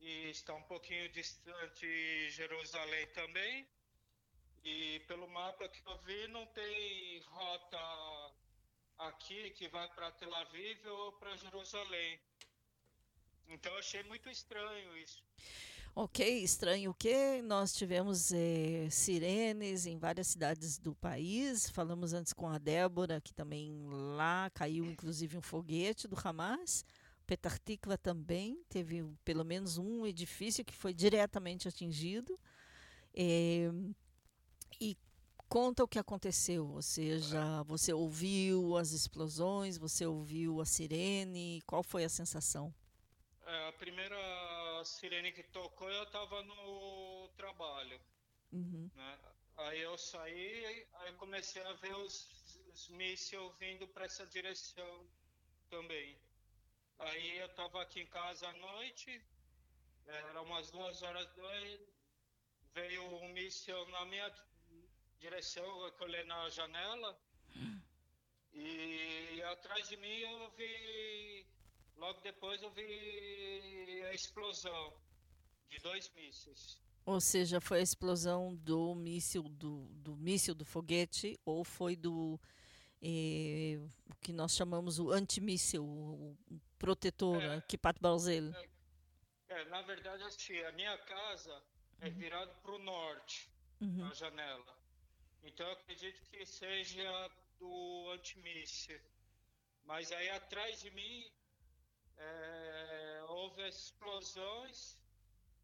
e 0.00 0.30
está 0.30 0.52
um 0.54 0.62
pouquinho 0.64 1.08
distante 1.10 2.30
Jerusalém 2.30 3.06
também. 3.12 3.64
E 4.64 4.98
pelo 5.06 5.28
mapa 5.28 5.68
que 5.68 5.80
eu 5.86 5.96
vi, 5.98 6.26
não 6.26 6.44
tem 6.46 7.20
rota 7.28 7.78
aqui 8.98 9.50
que 9.50 9.68
vai 9.68 9.88
para 9.94 10.10
Tel 10.10 10.34
Aviv 10.34 10.84
ou 10.86 11.12
para 11.12 11.36
Jerusalém. 11.36 12.20
Então 13.46 13.72
achei 13.76 14.02
muito 14.02 14.28
estranho 14.28 14.96
isso. 14.98 15.22
Ok, 15.98 16.42
estranho 16.42 16.90
o 16.90 16.94
que? 16.94 17.40
Nós 17.40 17.72
tivemos 17.72 18.30
eh, 18.30 18.86
sirenes 18.90 19.86
em 19.86 19.96
várias 19.96 20.26
cidades 20.26 20.76
do 20.76 20.94
país. 20.94 21.70
Falamos 21.70 22.12
antes 22.12 22.34
com 22.34 22.46
a 22.46 22.58
Débora, 22.58 23.18
que 23.18 23.32
também 23.32 23.74
lá 23.88 24.50
caiu 24.50 24.84
inclusive 24.84 25.38
um 25.38 25.40
foguete 25.40 26.06
do 26.06 26.14
Hamas. 26.22 26.84
Petah 27.26 27.58
Tikva 27.64 27.96
também 27.96 28.62
teve 28.68 29.06
pelo 29.24 29.42
menos 29.42 29.78
um 29.78 30.06
edifício 30.06 30.62
que 30.66 30.74
foi 30.74 30.92
diretamente 30.92 31.66
atingido. 31.66 32.38
É, 33.14 33.70
e 34.78 34.98
conta 35.48 35.82
o 35.82 35.88
que 35.88 35.98
aconteceu, 35.98 36.68
ou 36.68 36.82
seja, 36.82 37.62
você 37.62 37.94
ouviu 37.94 38.76
as 38.76 38.90
explosões, 38.92 39.78
você 39.78 40.04
ouviu 40.04 40.60
a 40.60 40.66
sirene, 40.66 41.62
qual 41.66 41.82
foi 41.82 42.04
a 42.04 42.08
sensação? 42.10 42.70
É, 43.46 43.68
a 43.68 43.72
primeira 43.72 44.16
sirene 44.84 45.30
que 45.30 45.42
tocou, 45.44 45.88
eu 45.88 46.02
estava 46.02 46.42
no 46.42 47.28
trabalho. 47.36 48.00
Uhum. 48.52 48.90
né? 48.94 49.18
Aí 49.58 49.80
eu 49.80 49.96
saí, 49.96 50.86
aí 50.94 51.12
comecei 51.14 51.62
a 51.62 51.72
ver 51.74 51.94
os, 51.94 52.28
os 52.72 52.88
mísseis 52.88 53.52
vindo 53.58 53.86
para 53.88 54.04
essa 54.04 54.26
direção 54.26 55.08
também. 55.70 56.18
Aí 56.98 57.38
eu 57.38 57.46
estava 57.46 57.82
aqui 57.82 58.00
em 58.00 58.06
casa 58.06 58.48
à 58.48 58.52
noite, 58.52 59.24
era 60.06 60.42
umas 60.42 60.70
duas 60.70 61.02
horas 61.02 61.26
da 61.34 61.42
noite, 61.42 61.88
veio 62.74 63.02
um 63.22 63.28
míssil 63.28 63.86
na 63.88 64.04
minha 64.06 64.34
direção, 65.18 65.64
eu 65.86 65.94
olhei 66.00 66.24
na 66.24 66.48
janela, 66.50 67.18
e 68.52 69.42
atrás 69.42 69.88
de 69.88 69.96
mim 69.98 70.18
eu 70.18 70.50
vi, 70.50 71.46
logo 71.96 72.20
depois 72.20 72.62
eu 72.62 72.70
vi 72.70 74.02
a 74.08 74.14
explosão 74.14 74.92
de 75.68 75.78
dois 75.78 76.10
mísseis. 76.14 76.80
Ou 77.04 77.20
seja, 77.20 77.60
foi 77.60 77.78
a 77.78 77.82
explosão 77.82 78.54
do 78.56 78.94
míssil 78.94 79.44
do, 79.44 79.86
do 79.94 80.16
míssil 80.16 80.54
do 80.54 80.64
foguete 80.64 81.38
ou 81.44 81.62
foi 81.64 81.94
do 81.94 82.38
eh, 83.00 83.78
o 84.10 84.14
que 84.16 84.32
nós 84.32 84.54
chamamos 84.56 84.98
o 84.98 85.10
antimíssil, 85.12 85.84
o, 85.84 86.32
o 86.50 86.60
protetor, 86.78 87.40
É. 87.40 87.56
a 87.56 87.60
Kipat 87.62 88.00
Barzel. 88.00 88.52
É, 89.48 89.64
na 89.66 89.82
verdade, 89.82 90.22
assim, 90.24 90.58
a 90.62 90.72
minha 90.72 90.98
casa 90.98 91.62
é 92.00 92.10
virada 92.10 92.52
para 92.62 92.72
o 92.72 92.78
norte, 92.78 93.48
Uhum. 93.80 94.04
a 94.10 94.14
janela. 94.14 94.76
Então, 95.44 95.64
eu 95.66 95.72
acredito 95.74 96.20
que 96.30 96.44
seja 96.44 97.30
do 97.60 98.10
antimíssil. 98.12 98.98
Mas 99.84 100.10
aí, 100.10 100.28
atrás 100.30 100.80
de 100.80 100.90
mim, 100.90 101.30
é, 102.18 103.24
houve 103.28 103.68
explosões 103.68 104.98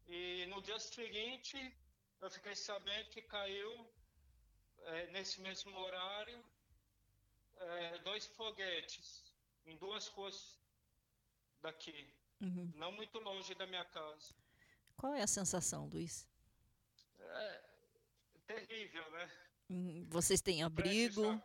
e 0.07 0.45
no 0.47 0.61
dia 0.61 0.79
seguinte 0.79 1.75
eu 2.21 2.29
fiquei 2.29 2.55
sabendo 2.55 3.09
que 3.09 3.21
caiu, 3.21 3.87
é, 4.79 5.07
nesse 5.11 5.41
mesmo 5.41 5.77
horário, 5.77 6.43
é, 7.57 7.97
dois 7.99 8.25
foguetes 8.27 9.33
em 9.65 9.77
duas 9.77 10.07
ruas 10.07 10.59
daqui 11.61 12.13
Uhum. 12.41 12.69
não 12.75 12.91
muito 12.91 13.17
longe 13.19 13.55
da 13.55 13.65
minha 13.65 13.85
casa. 13.85 14.35
Qual 14.97 15.13
é 15.13 15.21
a 15.21 15.27
sensação, 15.27 15.87
Luiz? 15.87 16.27
É 17.19 17.61
terrível, 18.45 19.09
né? 19.11 19.31
Hum, 19.69 20.05
Vocês 20.09 20.41
têm 20.41 20.61
abrigo? 20.61 21.41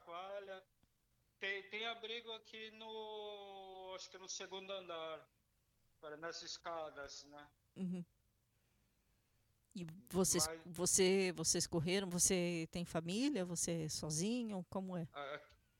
Tem, 1.38 1.62
tem 1.70 1.86
abrigo 1.86 2.32
aqui 2.32 2.72
no, 2.72 3.67
acho 3.98 4.08
que 4.10 4.18
no 4.18 4.28
segundo 4.28 4.72
andar, 4.72 5.28
para- 6.00 6.16
nas 6.16 6.40
escadas, 6.42 7.24
né? 7.24 7.48
Uhum. 7.76 8.04
E 9.74 9.84
vocês, 10.10 10.46
Mas- 10.46 10.60
você, 10.66 11.32
vocês 11.36 11.66
correram? 11.66 12.08
Você 12.08 12.68
tem 12.70 12.84
família? 12.84 13.44
Você 13.44 13.84
é 13.84 13.88
sozinho? 13.88 14.64
Como 14.70 14.96
é? 14.96 15.06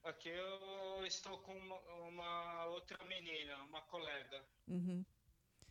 Aqui 0.03 0.29
eu 0.31 1.07
estou 1.07 1.39
com 1.39 1.57
uma, 1.57 1.77
uma 2.09 2.67
outra 2.67 2.99
menina, 3.05 3.57
uma 3.65 3.83
colega, 3.83 4.45
Uhum. 4.67 5.05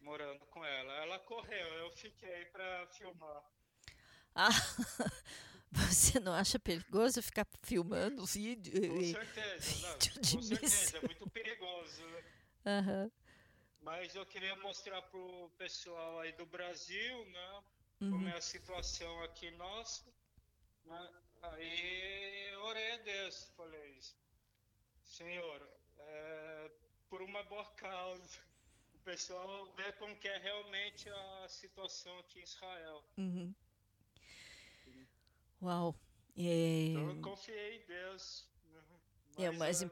morando 0.02 0.46
com 0.48 0.64
ela. 0.64 0.94
Ela 1.04 1.20
correu, 1.20 1.68
eu 1.76 1.92
fiquei 1.92 2.46
para 2.46 2.88
filmar. 2.88 3.44
Ah, 4.36 4.50
você 5.72 6.20
não 6.20 6.34
acha 6.34 6.58
perigoso 6.60 7.22
ficar 7.22 7.46
filmando 7.64 8.26
vídeo? 8.26 8.74
Com 8.90 9.04
certeza, 9.04 9.88
não, 9.88 9.94
vídeo 10.00 10.22
de 10.22 10.36
com 10.38 10.42
certeza, 10.44 10.98
é 10.98 11.02
muito 11.02 11.30
perigoso, 11.30 12.06
né? 12.08 12.24
Aham. 12.68 13.10
Mas 13.82 14.14
eu 14.14 14.26
queria 14.26 14.54
mostrar 14.58 15.02
pro 15.04 15.50
pessoal 15.58 16.20
aí 16.20 16.34
do 16.34 16.46
Brasil, 16.46 17.26
né? 17.30 17.64
Uhum. 18.02 18.12
Como 18.12 18.28
é 18.28 18.34
a 18.36 18.42
situação 18.42 19.24
aqui 19.24 19.50
nossa. 19.52 20.04
Né? 20.84 21.10
Aí 21.44 22.50
eu 22.52 22.62
orei 22.64 22.92
a 22.92 22.98
Deus, 22.98 23.50
falei, 23.56 24.00
Senhor, 25.06 25.70
é, 25.98 26.72
por 27.10 27.22
uma 27.22 27.42
boa 27.44 27.66
causa. 27.76 28.40
O 28.96 29.00
pessoal 29.00 29.74
vê 29.78 29.94
como 29.94 30.18
que 30.18 30.28
é 30.28 30.38
realmente 30.38 31.10
a 31.10 31.48
situação 31.48 32.20
aqui 32.20 32.40
em 32.42 32.44
Israel. 32.44 33.04
Uhum. 33.18 33.56
Uau. 35.62 35.96
É, 36.36 36.88
Então 36.90 37.10
eu 37.12 37.22
confiei 37.22 37.82
em 37.82 37.86
Deus. 37.86 38.46
né? 38.66 38.82
é 39.38 39.50
o 39.50 39.54
Mas, 39.54 39.60
mais 39.60 39.82
eh, 39.82 39.86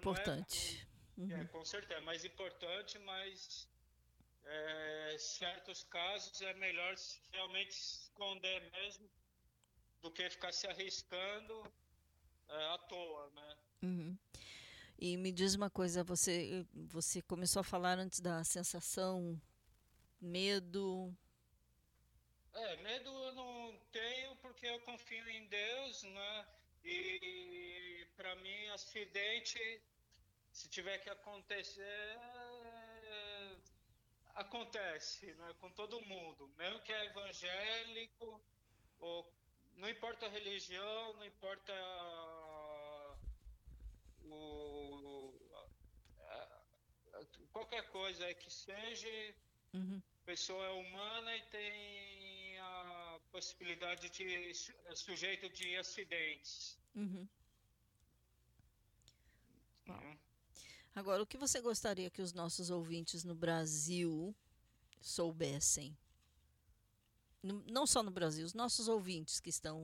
não 1.18 1.38
é- 1.38 1.42
Uhum. 1.42 1.48
com 1.48 1.66
certeza, 1.66 2.00
é 2.00 2.04
mais 2.04 2.24
importante, 2.26 2.98
mas 3.00 3.68
é, 4.44 5.16
certos 5.20 5.84
casos 5.84 6.42
é 6.42 6.54
melhor 6.56 6.96
realmente 7.32 7.72
esconder 7.72 8.70
mesmo 8.72 9.10
do 10.02 10.12
que 10.12 10.30
ficar 10.30 10.52
se 10.54 10.68
arriscando 10.68 11.64
é, 12.48 12.66
à 12.74 12.78
toa, 12.78 13.30
né? 13.32 13.58
Uhum. 13.84 14.18
E 14.98 15.18
me 15.18 15.32
diz 15.32 15.56
uma 15.56 15.70
coisa, 15.70 16.04
você, 16.04 16.66
você 16.74 17.22
começou 17.22 17.60
a 17.60 17.64
falar 17.64 17.98
antes 18.00 18.20
da 18.20 18.44
sensação, 18.44 19.40
medo. 20.22 21.14
É, 22.54 22.76
medo 22.78 23.10
eu 23.10 23.34
não 23.34 23.78
tenho 23.92 24.36
porque 24.38 24.66
eu 24.66 24.80
confio 24.82 25.28
em 25.30 25.48
Deus, 25.48 26.04
né? 26.04 26.46
E 26.84 28.08
para 28.16 28.36
mim, 28.38 28.68
acidente, 28.68 29.60
se 30.56 30.70
tiver 30.70 30.98
que 31.00 31.10
acontecer, 31.10 32.18
é, 33.04 33.58
acontece, 34.36 35.34
né? 35.34 35.54
Com 35.60 35.70
todo 35.72 36.00
mundo, 36.06 36.48
mesmo 36.58 36.80
que 36.82 36.94
é 36.94 37.06
evangélico, 37.08 38.42
ou 39.00 39.30
não 39.76 39.90
importa 39.90 40.26
a 40.26 40.30
religião, 40.30 41.14
não 41.16 41.26
importa 41.26 41.74
o, 44.24 45.34
a- 46.22 46.62
a- 47.20 47.26
qualquer 47.52 47.84
coisa 47.92 48.34
que 48.36 48.50
seja, 48.50 49.36
Uhum. 49.74 50.02
pessoa 50.26 50.66
é 50.68 50.70
humana 50.70 51.36
e 51.36 51.42
tem 51.48 52.58
a 52.60 53.20
possibilidade 53.30 54.10
de 54.10 54.52
é 54.86 54.96
sujeito 54.96 55.50
de 55.50 55.76
acidentes. 55.76 56.80
Uhum. 56.96 57.28
Uau. 59.90 60.00
né? 60.00 60.18
Agora, 60.96 61.22
o 61.22 61.28
que 61.28 61.38
você 61.38 61.60
gostaria 61.60 62.10
que 62.10 62.22
os 62.22 62.32
nossos 62.32 62.70
ouvintes 62.70 63.26
no 63.26 63.36
Brasil 63.36 64.34
soubessem? 65.02 65.96
Não 67.44 67.86
só 67.86 68.02
no 68.02 68.10
Brasil, 68.10 68.46
os 68.46 68.54
nossos 68.54 68.88
ouvintes 68.88 69.42
que 69.42 69.50
estão 69.50 69.78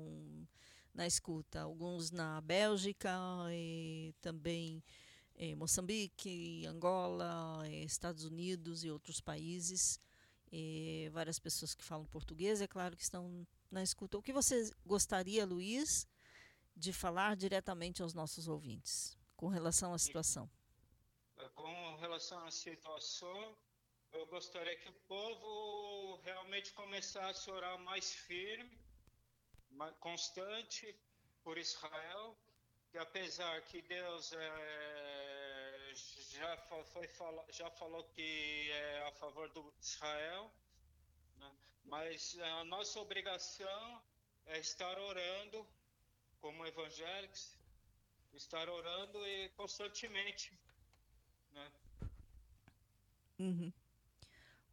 na 0.93 1.05
escuta, 1.05 1.59
alguns 1.59 2.11
na 2.11 2.39
Bélgica, 2.39 3.11
e 3.51 4.15
também 4.21 4.81
em 5.35 5.53
Moçambique, 5.53 6.65
Angola, 6.65 7.61
eh, 7.67 7.83
Estados 7.83 8.23
Unidos 8.23 8.85
e 8.85 8.89
outros 8.89 9.19
países, 9.19 9.99
e 10.49 11.09
várias 11.11 11.39
pessoas 11.39 11.75
que 11.75 11.83
falam 11.83 12.05
português, 12.05 12.61
é 12.61 12.67
claro 12.67 12.95
que 12.95 13.03
estão 13.03 13.45
na 13.69 13.83
escuta. 13.83 14.17
O 14.17 14.23
que 14.23 14.31
você 14.31 14.71
gostaria, 14.85 15.45
Luiz, 15.45 16.07
de 16.73 16.93
falar 16.93 17.35
diretamente 17.35 18.01
aos 18.01 18.13
nossos 18.13 18.47
ouvintes 18.47 19.17
com 19.35 19.49
relação 19.49 19.93
à 19.93 19.99
situação? 19.99 20.49
Com 21.49 21.95
relação 21.95 22.45
à 22.45 22.51
situação, 22.51 23.57
eu 24.11 24.25
gostaria 24.27 24.75
que 24.77 24.89
o 24.89 24.93
povo 25.07 26.21
realmente 26.23 26.71
começasse 26.73 27.49
a 27.49 27.53
orar 27.53 27.79
mais 27.79 28.13
firme, 28.13 28.79
mais 29.71 29.95
constante 29.97 30.95
por 31.43 31.57
Israel, 31.57 32.37
que 32.89 32.97
apesar 32.97 33.61
que 33.63 33.81
Deus 33.81 34.31
é, 34.33 35.93
já, 36.29 36.57
foi, 36.57 37.09
já 37.49 37.71
falou 37.71 38.03
que 38.09 38.71
é 38.71 39.07
a 39.07 39.11
favor 39.13 39.49
do 39.49 39.73
Israel, 39.81 40.51
né? 41.37 41.51
mas 41.85 42.37
a 42.39 42.63
nossa 42.65 42.99
obrigação 42.99 44.03
é 44.45 44.59
estar 44.59 44.99
orando 44.99 45.67
como 46.39 46.65
evangélicos, 46.67 47.57
estar 48.33 48.69
orando 48.69 49.27
e 49.27 49.49
constantemente 49.49 50.51
Uhum. 53.41 53.73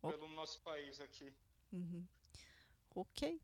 Pelo 0.02 0.28
nosso 0.28 0.60
país 0.60 1.00
aqui. 1.00 1.32
Uhum. 1.72 2.06
Ok. 2.94 3.40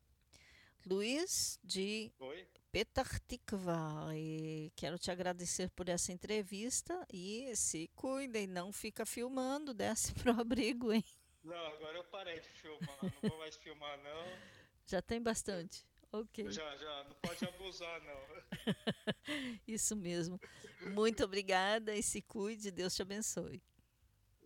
Luiz 0.87 1.59
de 1.65 2.13
Oi? 2.19 2.47
Petar 2.71 3.09
Tikva. 3.21 4.09
E 4.15 4.71
quero 4.77 4.99
te 4.99 5.11
agradecer 5.11 5.71
por 5.71 5.89
essa 5.89 6.13
entrevista 6.13 7.07
e 7.11 7.57
se 7.57 7.89
cuidem, 7.95 8.47
não 8.47 8.71
fica 8.71 9.07
filmando, 9.07 9.73
desce 9.73 10.13
pro 10.15 10.39
abrigo, 10.39 10.93
hein? 10.93 11.05
Não, 11.43 11.67
agora 11.67 11.97
eu 11.97 12.05
parei 12.05 12.39
de 12.41 12.49
filmar, 12.49 12.99
não 13.03 13.31
vou 13.31 13.39
mais 13.39 13.57
filmar 13.57 13.97
não. 14.03 14.25
Já 14.87 15.01
tem 15.01 15.23
bastante. 15.23 15.87
Ok. 16.13 16.51
Já, 16.51 16.77
já, 16.77 17.05
não 17.05 17.15
pode 17.17 17.45
abusar 17.45 18.01
não. 18.03 18.21
Isso 19.67 19.97
mesmo. 19.97 20.39
Muito 20.93 21.25
obrigada 21.25 21.93
e 21.97 22.03
se 22.03 22.23
cuide, 22.23 22.71
Deus 22.71 22.95
te 22.95 23.03
abençoe. 23.03 23.61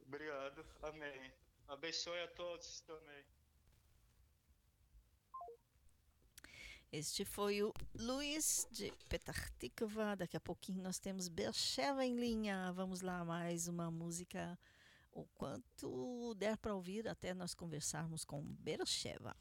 Obrigado, 0.09 0.65
amém. 0.85 1.31
Abençoe 1.69 2.19
a 2.23 2.29
todos 2.29 2.81
também. 2.81 3.25
Este 6.91 7.27
foi 7.27 7.63
o 7.63 7.75
Luiz 7.95 8.67
de 8.71 8.91
Petar 9.07 9.51
Tikva. 9.59 10.17
Daqui 10.17 10.35
a 10.35 10.41
pouquinho 10.41 10.83
nós 10.83 10.99
temos 10.99 11.29
Bercheva 11.29 12.07
em 12.07 12.17
linha. 12.17 12.73
Vamos 12.73 13.03
lá, 13.03 13.23
mais 13.23 13.69
uma 13.69 13.91
música, 13.91 14.59
o 15.13 15.27
quanto 15.35 16.35
der 16.37 16.57
para 16.57 16.75
ouvir 16.75 17.07
até 17.07 17.35
nós 17.35 17.55
conversarmos 17.55 18.25
com 18.25 18.43
Bercheva. 18.43 19.37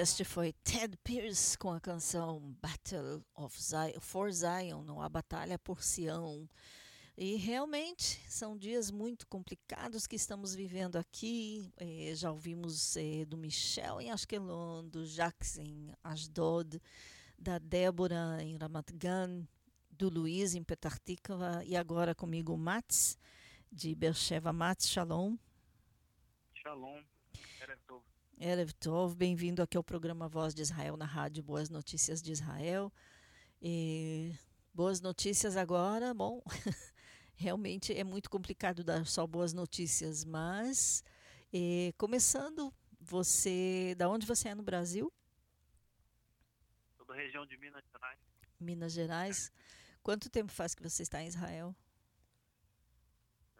Este 0.00 0.24
foi 0.24 0.54
Ted 0.64 0.96
Pierce 1.04 1.58
com 1.58 1.70
a 1.70 1.78
canção 1.78 2.56
Battle 2.62 3.22
of 3.34 3.62
Zion, 3.62 4.00
for 4.00 4.32
Zion, 4.32 4.82
não 4.82 5.02
a 5.02 5.10
Batalha 5.10 5.58
por 5.58 5.82
Sião. 5.82 6.48
E 7.18 7.36
realmente 7.36 8.18
são 8.26 8.56
dias 8.56 8.90
muito 8.90 9.26
complicados 9.26 10.06
que 10.06 10.16
estamos 10.16 10.54
vivendo 10.54 10.96
aqui. 10.96 11.70
Eh, 11.76 12.14
já 12.14 12.32
ouvimos 12.32 12.96
eh, 12.96 13.26
do 13.26 13.36
Michel 13.36 14.00
em 14.00 14.10
Ashkelon, 14.10 14.88
do 14.88 15.04
Jacques 15.04 15.58
em 15.58 15.92
Ashdod, 16.02 16.80
da 17.38 17.58
Débora 17.58 18.42
em 18.42 18.56
Ramat 18.56 18.90
Gan, 18.94 19.46
do 19.90 20.08
Luiz 20.08 20.54
em 20.54 20.64
Petah 20.64 20.96
Tikva 21.04 21.62
e 21.66 21.76
agora 21.76 22.14
comigo 22.14 22.54
o 22.54 22.58
Mats, 22.58 23.18
de 23.70 23.94
Beersheba. 23.94 24.50
Mats, 24.50 24.88
Shalom. 24.88 25.36
Shalom. 26.54 27.02
Erev 28.40 28.72
Tov. 28.72 28.72
Erev 28.72 28.72
Tov, 28.72 29.14
bem-vindo 29.14 29.62
aqui 29.62 29.76
ao 29.76 29.84
programa 29.84 30.26
Voz 30.26 30.54
de 30.54 30.62
Israel 30.62 30.96
na 30.96 31.04
rádio 31.04 31.42
Boas 31.42 31.68
Notícias 31.68 32.22
de 32.22 32.32
Israel. 32.32 32.90
E 33.60 34.32
boas 34.72 35.00
notícias 35.00 35.56
agora, 35.56 36.14
bom, 36.14 36.42
realmente 37.36 37.94
é 37.96 38.02
muito 38.02 38.30
complicado 38.30 38.82
dar 38.82 39.04
só 39.04 39.26
boas 39.26 39.52
notícias, 39.52 40.24
mas 40.24 41.04
eh, 41.52 41.92
começando, 41.98 42.72
você, 42.98 43.94
da 43.98 44.08
onde 44.08 44.26
você 44.26 44.48
é 44.48 44.54
no 44.54 44.62
Brasil? 44.62 45.12
Sou 46.96 47.06
da 47.06 47.14
região 47.14 47.44
de 47.44 47.58
Minas 47.58 47.84
Gerais. 47.92 48.18
Minas 48.58 48.92
Gerais. 48.92 49.52
Quanto 50.02 50.30
tempo 50.30 50.50
faz 50.50 50.74
que 50.74 50.82
você 50.82 51.02
está 51.02 51.22
em 51.22 51.26
Israel? 51.26 51.76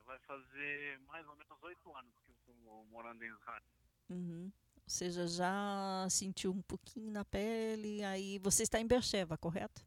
Vai 0.06 0.18
fazer 0.20 0.98
mais 1.00 1.26
ou 1.28 1.36
menos 1.36 1.62
oito 1.62 1.94
anos 1.94 2.14
que 2.24 2.30
eu 2.30 2.34
estou 2.34 2.86
morando 2.86 3.22
em 3.22 3.28
Israel. 3.28 3.62
Uhum. 4.08 4.50
Ou 4.90 4.92
seja, 4.92 5.24
já 5.28 6.08
sentiu 6.10 6.50
um 6.50 6.60
pouquinho 6.62 7.12
na 7.12 7.24
pele, 7.24 8.02
aí 8.02 8.40
você 8.40 8.64
está 8.64 8.80
em 8.80 8.86
Beersheba, 8.88 9.38
correto? 9.38 9.86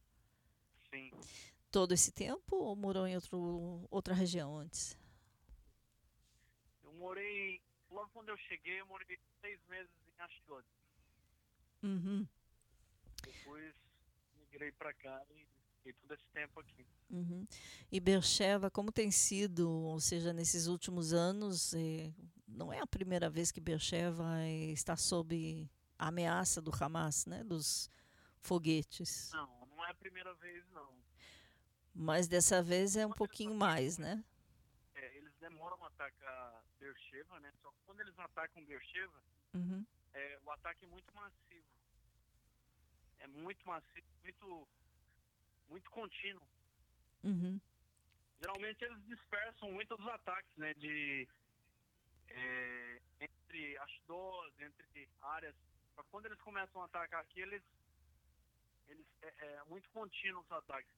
Sim. 0.90 1.12
Todo 1.70 1.94
esse 1.94 2.10
tempo 2.10 2.56
ou 2.56 2.74
morou 2.74 3.06
em 3.06 3.14
outro, 3.14 3.86
outra 3.92 4.14
região 4.14 4.58
antes? 4.58 4.98
Eu 6.82 6.94
morei, 6.94 7.62
logo 7.92 8.10
quando 8.14 8.30
eu 8.30 8.38
cheguei, 8.38 8.80
eu 8.80 8.86
morei 8.86 9.20
seis 9.42 9.60
meses 9.68 9.92
em 10.08 10.22
Ashdod. 10.22 10.66
Uhum. 11.84 12.26
Depois 13.26 13.76
migrei 14.40 14.72
para 14.72 14.94
cá 14.94 15.22
e 15.32 15.46
fiquei 15.80 15.92
todo 16.02 16.14
esse 16.14 16.26
tempo 16.34 16.62
aqui. 16.62 16.88
Uhum. 17.10 17.46
E 17.92 18.00
Beersheba, 18.00 18.72
como 18.72 18.90
tem 18.90 19.12
sido, 19.12 19.70
ou 19.70 20.00
seja, 20.00 20.32
nesses 20.32 20.68
últimos 20.68 21.12
anos, 21.12 21.74
eh, 21.74 22.10
não 22.48 22.72
é 22.72 22.80
a 22.80 22.88
primeira 22.88 23.30
vez 23.30 23.52
que 23.52 23.62
Beersheba 23.62 24.48
está 24.72 24.96
sob 24.96 25.70
a 25.98 26.08
ameaça 26.08 26.62
do 26.62 26.72
Hamas, 26.72 27.26
né, 27.26 27.44
dos 27.44 27.90
foguetes. 28.42 29.32
Não, 29.32 29.66
não 29.68 29.86
é 29.86 29.92
a 29.92 29.96
primeira 29.96 30.34
vez 30.36 30.68
não. 30.72 30.94
Mas 31.94 32.28
dessa 32.28 32.62
vez 32.62 32.96
é 32.96 33.06
um 33.06 33.12
pouquinho 33.12 33.54
mais, 33.54 33.98
né? 33.98 34.24
É, 34.96 35.18
eles 35.18 35.34
demoram 35.40 35.82
a 35.84 35.88
atacar 35.88 36.64
Beersheba, 36.80 37.40
né? 37.40 37.52
Só 37.62 37.72
que 37.72 37.78
quando 37.86 38.00
eles 38.02 38.18
atacam 38.18 38.66
Beersheba, 38.66 39.22
Uhum. 39.54 39.86
é, 40.14 40.40
o 40.44 40.52
ataque 40.52 40.86
é 40.86 40.88
muito 40.88 41.14
massivo. 41.14 41.68
É 43.20 43.28
muito 43.28 43.66
massivo, 43.66 44.08
muito, 44.24 44.68
muito 45.70 45.92
contínuo. 45.92 46.42
Uhum. 47.24 47.60
Geralmente 48.42 48.84
eles 48.84 49.06
dispersam 49.06 49.72
muito 49.72 49.96
dos 49.96 50.08
ataques, 50.08 50.58
né? 50.58 50.74
De 50.74 51.28
é, 52.30 53.02
entre 53.20 53.78
Ashdod, 53.80 54.64
entre 54.64 55.10
áreas. 55.22 55.56
Quando 56.10 56.26
eles 56.26 56.40
começam 56.42 56.82
a 56.82 56.86
atacar 56.86 57.22
aqui, 57.22 57.40
eles, 57.42 57.64
eles 58.88 59.06
é, 59.22 59.46
é 59.46 59.64
muito 59.66 59.90
contínuo 59.92 60.42
os 60.42 60.52
ataques. 60.52 60.94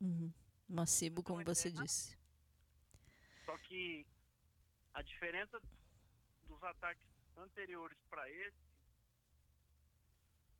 Uhum. 0.00 0.32
Massivo, 0.68 1.22
como 1.22 1.40
Então, 1.40 1.54
você 1.54 1.68
é- 1.68 1.72
disse. 1.72 2.16
Só 3.44 3.56
que 3.58 4.06
a 4.94 5.02
diferença 5.02 5.60
dos 6.46 6.62
ataques 6.62 7.06
anteriores 7.36 7.98
para 8.10 8.28
esse 8.30 8.56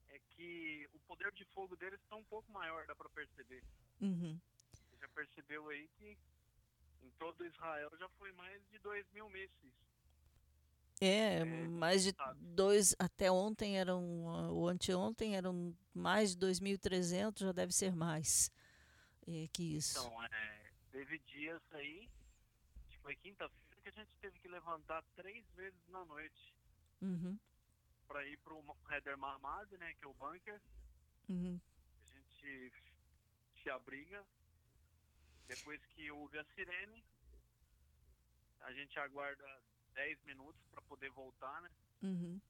é 0.09 0.19
que 0.31 0.89
o 0.95 0.99
poder 1.01 1.31
de 1.32 1.45
fogo 1.47 1.77
deles 1.77 2.01
está 2.01 2.16
um 2.16 2.24
pouco 2.24 2.51
maior, 2.51 2.86
dá 2.86 2.95
para 2.95 3.09
perceber. 3.11 3.62
Uhum. 4.01 4.40
Você 4.73 4.97
já 4.97 5.09
percebeu 5.09 5.69
aí 5.69 5.89
que 5.99 6.16
em 7.03 7.11
todo 7.19 7.45
Israel 7.47 7.90
já 7.99 8.09
foi 8.11 8.32
mais 8.32 8.62
de 8.70 8.78
2 8.78 9.07
mil 9.12 9.28
mísseis. 9.28 9.73
É, 11.00 11.44
mais 11.44 12.02
de 12.04 12.14
dois, 12.36 12.94
até 12.98 13.30
ontem 13.30 13.78
eram, 13.78 14.28
ah, 14.28 14.50
ou 14.50 14.68
anteontem 14.68 15.36
eram 15.36 15.76
mais 15.94 16.32
de 16.32 16.38
2.300, 16.38 17.40
já 17.44 17.52
deve 17.52 17.72
ser 17.72 17.94
mais 17.94 18.50
é, 19.26 19.48
que 19.52 19.76
isso. 19.76 20.10
Então, 20.10 20.22
é, 20.24 20.72
teve 20.92 21.18
dias 21.20 21.60
aí, 21.72 22.08
acho 22.76 22.88
que 22.88 22.98
foi 22.98 23.16
quinta-feira, 23.16 23.82
que 23.82 23.88
a 23.88 23.92
gente 23.92 24.16
teve 24.20 24.38
que 24.38 24.48
levantar 24.48 25.02
três 25.16 25.44
vezes 25.54 25.80
na 25.88 26.04
noite 26.04 26.54
Uhum, 27.02 27.38
para 28.08 28.26
ir 28.26 28.36
pro 28.38 28.60
Heder 28.90 29.16
Mahmad, 29.16 29.70
né, 29.78 29.94
que 29.94 30.04
é 30.04 30.08
o 30.08 30.14
bunker. 30.14 30.60
uhum, 31.28 31.60
A 32.02 32.14
gente 32.14 32.72
se 33.62 33.70
abriga. 33.70 34.24
Depois 35.48 35.80
que 35.86 36.10
ouve 36.12 36.38
a 36.38 36.44
sirene, 36.54 37.04
a 38.60 38.72
gente 38.72 38.98
aguarda 38.98 39.44
10 39.98 40.22
minutos 40.22 40.62
para 40.70 40.80
poder 40.82 41.10
voltar, 41.10 41.60
né? 41.60 41.70
uhum, 42.02 42.40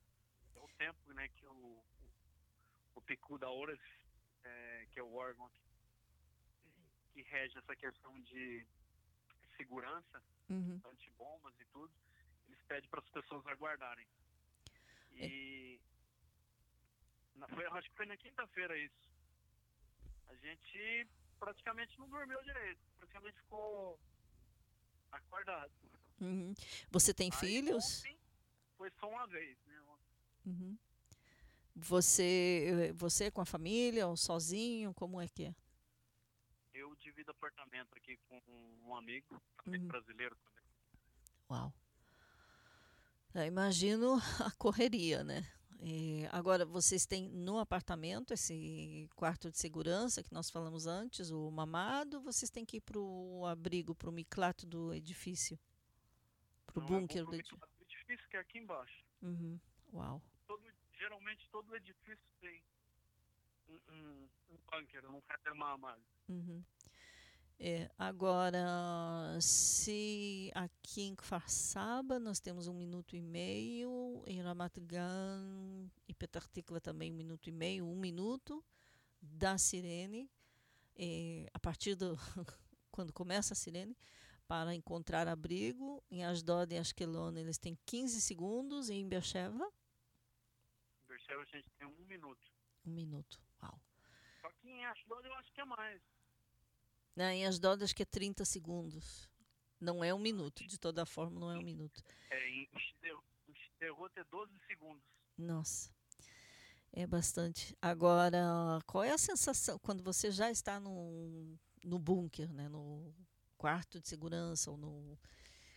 É 0.54 0.60
o 0.60 0.68
tempo, 0.76 1.12
né, 1.14 1.28
que 1.28 1.46
o, 1.46 1.50
o, 1.52 1.84
o 2.96 3.00
Picu 3.02 3.38
da 3.38 3.48
Horas, 3.48 3.80
é, 4.44 4.86
que 4.90 4.98
é 5.00 5.02
o 5.02 5.14
órgão 5.14 5.48
que, 5.48 5.62
que 7.14 7.22
rege 7.22 7.56
essa 7.58 7.74
questão 7.74 8.20
de 8.20 8.66
segurança, 9.56 10.22
uhum. 10.50 10.78
antibombas 10.92 11.54
e 11.58 11.64
tudo, 11.72 11.90
eles 12.48 12.60
pedem 12.68 12.88
para 12.90 13.00
as 13.00 13.08
pessoas 13.08 13.46
aguardarem. 13.46 14.06
E 15.12 15.80
na- 17.34 17.48
foi, 17.48 17.64
acho 17.64 17.88
que 17.90 17.96
foi 17.96 18.06
na 18.06 18.16
quinta-feira 18.18 18.76
isso. 18.76 19.08
A 20.28 20.34
gente 20.36 21.08
praticamente 21.40 21.98
não 21.98 22.08
dormiu 22.10 22.42
direito, 22.42 22.80
praticamente 22.98 23.40
ficou 23.40 23.98
acordado. 25.12 25.72
Uhum. 26.20 26.54
Você 26.90 27.12
tem 27.14 27.30
Aí, 27.32 27.38
filhos? 27.38 28.00
ontem 28.00 28.18
Foi 28.76 28.90
só 29.00 29.08
uma 29.08 29.26
vez, 29.26 29.56
né? 29.66 29.82
Uhum. 30.46 30.78
Você, 31.74 32.92
você 32.94 33.30
com 33.30 33.40
a 33.40 33.44
família 33.44 34.06
ou 34.06 34.16
sozinho? 34.16 34.94
Como 34.94 35.20
é 35.20 35.28
que 35.28 35.44
é? 35.44 35.54
Eu 36.74 36.94
divido 36.96 37.30
apartamento 37.30 37.96
aqui 37.96 38.16
com 38.28 38.40
um 38.86 38.96
amigo, 38.96 39.40
também 39.64 39.80
Uhum. 39.80 39.88
brasileiro 39.88 40.36
também. 40.36 40.64
Uau. 41.50 41.72
Eu 43.34 43.44
imagino 43.44 44.16
a 44.40 44.50
correria, 44.52 45.22
né? 45.22 45.46
E 45.80 46.26
agora, 46.32 46.64
vocês 46.64 47.06
têm 47.06 47.28
no 47.28 47.58
apartamento 47.58 48.32
esse 48.32 49.08
quarto 49.14 49.48
de 49.50 49.58
segurança 49.58 50.24
que 50.24 50.32
nós 50.34 50.50
falamos 50.50 50.86
antes, 50.86 51.30
o 51.30 51.50
mamado, 51.50 52.20
vocês 52.20 52.50
têm 52.50 52.64
que 52.64 52.78
ir 52.78 52.80
para 52.80 52.98
o 52.98 53.46
abrigo, 53.46 53.94
para 53.94 54.08
o 54.08 54.12
miclato 54.12 54.66
do 54.66 54.92
edifício? 54.92 55.58
Para 56.72 56.78
o 56.78 56.80
Não, 56.82 56.88
vou 56.88 57.00
bunker 57.00 57.22
pro 57.22 57.30
do 57.32 57.36
edifício? 57.36 57.56
micro- 57.56 57.68
edifício 57.82 58.28
que 58.28 58.36
é 58.36 58.40
aqui 58.40 58.58
embaixo. 58.58 59.04
Uhum. 59.22 59.58
Uau. 59.92 60.22
Todo, 60.46 60.62
geralmente 60.98 61.48
todo 61.50 61.74
edifício 61.76 62.24
tem 62.40 62.62
um, 63.68 63.74
um, 63.92 64.28
um 64.50 64.58
bunker, 64.70 65.10
um 65.10 65.18
Heter 65.30 65.54
Mahamad. 65.54 66.00
Uhum. 66.28 66.62
É, 67.60 67.90
agora, 67.98 69.36
se 69.40 70.52
aqui 70.54 71.02
em 71.02 71.16
Kfar 71.16 71.50
Saba 71.50 72.20
nós 72.20 72.38
temos 72.38 72.68
um 72.68 72.74
minuto 72.74 73.16
e 73.16 73.20
meio, 73.20 74.22
em 74.28 74.40
Ramat 74.40 74.78
Gan 74.80 75.90
e 76.06 76.14
Petah 76.14 76.40
Tikva 76.52 76.80
também 76.80 77.10
um 77.12 77.16
minuto 77.16 77.48
e 77.48 77.52
meio, 77.52 77.84
um 77.84 77.96
minuto 77.96 78.64
da 79.20 79.58
sirene, 79.58 80.30
é, 80.94 81.48
a 81.52 81.58
partir 81.58 81.96
do 81.96 82.16
quando 82.92 83.12
começa 83.12 83.54
a 83.54 83.56
sirene, 83.56 83.96
para 84.48 84.74
encontrar 84.74 85.28
abrigo. 85.28 86.02
Em 86.10 86.24
Asdod 86.24 86.74
e 86.74 86.78
Ashkelon 86.78 87.36
eles 87.36 87.58
têm 87.58 87.78
15 87.86 88.20
segundos 88.20 88.88
e 88.88 88.94
em 88.94 89.06
Beersheba, 89.06 89.64
Em 89.64 91.06
Beersheba 91.08 91.42
a 91.42 91.44
gente 91.44 91.70
tem 91.78 91.86
um 91.86 92.06
minuto. 92.06 92.50
um 92.86 92.90
minuto. 92.90 93.38
Uau. 93.62 93.78
Só 94.40 94.50
que 94.50 94.68
em 94.68 94.84
Ashdod 94.86 95.24
eu 95.26 95.34
acho 95.34 95.52
que 95.52 95.60
é 95.60 95.64
mais. 95.64 96.00
Não, 97.14 97.26
em 97.26 97.46
Asdod 97.46 97.84
acho 97.84 97.94
que 97.94 98.02
é 98.02 98.06
30 98.06 98.44
segundos. 98.44 99.28
Não 99.80 100.02
é 100.02 100.12
um 100.12 100.18
minuto, 100.18 100.66
de 100.66 100.78
toda 100.78 101.06
forma 101.06 101.38
não 101.38 101.52
é 101.52 101.58
um 101.58 101.62
minuto. 101.62 102.02
É, 102.30 102.48
em 102.50 102.68
Shiderot 102.76 104.12
é 104.16 104.24
12 104.24 104.52
segundos. 104.66 105.02
Nossa, 105.36 105.92
é 106.92 107.06
bastante. 107.06 107.76
Agora, 107.80 108.40
qual 108.86 109.04
é 109.04 109.12
a 109.12 109.18
sensação 109.18 109.78
quando 109.78 110.02
você 110.02 110.32
já 110.32 110.50
está 110.50 110.80
no, 110.80 111.56
no 111.84 111.98
bunker, 111.98 112.52
né, 112.52 112.68
no 112.68 113.14
quarto 113.58 114.00
de 114.00 114.08
segurança, 114.08 114.70
ou 114.70 114.78
no, 114.78 115.18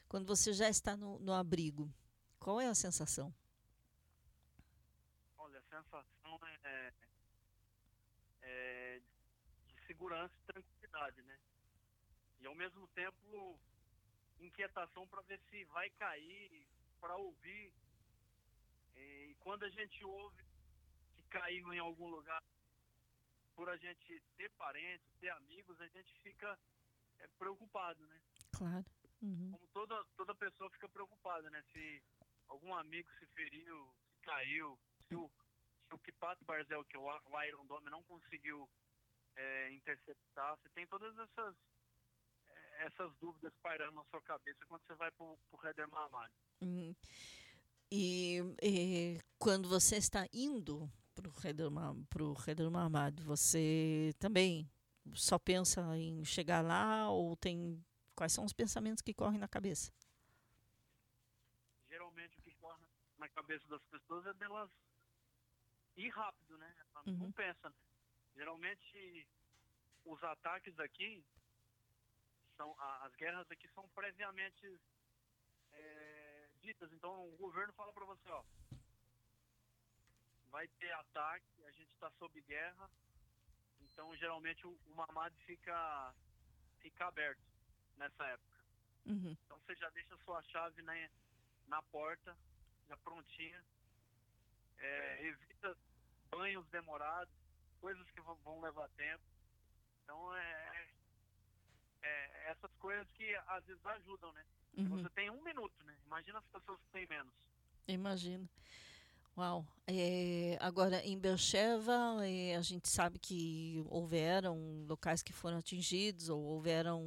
quando 0.07 0.27
você 0.27 0.53
já 0.53 0.69
está 0.69 0.95
no, 0.95 1.19
no 1.19 1.33
abrigo? 1.33 1.91
Qual 2.39 2.61
é 2.61 2.67
a 2.67 2.75
sensação? 2.75 3.33
Olha, 5.37 5.59
a 5.59 5.63
sensação 5.63 6.39
é, 6.63 6.93
é 8.41 9.01
de 9.67 9.85
segurança 9.87 10.33
e 10.37 10.53
tranquilidade, 10.53 11.21
né? 11.23 11.39
E 12.39 12.45
ao 12.45 12.55
mesmo 12.55 12.87
tempo 12.89 13.59
inquietação 14.39 15.07
para 15.07 15.21
ver 15.23 15.39
se 15.49 15.63
vai 15.65 15.89
cair, 15.91 16.67
para 16.99 17.15
ouvir. 17.15 17.73
E 18.95 19.35
quando 19.39 19.63
a 19.63 19.69
gente 19.69 20.03
ouve 20.03 20.43
que 21.15 21.23
caiu 21.29 21.73
em 21.73 21.79
algum 21.79 22.07
lugar, 22.09 22.43
por 23.55 23.69
a 23.69 23.77
gente 23.77 24.21
ter 24.37 24.49
parentes, 24.51 25.07
ter 25.19 25.29
amigos, 25.29 25.79
a 25.79 25.87
gente 25.87 26.13
fica 26.21 26.57
é, 27.21 27.27
preocupado, 27.37 28.05
né? 28.07 28.21
Claro. 28.51 28.85
Uhum. 29.21 29.51
Como 29.51 29.67
toda, 29.73 30.03
toda 30.17 30.35
pessoa 30.35 30.69
fica 30.71 30.89
preocupada, 30.89 31.49
né? 31.49 31.63
Se 31.71 32.03
algum 32.47 32.73
amigo 32.73 33.09
se 33.19 33.25
feriu, 33.27 33.93
se 34.13 34.21
caiu, 34.21 34.77
se 35.07 35.15
o, 35.15 35.31
se 35.87 35.95
o 35.95 35.99
Kipat 35.99 36.43
Barzel, 36.43 36.83
que 36.85 36.97
é 36.97 36.99
o, 36.99 37.05
o 37.05 37.43
Iron 37.43 37.65
Dome, 37.65 37.89
não 37.89 38.03
conseguiu 38.03 38.69
é, 39.35 39.71
interceptar. 39.71 40.57
Você 40.57 40.69
tem 40.69 40.87
todas 40.87 41.17
essas, 41.17 41.55
é, 42.49 42.85
essas 42.87 43.15
dúvidas 43.17 43.53
pairando 43.61 43.93
na 43.93 44.03
sua 44.05 44.21
cabeça 44.21 44.65
quando 44.67 44.81
você 44.85 44.95
vai 44.95 45.11
pro, 45.11 45.37
pro 45.49 45.67
Header 45.67 45.89
Mahamad. 45.89 46.31
Uhum. 46.61 46.95
E, 47.91 48.39
e 48.63 49.19
quando 49.37 49.67
você 49.67 49.97
está 49.97 50.25
indo 50.33 50.89
para 51.13 51.27
o 51.27 52.71
Mahmad, 52.71 53.19
você 53.21 54.13
também 54.17 54.69
só 55.15 55.37
pensa 55.39 55.81
em 55.97 56.23
chegar 56.25 56.61
lá 56.63 57.09
ou 57.09 57.35
tem 57.35 57.83
quais 58.15 58.33
são 58.33 58.45
os 58.45 58.53
pensamentos 58.53 59.01
que 59.01 59.13
correm 59.13 59.39
na 59.39 59.47
cabeça? 59.47 59.91
Geralmente 61.89 62.37
o 62.39 62.41
que 62.41 62.51
corre 62.55 62.79
na- 63.17 63.29
cabeça 63.29 63.67
das 63.67 63.81
pessoas 63.83 64.25
é 64.25 64.33
delas 64.33 64.69
ir 65.95 66.09
rápido, 66.09 66.57
né? 66.57 66.75
Ela 66.93 67.03
Uhum. 67.07 67.17
não 67.17 67.31
pensa, 67.31 67.69
né? 67.69 67.75
Geralmente 68.35 69.27
os 70.05 70.23
ataques 70.23 70.77
aqui 70.79 71.23
são 72.57 72.75
as 72.79 73.13
guerras 73.15 73.49
aqui 73.51 73.67
são 73.69 73.87
previamente 73.89 74.79
é, 75.73 76.49
ditas. 76.61 76.91
Então 76.93 77.27
o 77.27 77.37
governo 77.37 77.73
fala 77.73 77.91
para 77.93 78.05
você, 78.05 78.29
ó, 78.29 78.43
vai 80.51 80.67
ter 80.79 80.91
ataque, 80.93 81.65
a 81.65 81.71
gente 81.71 81.89
está 81.93 82.09
sob 82.19 82.39
guerra. 82.41 82.89
Então 84.01 84.15
geralmente 84.15 84.65
o, 84.65 84.71
o 84.71 84.95
Mamad 84.95 85.31
fica 85.45 86.11
fica 86.79 87.05
aberto 87.05 87.39
nessa 87.97 88.25
época. 88.25 88.57
Uhum. 89.05 89.37
Então 89.45 89.59
você 89.59 89.75
já 89.75 89.87
deixa 89.91 90.15
a 90.15 90.17
sua 90.25 90.41
chave 90.41 90.81
na, 90.81 90.93
na 91.67 91.83
porta, 91.83 92.35
já 92.89 92.97
prontinha. 92.97 93.63
É, 94.79 95.27
evita 95.27 95.77
banhos 96.31 96.67
demorados, 96.69 97.31
coisas 97.79 98.09
que 98.09 98.21
vão- 98.21 98.35
vão 98.37 98.59
levar 98.59 98.89
tempo. 98.89 99.23
Então 100.03 100.35
é, 100.35 100.87
coisas 102.79 103.07
que 103.11 103.35
às 103.35 103.63
vezes 103.65 103.85
ajudam, 103.85 104.33
né? 104.33 104.43
Uhum. 104.77 104.89
Você 104.97 105.09
tem 105.11 105.29
um 105.29 105.43
minuto, 105.43 105.85
né? 105.85 105.95
Imagina 106.07 106.39
as 106.39 106.45
pessoas 106.47 106.79
que 106.81 106.89
têm 106.91 107.05
menos. 107.05 107.33
Imagino. 107.87 108.49
Uau. 109.37 109.65
É, 109.87 110.57
agora, 110.59 111.03
em 111.05 111.17
Beersheba, 111.17 112.25
é, 112.25 112.55
a 112.55 112.61
gente 112.61 112.89
sabe 112.89 113.17
que 113.17 113.83
houveram 113.89 114.85
locais 114.87 115.23
que 115.23 115.33
foram 115.33 115.57
atingidos, 115.57 116.29
ou 116.29 116.41
houveram. 116.41 117.01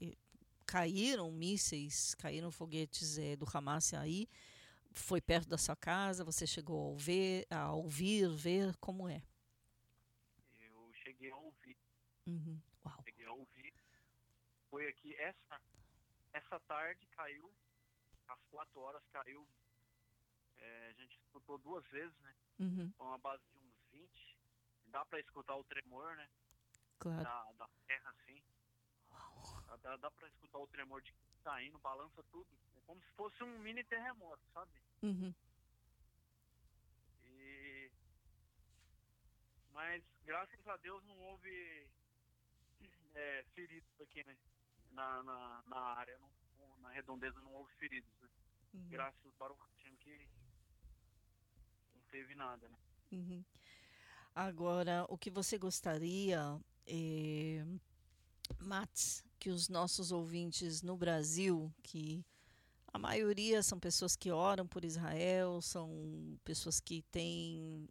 é, 0.00 0.14
caíram 0.66 1.30
mísseis, 1.30 2.14
caíram 2.14 2.50
foguetes 2.50 3.18
é, 3.18 3.36
do 3.36 3.46
Hamas 3.52 3.92
aí. 3.94 4.26
Foi 4.92 5.20
perto 5.20 5.48
da 5.48 5.58
sua 5.58 5.76
casa, 5.76 6.24
você 6.24 6.46
chegou 6.46 6.80
a 6.80 6.88
ouvir, 6.88 7.46
a 7.50 7.72
ouvir 7.72 8.28
ver 8.28 8.76
como 8.78 9.08
é. 9.08 9.22
Eu 10.58 10.92
cheguei 10.94 11.30
a 11.30 11.36
ouvir. 11.36 11.76
Uhum. 12.26 12.60
Uau. 12.86 13.02
Cheguei 13.04 13.26
a 13.26 13.32
ouvir. 13.32 13.74
Foi 14.70 14.88
aqui, 14.88 15.14
essa, 15.16 15.60
essa 16.32 16.60
tarde 16.60 17.06
caiu, 17.08 17.52
às 18.28 18.40
quatro 18.50 18.80
horas 18.80 19.02
caiu. 19.12 19.46
É, 20.64 20.88
a 20.88 20.92
gente 20.92 21.18
escutou 21.18 21.58
duas 21.58 21.86
vezes, 21.88 22.16
né? 22.20 22.34
Uhum. 22.58 22.90
Com 22.96 23.04
uma 23.04 23.18
base 23.18 23.42
de 23.52 23.58
uns 23.58 23.74
20. 23.92 24.38
Dá 24.86 25.04
pra 25.04 25.20
escutar 25.20 25.56
o 25.56 25.64
tremor, 25.64 26.16
né? 26.16 26.28
Claro. 26.98 27.22
Da, 27.22 27.52
da 27.52 27.68
terra, 27.86 28.10
assim. 28.10 28.42
Dá, 29.66 29.76
dá, 29.76 29.96
dá 29.96 30.10
pra 30.10 30.28
escutar 30.28 30.58
o 30.58 30.66
tremor 30.68 31.02
de 31.02 31.12
que 31.12 31.18
tá 31.42 31.62
indo, 31.62 31.78
balança 31.78 32.22
tudo. 32.30 32.48
É 32.76 32.80
como 32.86 33.00
se 33.02 33.10
fosse 33.12 33.42
um 33.42 33.58
mini 33.58 33.84
terremoto, 33.84 34.42
sabe? 34.52 34.70
Uhum. 35.02 35.34
E... 37.24 37.90
Mas, 39.72 40.02
graças 40.24 40.66
a 40.66 40.76
Deus, 40.78 41.04
não 41.04 41.18
houve 41.18 41.86
é, 43.14 43.44
feridos 43.54 44.00
aqui, 44.00 44.24
né? 44.24 44.36
Na, 44.92 45.22
na, 45.24 45.62
na 45.66 45.76
área, 45.78 46.18
não- 46.18 46.78
na 46.78 46.90
redondeza 46.90 47.40
não 47.42 47.52
houve 47.54 47.74
feridos, 47.74 48.10
né? 48.20 48.28
Uhum. 48.74 48.88
Graças 48.88 49.24
ao 49.26 49.32
Baruch 49.32 49.64
que 49.98 50.28
teve 52.14 52.36
nada, 52.36 52.68
né? 52.68 52.78
Uhum. 53.10 53.44
Agora, 54.32 55.04
o 55.08 55.18
que 55.18 55.32
você 55.32 55.58
gostaria, 55.58 56.60
é, 56.86 57.64
Mats, 58.60 59.24
que 59.36 59.50
os 59.50 59.68
nossos 59.68 60.12
ouvintes 60.12 60.80
no 60.80 60.96
Brasil, 60.96 61.74
que 61.82 62.24
a 62.92 62.98
maioria 63.00 63.64
são 63.64 63.80
pessoas 63.80 64.14
que 64.14 64.30
oram 64.30 64.64
por 64.64 64.84
Israel, 64.84 65.60
são 65.60 66.38
pessoas 66.44 66.78
que 66.78 67.02
têm 67.10 67.88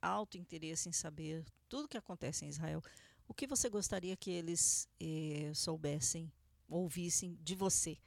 alto 0.00 0.38
interesse 0.38 0.88
em 0.88 0.92
saber 0.92 1.44
tudo 1.68 1.88
que 1.88 1.98
acontece 1.98 2.46
em 2.46 2.48
Israel. 2.48 2.82
O 3.28 3.34
que 3.34 3.46
você 3.46 3.68
gostaria 3.68 4.16
que 4.16 4.30
eles 4.30 4.88
eh, 4.98 5.52
soubessem, 5.54 6.32
ouvissem 6.66 7.38
de 7.42 7.54
você, 7.54 7.98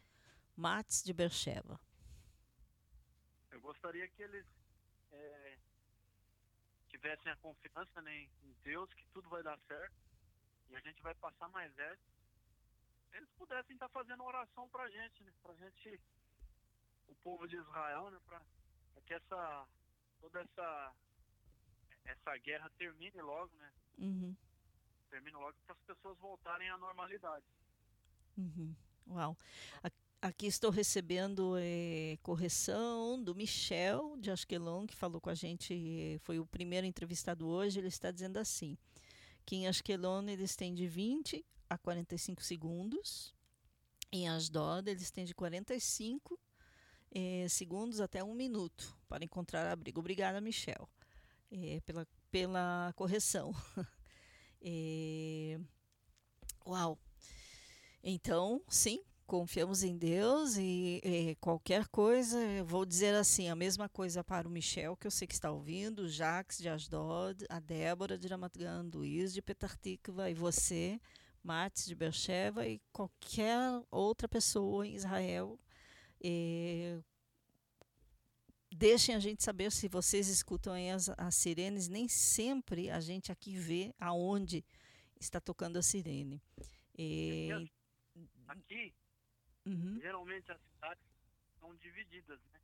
Mats 0.56 1.04
de 1.04 1.14
Beersheba? 1.14 1.80
Eu 3.52 3.62
gostaria 3.62 4.08
que 4.08 4.24
eles 4.24 4.59
é, 5.12 5.58
tivessem 6.90 7.32
a 7.32 7.38
confiança 7.38 8.02
né, 8.02 8.16
em 8.44 8.54
Deus, 8.64 8.92
que 8.94 9.06
tudo 9.08 9.30
vai 9.30 9.44
dar 9.44 9.58
certo 9.68 9.96
e 10.70 10.76
a 10.76 10.80
gente 10.82 11.02
vai 11.02 11.14
passar 11.16 11.48
mais 11.50 11.78
essa. 11.78 12.02
Eles 13.14 13.30
pudessem 13.38 13.74
estar 13.76 13.90
fazendo 13.90 14.24
oração 14.24 14.70
pra 14.70 14.90
gente, 14.90 15.24
né? 15.24 15.34
Pra 15.42 15.54
gente, 15.56 16.00
o 17.08 17.16
povo 17.16 17.48
de 17.48 17.56
Israel, 17.58 18.12
né? 18.12 18.20
Pra, 18.26 18.40
pra 18.94 19.02
que 19.04 19.14
essa, 19.14 19.68
toda 20.22 20.42
essa, 20.42 20.94
essa 22.06 22.38
guerra 22.38 22.70
termine 22.78 23.20
logo, 23.22 23.56
né? 23.58 23.74
Uhum, 23.98 24.36
Termine 25.10 25.36
logo 25.38 25.58
para 25.66 25.76
as 25.76 25.82
pessoas 25.82 26.18
voltarem 26.20 26.70
à 26.70 26.78
normalidade. 26.78 27.46
uhum. 28.38 28.76
Uau. 29.08 29.36
A- 29.84 29.90
Aqui 30.22 30.48
estou 30.48 30.70
recebendo 30.70 31.56
eh, 31.58 32.18
correção 32.22 33.24
do 33.24 33.34
Michel 33.34 34.18
de 34.18 34.30
Ashkelon, 34.30 34.86
que 34.86 34.94
falou 34.94 35.22
com 35.22 35.30
a 35.30 35.34
gente, 35.34 36.20
foi 36.24 36.40
o 36.40 36.46
primeiro 36.46 36.86
entrevistado 36.86 37.48
hoje. 37.48 37.80
Ele 37.80 37.88
está 37.88 38.12
dizendo 38.12 38.36
assim: 38.36 38.78
que 39.46 39.56
em 39.56 39.68
Ashkelon 39.68 40.28
eles 40.28 40.58
têm 40.58 40.76
de 40.76 40.88
20 40.88 41.46
a 41.70 41.78
45 41.78 42.44
segundos, 42.44 43.34
em 44.12 44.28
Asdod 44.28 44.90
eles 44.90 45.10
têm 45.10 45.24
de 45.24 45.34
45 45.34 46.38
eh, 47.12 47.48
segundos 47.48 48.02
até 48.02 48.22
um 48.22 48.34
minuto 48.34 48.94
para 49.08 49.24
encontrar 49.24 49.66
abrigo. 49.72 50.02
Obrigada, 50.02 50.42
Michel, 50.42 50.90
eh, 51.50 51.80
pela, 51.86 52.06
pela 52.30 52.94
correção. 52.96 53.54
Eh, 54.62 55.58
uau! 56.66 57.00
Então, 58.04 58.62
sim, 58.68 59.02
confiamos 59.30 59.84
em 59.84 59.96
Deus 59.96 60.58
e 60.58 61.00
eh, 61.04 61.36
qualquer 61.40 61.88
coisa, 61.90 62.40
eu 62.40 62.66
vou 62.66 62.84
dizer 62.84 63.14
assim, 63.14 63.48
a 63.48 63.56
mesma 63.56 63.88
coisa 63.88 64.24
para 64.24 64.48
o 64.48 64.52
Michel, 64.52 64.98
que 64.98 65.06
eu 65.06 65.12
sei 65.12 65.28
que 65.28 65.36
está 65.36 65.52
ouvindo, 65.52 66.00
o 66.00 66.10
Jax 66.10 66.58
de 66.58 66.68
Asdod, 66.68 67.46
a 67.48 67.60
Débora 67.60 68.18
de 68.18 68.28
Ramat 68.28 68.58
Gan, 68.58 68.90
Luiz 68.92 69.32
de 69.32 69.40
Petar 69.42 69.78
Tikva 69.78 70.32
e 70.32 70.34
você, 70.34 71.00
Mates 71.44 71.86
de 71.86 71.94
Beersheba 71.94 72.66
e 72.68 72.82
qualquer 72.92 73.60
outra 73.92 74.28
pessoa 74.28 74.88
em 74.88 74.96
Israel. 74.96 75.60
eh, 76.24 77.00
deixem 78.72 79.14
a 79.16 79.20
gente 79.20 79.44
saber 79.44 79.72
se 79.72 79.88
vocês 79.88 80.28
escutam 80.28 80.74
as, 80.96 81.10
as 81.18 81.36
sirenes, 81.36 81.88
nem 81.88 82.08
sempre 82.08 82.90
a 82.90 83.00
gente 83.00 83.32
aqui 83.32 83.56
vê 83.56 83.94
aonde 84.00 84.66
está 85.20 85.40
tocando 85.40 85.78
a 85.78 85.82
sirene. 85.84 86.42
Eh, 86.98 87.50
Aqui, 88.48 88.94
Uhum. 89.70 90.00
geralmente 90.02 90.52
as 90.52 90.60
cidades 90.62 91.04
são 91.60 91.76
divididas, 91.78 92.40
né? 92.52 92.60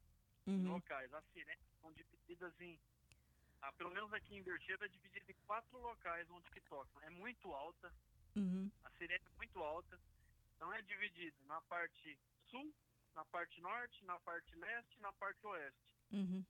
Uhum. 0.48 0.68
locais. 0.74 1.12
As 1.14 1.26
sirenes 1.34 1.66
são 1.82 1.92
divididas 1.94 2.54
em. 2.62 2.80
Ah, 3.62 3.72
pelo 3.74 3.92
menos 3.92 4.12
aqui 4.14 4.36
em 4.36 4.44
Bercheva 4.44 4.86
é 4.86 4.88
dividida 4.88 5.32
em 5.32 5.36
quatro 5.48 5.78
locais 5.80 6.30
onde 6.30 6.50
que 6.52 6.62
tocam. 6.62 7.02
É 7.02 7.10
muito 7.10 7.52
alta, 7.54 7.92
Uhum. 8.36 8.70
a 8.84 8.90
sirene 8.92 9.24
é 9.26 9.38
muito 9.38 9.62
alta. 9.64 10.00
Então 10.56 10.72
é 10.74 10.82
dividido 10.84 11.36
na 11.46 11.60
parte 11.62 12.18
sul, 12.50 12.74
na 13.16 13.26
parte 13.26 13.60
norte, 13.62 14.06
na 14.06 14.20
parte 14.20 14.56
leste 14.56 14.98
e 14.98 15.02
na 15.02 15.12
parte 15.14 15.46
oeste. 15.48 15.80
Uhum. 16.12 16.46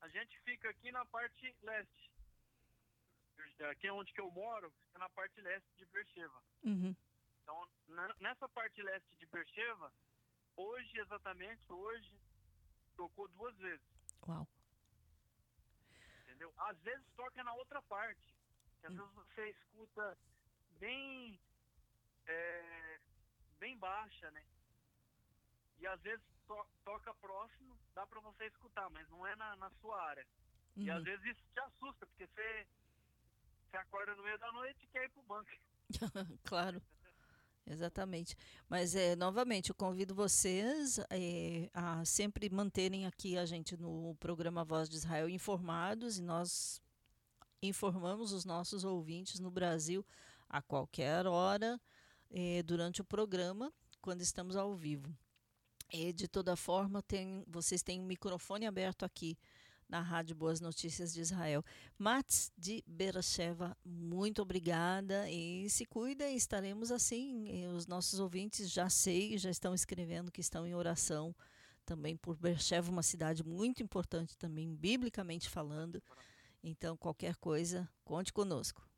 A 0.00 0.08
gente 0.08 0.38
fica 0.40 0.70
aqui 0.70 0.90
na 0.90 1.04
parte 1.06 1.54
leste. 1.62 2.10
Aqui 3.70 3.86
é 3.86 3.92
onde 3.92 4.12
que 4.12 4.20
eu 4.20 4.30
moro, 4.30 4.70
fica 4.86 4.98
na 4.98 5.08
parte 5.10 5.38
leste 5.42 5.68
de 5.76 5.84
Bercheva. 5.86 6.42
Uhum. 6.64 6.96
Então, 7.50 7.68
na- 7.88 8.14
nessa 8.20 8.48
parte 8.50 8.80
leste 8.80 9.16
de 9.16 9.26
Bercheva, 9.26 9.92
hoje, 10.56 11.00
exatamente, 11.00 11.60
hoje, 11.72 12.16
tocou 12.96 13.26
duas 13.26 13.56
vezes, 13.56 13.84
Uau. 14.28 14.46
entendeu? 16.22 16.52
Às 16.58 16.78
vezes 16.82 17.04
toca 17.16 17.42
na 17.42 17.52
outra 17.54 17.82
parte, 17.82 18.36
às 18.84 18.94
vezes 18.94 19.12
você 19.14 19.48
escuta 19.50 20.16
bem, 20.78 21.40
é, 22.26 23.00
bem 23.58 23.76
baixa, 23.78 24.30
né? 24.30 24.44
E 25.80 25.86
às 25.88 26.00
vezes 26.02 26.24
to- 26.46 26.68
toca 26.84 27.12
próximo, 27.14 27.76
dá 27.94 28.06
pra 28.06 28.20
você 28.20 28.46
escutar, 28.46 28.88
mas 28.90 29.08
não 29.10 29.26
é 29.26 29.34
na, 29.34 29.56
na 29.56 29.70
sua 29.80 30.00
área. 30.00 30.24
E 30.76 30.88
às 30.88 30.98
Uhum. 30.98 31.02
vezes 31.04 31.24
isso 31.36 31.42
te 31.52 31.58
assusta, 31.60 32.06
porque 32.06 32.28
você, 32.28 32.66
você 33.68 33.76
acorda 33.76 34.14
no 34.14 34.22
meio 34.22 34.38
da 34.38 34.52
noite 34.52 34.84
e 34.84 34.86
quer 34.86 35.06
ir 35.06 35.10
pro 35.10 35.22
banco. 35.24 35.50
claro. 36.44 36.80
Exatamente. 37.66 38.36
Mas, 38.68 38.94
é, 38.94 39.14
novamente, 39.14 39.70
eu 39.70 39.74
convido 39.74 40.14
vocês 40.14 40.98
é, 41.10 41.70
a 41.72 42.04
sempre 42.04 42.50
manterem 42.50 43.06
aqui 43.06 43.38
a 43.38 43.46
gente 43.46 43.76
no 43.76 44.16
programa 44.18 44.64
Voz 44.64 44.88
de 44.88 44.96
Israel 44.96 45.28
informados 45.28 46.18
e 46.18 46.22
nós 46.22 46.80
informamos 47.62 48.32
os 48.32 48.44
nossos 48.44 48.84
ouvintes 48.84 49.38
no 49.38 49.50
Brasil 49.50 50.04
a 50.48 50.60
qualquer 50.60 51.26
hora 51.26 51.80
eh, 52.30 52.62
durante 52.64 53.00
o 53.00 53.04
programa, 53.04 53.72
quando 54.00 54.22
estamos 54.22 54.56
ao 54.56 54.74
vivo. 54.74 55.14
E, 55.92 56.12
de 56.12 56.26
toda 56.26 56.56
forma, 56.56 57.02
tem, 57.02 57.44
vocês 57.46 57.82
têm 57.82 58.00
um 58.00 58.06
microfone 58.06 58.66
aberto 58.66 59.04
aqui 59.04 59.36
na 59.90 60.00
Rádio 60.00 60.36
Boas 60.36 60.60
Notícias 60.60 61.12
de 61.12 61.20
Israel. 61.20 61.64
Mats 61.98 62.52
de 62.56 62.84
Beracheva, 62.86 63.76
muito 63.84 64.40
obrigada 64.40 65.28
e 65.28 65.68
se 65.68 65.84
cuida 65.84 66.30
estaremos 66.30 66.92
assim. 66.92 67.66
Os 67.66 67.88
nossos 67.88 68.20
ouvintes 68.20 68.70
já 68.70 68.88
sei, 68.88 69.36
já 69.36 69.50
estão 69.50 69.74
escrevendo 69.74 70.30
que 70.30 70.40
estão 70.40 70.64
em 70.64 70.76
oração 70.76 71.34
também 71.84 72.16
por 72.16 72.36
Bercheva, 72.36 72.88
uma 72.88 73.02
cidade 73.02 73.42
muito 73.44 73.82
importante 73.82 74.38
também, 74.38 74.72
biblicamente 74.76 75.50
falando. 75.50 76.00
Então, 76.62 76.96
qualquer 76.96 77.34
coisa, 77.36 77.90
conte 78.04 78.32
conosco. 78.32 78.88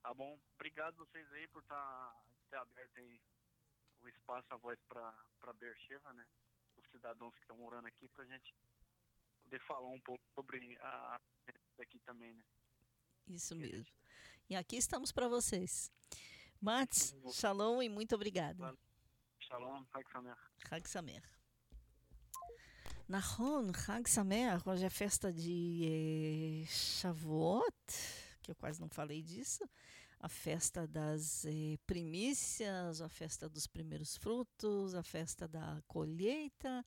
Tá 0.00 0.14
bom? 0.14 0.38
Obrigado 0.54 0.96
vocês 0.96 1.26
aí 1.32 1.48
por 1.48 1.62
tá, 1.64 2.16
ter 2.50 2.56
aberto 2.56 2.98
aí 2.98 3.20
o 4.00 4.08
espaço, 4.08 4.46
a 4.50 4.56
voz 4.56 4.78
para 4.88 5.52
Bercheva, 5.54 6.12
né? 6.12 6.24
Os 6.76 6.86
cidadãos 6.90 7.34
que 7.34 7.40
estão 7.40 7.56
morando 7.56 7.88
aqui, 7.88 8.06
pra 8.10 8.24
gente 8.26 8.54
poder 9.44 9.60
falar 9.60 9.88
um 9.88 10.00
pouco 10.00 10.22
sobre 10.34 10.76
a 10.80 11.20
aqui 11.80 11.98
também, 12.00 12.32
né? 12.34 12.42
Isso 13.28 13.54
mesmo. 13.54 13.86
E 14.48 14.56
aqui 14.56 14.76
estamos 14.76 15.12
para 15.12 15.28
vocês. 15.28 15.90
Mats, 16.60 17.14
shalom 17.32 17.82
e 17.82 17.88
muito 17.88 18.14
obrigada. 18.14 18.76
Shalom, 19.40 19.84
Hag. 19.92 20.06
Hag 20.70 20.88
Sameach. 20.88 21.28
Nahon, 23.06 23.70
Hag 23.86 24.08
Sameach, 24.08 24.66
hoje 24.66 24.86
é 24.86 24.90
festa 24.90 25.30
de 25.32 26.62
eh, 26.62 26.66
Shavuot, 26.66 27.74
que 28.42 28.50
eu 28.50 28.56
quase 28.56 28.80
não 28.80 28.88
falei 28.88 29.22
disso, 29.22 29.68
a 30.20 30.28
festa 30.28 30.86
das 30.86 31.44
eh, 31.44 31.76
primícias, 31.86 33.02
a 33.02 33.08
festa 33.08 33.46
dos 33.46 33.66
primeiros 33.66 34.16
frutos, 34.16 34.94
a 34.94 35.02
festa 35.02 35.46
da 35.46 35.82
colheita. 35.86 36.82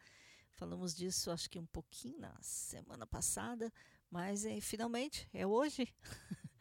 Falamos 0.57 0.95
disso, 0.95 1.29
acho 1.29 1.47
que 1.51 1.59
um 1.59 1.67
pouquinho 1.67 2.19
na 2.19 2.35
semana 2.41 3.05
passada, 3.05 3.71
mas 4.09 4.43
eh, 4.43 4.59
finalmente 4.59 5.29
é 5.33 5.45
hoje. 5.45 5.87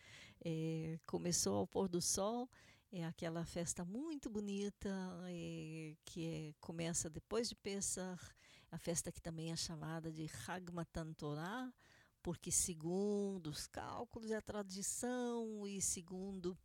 Eh, 0.48 1.00
começou 1.06 1.56
ao 1.56 1.66
pôr 1.66 1.88
do 1.88 2.00
sol, 2.00 2.48
é 2.92 3.04
aquela 3.04 3.44
festa 3.44 3.84
muito 3.84 4.30
bonita 4.30 4.88
eh, 5.28 5.96
que 6.04 6.24
é- 6.24 6.54
começa 6.60 7.10
depois 7.10 7.48
de 7.48 7.56
Pesach, 7.56 8.22
a 8.70 8.78
festa 8.78 9.10
que 9.10 9.20
também 9.20 9.50
é 9.50 9.56
chamada 9.56 10.12
de 10.12 10.30
Hag 10.46 10.70
Matan 10.72 11.12
Torah, 11.14 11.74
porque 12.22 12.52
segundo 12.52 13.48
os 13.48 13.66
cálculos 13.66 14.30
e 14.30 14.34
a 14.34 14.42
tradição 14.42 15.66
e 15.66 15.82
segundo 15.82 16.56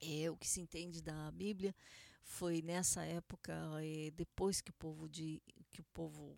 é, 0.00 0.30
o 0.30 0.36
que 0.36 0.48
se 0.48 0.60
entende 0.60 1.00
da 1.00 1.30
Bíblia, 1.30 1.74
foi 2.22 2.62
nessa 2.62 3.04
época, 3.04 3.52
eh, 3.82 4.10
depois 4.12 4.60
que 4.60 4.70
o 4.70 4.74
povo 4.74 5.08
de 5.08 5.42
que 5.70 5.80
o 5.80 5.84
povo 5.94 6.36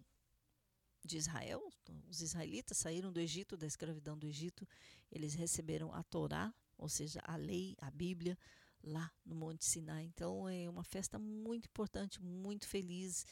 de 1.04 1.16
Israel, 1.16 1.62
os 2.08 2.20
israelitas 2.20 2.78
saíram 2.78 3.12
do 3.12 3.20
Egito, 3.20 3.56
da 3.56 3.66
escravidão 3.66 4.16
do 4.16 4.26
Egito, 4.26 4.66
eles 5.10 5.34
receberam 5.34 5.92
a 5.92 6.02
Torá, 6.02 6.54
ou 6.78 6.88
seja, 6.88 7.20
a 7.24 7.36
lei, 7.36 7.76
a 7.80 7.90
Bíblia, 7.90 8.38
lá 8.82 9.10
no 9.24 9.34
Monte 9.34 9.64
Sinai. 9.64 10.04
Então 10.04 10.48
é 10.48 10.68
uma 10.68 10.84
festa 10.84 11.18
muito 11.18 11.66
importante, 11.66 12.22
muito 12.22 12.66
feliz. 12.66 13.26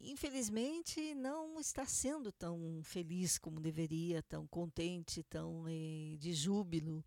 Infelizmente, 0.00 1.14
não 1.14 1.58
está 1.58 1.86
sendo 1.86 2.30
tão 2.30 2.80
feliz 2.84 3.38
como 3.38 3.60
deveria, 3.60 4.22
tão 4.22 4.46
contente, 4.46 5.22
tão 5.24 5.64
eh, 5.68 6.16
de 6.18 6.32
júbilo. 6.32 7.04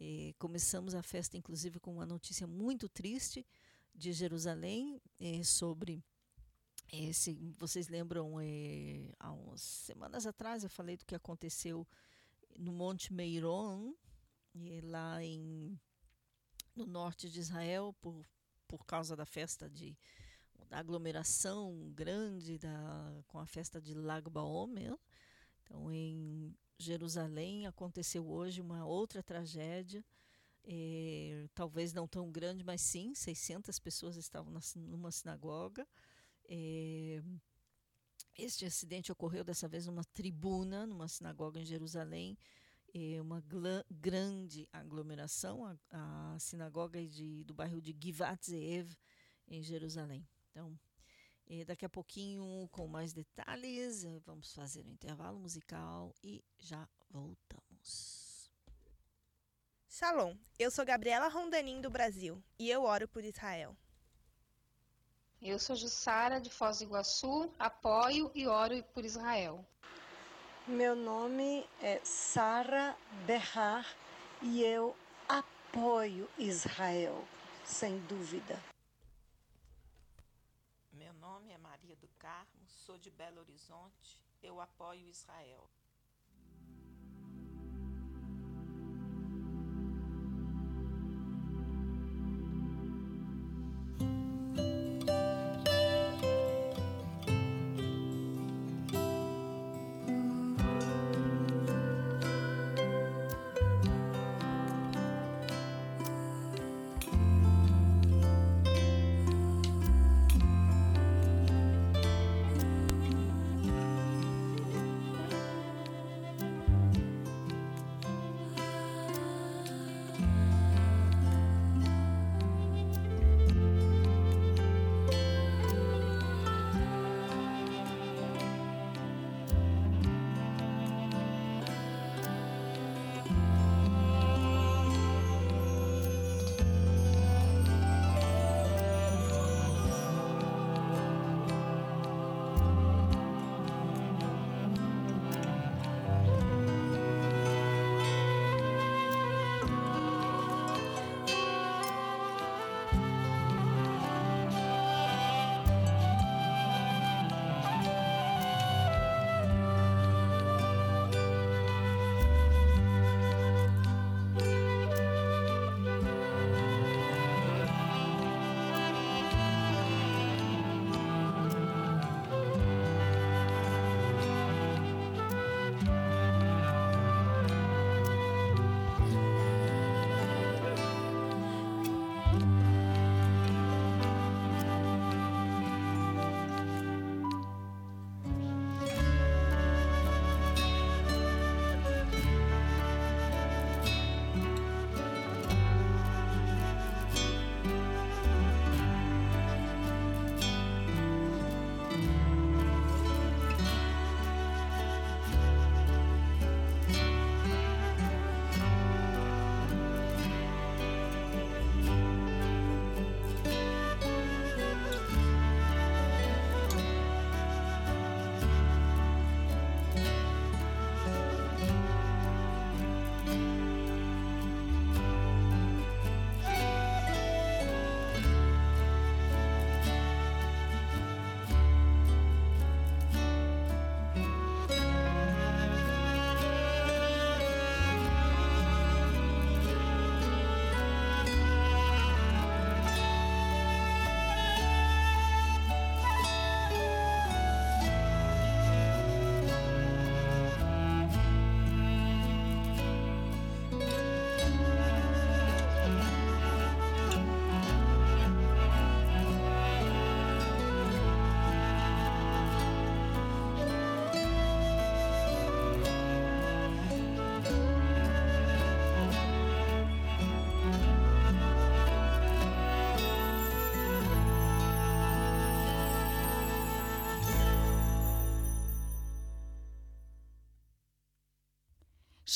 Eh, 0.00 0.34
começamos 0.38 0.94
a 0.94 1.02
festa, 1.02 1.36
inclusive, 1.36 1.80
com 1.80 1.94
uma 1.94 2.06
notícia 2.06 2.46
muito 2.46 2.88
triste 2.88 3.44
de 3.98 4.12
Jerusalém 4.12 5.02
eh, 5.18 5.42
sobre 5.42 6.02
eh, 6.92 7.12
se 7.12 7.34
vocês 7.58 7.88
lembram, 7.88 8.40
eh, 8.40 9.12
há 9.18 9.32
umas 9.32 9.60
semanas 9.60 10.26
atrás 10.26 10.62
eu 10.62 10.70
falei 10.70 10.96
do 10.96 11.04
que 11.04 11.14
aconteceu 11.14 11.86
no 12.56 12.72
Monte 12.72 13.12
Meiron, 13.12 13.92
eh, 14.54 14.80
lá 14.84 15.22
em, 15.22 15.78
no 16.74 16.86
norte 16.86 17.28
de 17.28 17.40
Israel, 17.40 17.94
por, 18.00 18.24
por 18.66 18.86
causa 18.86 19.14
da 19.14 19.26
festa 19.26 19.68
de 19.68 19.96
da 20.68 20.78
aglomeração 20.78 21.90
grande 21.94 22.58
da, 22.58 23.22
com 23.26 23.38
a 23.38 23.46
festa 23.46 23.80
de 23.80 23.94
Lag 23.94 24.28
Baomer. 24.28 24.94
Então, 25.62 25.90
em 25.90 26.54
Jerusalém 26.78 27.66
aconteceu 27.66 28.28
hoje 28.28 28.60
uma 28.60 28.84
outra 28.84 29.22
tragédia, 29.22 30.04
eh, 30.70 31.48
talvez 31.54 31.94
não 31.94 32.06
tão 32.06 32.30
grande, 32.30 32.62
mas 32.62 32.82
sim, 32.82 33.14
600 33.14 33.78
pessoas 33.78 34.16
estavam 34.16 34.52
na, 34.52 34.60
numa 34.76 35.10
sinagoga. 35.10 35.88
Eh, 36.44 37.22
este 38.36 38.66
acidente 38.66 39.10
ocorreu 39.10 39.42
dessa 39.42 39.66
vez 39.66 39.86
numa 39.86 40.04
tribuna, 40.04 40.86
numa 40.86 41.08
sinagoga 41.08 41.58
em 41.58 41.64
Jerusalém, 41.64 42.36
eh, 42.94 43.20
uma 43.20 43.42
grande 43.90 44.68
aglomeração. 44.70 45.64
A, 45.64 46.34
a 46.34 46.38
sinagoga 46.38 47.02
é 47.02 47.06
de, 47.06 47.44
do 47.44 47.54
bairro 47.54 47.80
de 47.80 47.96
Givat 47.98 48.44
Zeev, 48.44 48.94
em 49.48 49.62
Jerusalém. 49.62 50.28
Então, 50.50 50.78
eh, 51.46 51.64
daqui 51.64 51.86
a 51.86 51.88
pouquinho, 51.88 52.68
com 52.70 52.86
mais 52.86 53.14
detalhes, 53.14 54.04
vamos 54.26 54.52
fazer 54.52 54.84
um 54.86 54.92
intervalo 54.92 55.40
musical 55.40 56.14
e 56.22 56.44
já 56.58 56.86
voltamos. 57.10 58.17
Shalom, 59.90 60.36
eu 60.58 60.70
sou 60.70 60.84
Gabriela 60.84 61.28
Rondanin 61.28 61.80
do 61.80 61.88
Brasil 61.88 62.40
e 62.58 62.70
eu 62.70 62.84
oro 62.84 63.08
por 63.08 63.24
Israel. 63.24 63.74
Eu 65.40 65.58
sou 65.58 65.74
Jussara 65.74 66.38
de 66.38 66.50
Foz 66.50 66.78
do 66.78 66.84
Iguaçu, 66.84 67.50
apoio 67.58 68.30
e 68.34 68.46
oro 68.46 68.80
por 68.92 69.02
Israel. 69.02 69.64
Meu 70.66 70.94
nome 70.94 71.66
é 71.80 71.98
Sara 72.04 72.94
Berrar 73.26 73.86
e 74.42 74.62
eu 74.62 74.94
apoio 75.26 76.28
Israel, 76.36 77.26
sem 77.64 77.98
dúvida. 78.00 78.62
Meu 80.92 81.14
nome 81.14 81.50
é 81.50 81.56
Maria 81.56 81.96
do 81.96 82.08
Carmo, 82.18 82.68
sou 82.68 82.98
de 82.98 83.10
Belo 83.10 83.40
Horizonte, 83.40 84.20
eu 84.42 84.60
apoio 84.60 85.08
Israel. 85.08 85.66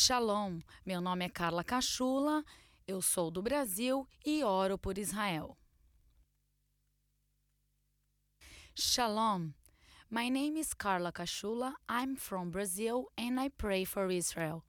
Shalom, 0.04 0.60
meu 0.84 1.00
nome 1.00 1.24
é 1.24 1.28
Carla 1.28 1.62
Cachula, 1.62 2.44
eu 2.88 3.00
sou 3.00 3.30
do 3.30 3.40
Brasil 3.40 4.04
e 4.26 4.42
oro 4.42 4.76
por 4.76 4.98
Israel. 4.98 5.56
Shalom, 8.74 9.52
my 10.10 10.28
name 10.28 10.58
is 10.58 10.74
Carla 10.74 11.12
Cachula, 11.12 11.76
I'm 11.88 12.16
from 12.16 12.50
Brazil 12.50 13.12
and 13.16 13.40
I 13.40 13.48
pray 13.50 13.84
for 13.84 14.10
Israel. 14.10 14.64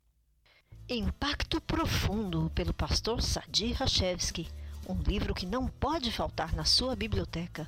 Impacto 0.87 1.59
Profundo, 1.61 2.51
pelo 2.51 2.71
pastor 2.71 3.19
Sadi 3.23 3.71
Rachevski. 3.71 4.47
Um 4.87 5.01
livro 5.01 5.33
que 5.33 5.47
não 5.47 5.67
pode 5.67 6.11
faltar 6.11 6.53
na 6.53 6.63
sua 6.63 6.95
biblioteca. 6.95 7.67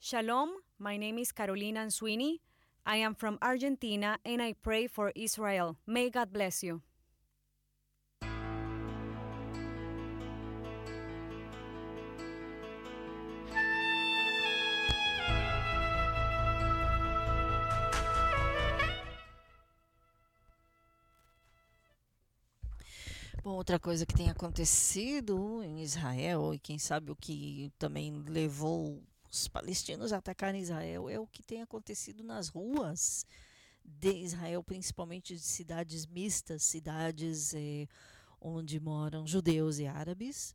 Shalom, 0.00 0.50
my 0.78 0.96
name 0.96 1.18
is 1.18 1.32
Carolina 1.32 1.80
Answini. 1.80 2.40
I 2.86 2.96
am 2.96 3.14
from 3.14 3.38
Argentina 3.42 4.18
and 4.24 4.40
I 4.40 4.54
pray 4.54 4.86
for 4.86 5.12
Israel. 5.14 5.76
May 5.86 6.08
God 6.08 6.32
bless 6.32 6.62
you. 6.62 6.80
Bom, 23.42 23.52
outra 23.54 23.78
coisa 23.78 24.04
que 24.04 24.14
tem 24.14 24.28
acontecido 24.28 25.62
em 25.62 25.80
Israel, 25.80 26.52
e 26.52 26.58
quem 26.58 26.76
sabe 26.76 27.12
o 27.12 27.16
que 27.16 27.72
também 27.78 28.12
levou 28.26 29.00
os 29.30 29.46
palestinos 29.46 30.12
a 30.12 30.16
atacarem 30.16 30.60
Israel, 30.60 31.08
é 31.08 31.20
o 31.20 31.26
que 31.26 31.42
tem 31.42 31.62
acontecido 31.62 32.24
nas 32.24 32.48
ruas 32.48 33.24
de 33.84 34.12
Israel, 34.12 34.62
principalmente 34.64 35.34
de 35.34 35.40
cidades 35.40 36.04
mistas, 36.04 36.64
cidades 36.64 37.54
eh, 37.54 37.86
onde 38.40 38.80
moram 38.80 39.24
judeus 39.24 39.78
e 39.78 39.86
árabes. 39.86 40.54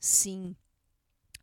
Sim, 0.00 0.56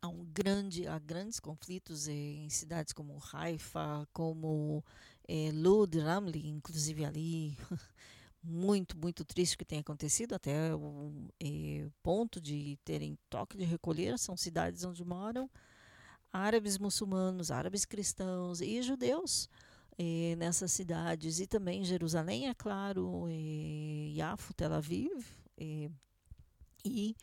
há, 0.00 0.08
um 0.08 0.24
grande, 0.24 0.88
há 0.88 0.98
grandes 0.98 1.38
conflitos 1.38 2.08
eh, 2.08 2.12
em 2.12 2.50
cidades 2.50 2.92
como 2.92 3.22
Haifa, 3.32 4.06
como 4.12 4.84
eh, 5.28 5.50
Lud, 5.52 5.96
Ramli, 6.00 6.48
inclusive 6.48 7.04
ali 7.04 7.56
muito, 8.42 8.96
muito 8.98 9.24
triste 9.24 9.56
que 9.56 9.64
tem 9.64 9.78
acontecido, 9.78 10.34
até 10.34 10.74
o 10.74 11.28
eh, 11.40 11.88
ponto 12.02 12.40
de 12.40 12.78
terem 12.84 13.16
toque 13.30 13.56
de 13.56 13.64
recolher, 13.64 14.18
são 14.18 14.36
cidades 14.36 14.84
onde 14.84 15.04
moram 15.04 15.48
árabes 16.32 16.78
muçulmanos, 16.78 17.50
árabes 17.50 17.84
cristãos 17.84 18.60
e 18.60 18.80
judeus 18.82 19.48
eh, 19.98 20.34
nessas 20.36 20.72
cidades, 20.72 21.38
e 21.40 21.46
também 21.46 21.84
Jerusalém, 21.84 22.48
é 22.48 22.54
claro, 22.54 23.26
eh, 23.28 24.12
Yafo, 24.16 24.54
Tel 24.54 24.72
Aviv, 24.72 25.26
eh, 25.58 25.90
e 26.84 27.14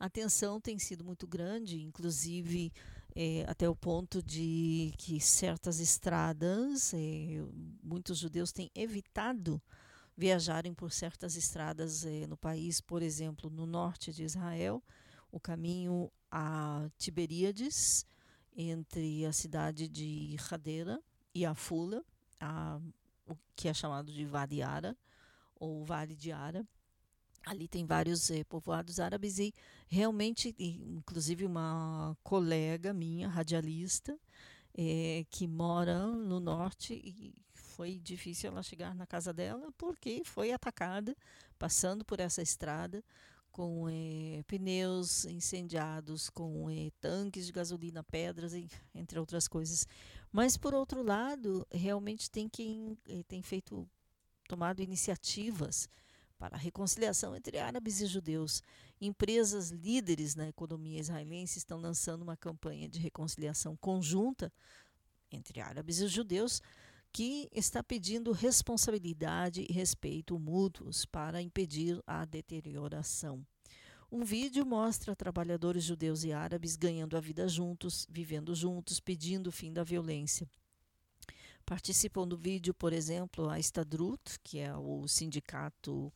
a 0.00 0.08
tensão 0.08 0.60
tem 0.60 0.78
sido 0.78 1.04
muito 1.04 1.26
grande, 1.26 1.80
inclusive 1.82 2.72
até 3.46 3.68
o 3.68 3.76
ponto 3.76 4.20
de 4.20 4.92
que 4.98 5.20
certas 5.20 5.78
estradas, 5.78 6.92
muitos 7.80 8.18
judeus 8.18 8.50
têm 8.50 8.68
evitado 8.74 9.62
viajarem 10.16 10.72
por 10.72 10.92
certas 10.92 11.36
estradas 11.36 12.04
eh, 12.04 12.26
no 12.26 12.36
país, 12.36 12.80
por 12.80 13.02
exemplo, 13.02 13.50
no 13.50 13.66
norte 13.66 14.12
de 14.12 14.22
Israel, 14.24 14.82
o 15.30 15.40
caminho 15.40 16.10
a 16.30 16.88
Tiberíades, 16.96 18.06
entre 18.56 19.26
a 19.26 19.32
cidade 19.32 19.88
de 19.88 20.36
Hadera 20.50 21.02
e 21.34 21.44
Afula, 21.44 22.04
a, 22.40 22.80
o 23.26 23.36
que 23.56 23.68
é 23.68 23.74
chamado 23.74 24.12
de 24.12 24.24
Vale 24.24 24.62
Ara, 24.62 24.96
ou 25.56 25.84
Vale 25.84 26.14
de 26.14 26.30
Ara. 26.30 26.66
Ali 27.44 27.68
tem 27.68 27.84
vários 27.84 28.30
eh, 28.30 28.44
povoados 28.44 29.00
árabes 29.00 29.38
e 29.38 29.52
realmente, 29.88 30.54
inclusive 30.58 31.44
uma 31.44 32.16
colega 32.22 32.94
minha, 32.94 33.28
radialista, 33.28 34.18
eh, 34.76 35.26
que 35.28 35.46
mora 35.46 36.06
no 36.06 36.40
norte 36.40 36.94
e 36.94 37.34
foi 37.74 37.98
difícil 37.98 38.50
ela 38.50 38.62
chegar 38.62 38.94
na 38.94 39.06
casa 39.06 39.32
dela 39.32 39.72
porque 39.76 40.22
foi 40.24 40.52
atacada 40.52 41.16
passando 41.58 42.04
por 42.04 42.20
essa 42.20 42.40
estrada 42.40 43.02
com 43.50 43.88
eh, 43.88 44.42
pneus 44.46 45.24
incendiados, 45.26 46.28
com 46.30 46.70
eh, 46.70 46.90
tanques 47.00 47.46
de 47.46 47.52
gasolina, 47.52 48.02
pedras, 48.02 48.52
entre 48.94 49.18
outras 49.18 49.46
coisas. 49.46 49.86
Mas 50.32 50.56
por 50.56 50.74
outro 50.74 51.02
lado, 51.02 51.66
realmente 51.70 52.30
tem 52.30 52.48
quem 52.48 52.96
eh, 53.08 53.22
tem 53.28 53.42
feito 53.42 53.88
tomado 54.48 54.80
iniciativas 54.80 55.88
para 56.38 56.56
a 56.56 56.58
reconciliação 56.58 57.34
entre 57.34 57.58
árabes 57.58 58.00
e 58.00 58.06
judeus. 58.06 58.62
Empresas 59.00 59.70
líderes 59.70 60.34
na 60.34 60.48
economia 60.48 61.00
israelense 61.00 61.58
estão 61.58 61.80
lançando 61.80 62.22
uma 62.22 62.36
campanha 62.36 62.88
de 62.88 62.98
reconciliação 62.98 63.76
conjunta 63.76 64.52
entre 65.30 65.60
árabes 65.60 65.98
e 65.98 66.06
judeus 66.06 66.60
que 67.14 67.48
está 67.52 67.80
pedindo 67.80 68.32
responsabilidade 68.32 69.64
e 69.70 69.72
respeito 69.72 70.36
mútuos 70.36 71.06
para 71.06 71.40
impedir 71.40 72.02
a 72.04 72.24
deterioração. 72.24 73.46
Um 74.10 74.24
vídeo 74.24 74.66
mostra 74.66 75.14
trabalhadores 75.14 75.84
judeus 75.84 76.24
e 76.24 76.32
árabes 76.32 76.74
ganhando 76.74 77.16
a 77.16 77.20
vida 77.20 77.46
juntos, 77.46 78.04
vivendo 78.10 78.52
juntos, 78.52 78.98
pedindo 78.98 79.46
o 79.46 79.52
fim 79.52 79.72
da 79.72 79.84
violência. 79.84 80.50
Participam 81.64 82.26
do 82.26 82.36
vídeo, 82.36 82.74
por 82.74 82.92
exemplo, 82.92 83.48
a 83.48 83.60
Estadrut, 83.60 84.40
que 84.42 84.58
é 84.58 84.76
o 84.76 85.06
sindicato, 85.06 86.12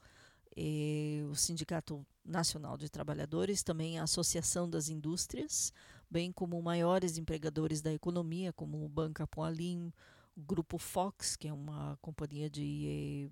eh, 0.57 1.23
o 1.31 1.37
Sindicato 1.37 2.05
Nacional 2.25 2.77
de 2.77 2.89
Trabalhadores, 2.89 3.63
também 3.63 4.01
a 4.01 4.03
Associação 4.03 4.69
das 4.69 4.89
Indústrias, 4.89 5.73
bem 6.11 6.33
como 6.33 6.61
maiores 6.61 7.19
empregadores 7.19 7.81
da 7.81 7.93
economia, 7.93 8.53
como 8.53 8.85
o 8.85 8.89
Banca 8.89 9.29
Poalim, 9.29 9.93
Grupo 10.39 10.79
Fox, 10.79 11.37
que 11.37 11.49
é 11.49 11.53
uma 11.53 11.99
companhia 12.01 12.49
de 12.49 13.31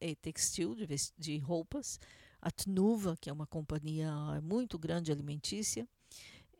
eh, 0.00 0.10
eh, 0.10 0.14
textil, 0.14 0.74
de, 0.74 0.86
de 1.18 1.38
roupas, 1.38 1.98
a 2.40 2.50
Tnuva, 2.50 3.16
que 3.20 3.28
é 3.28 3.32
uma 3.32 3.46
companhia 3.46 4.12
muito 4.42 4.78
grande 4.78 5.10
alimentícia, 5.10 5.88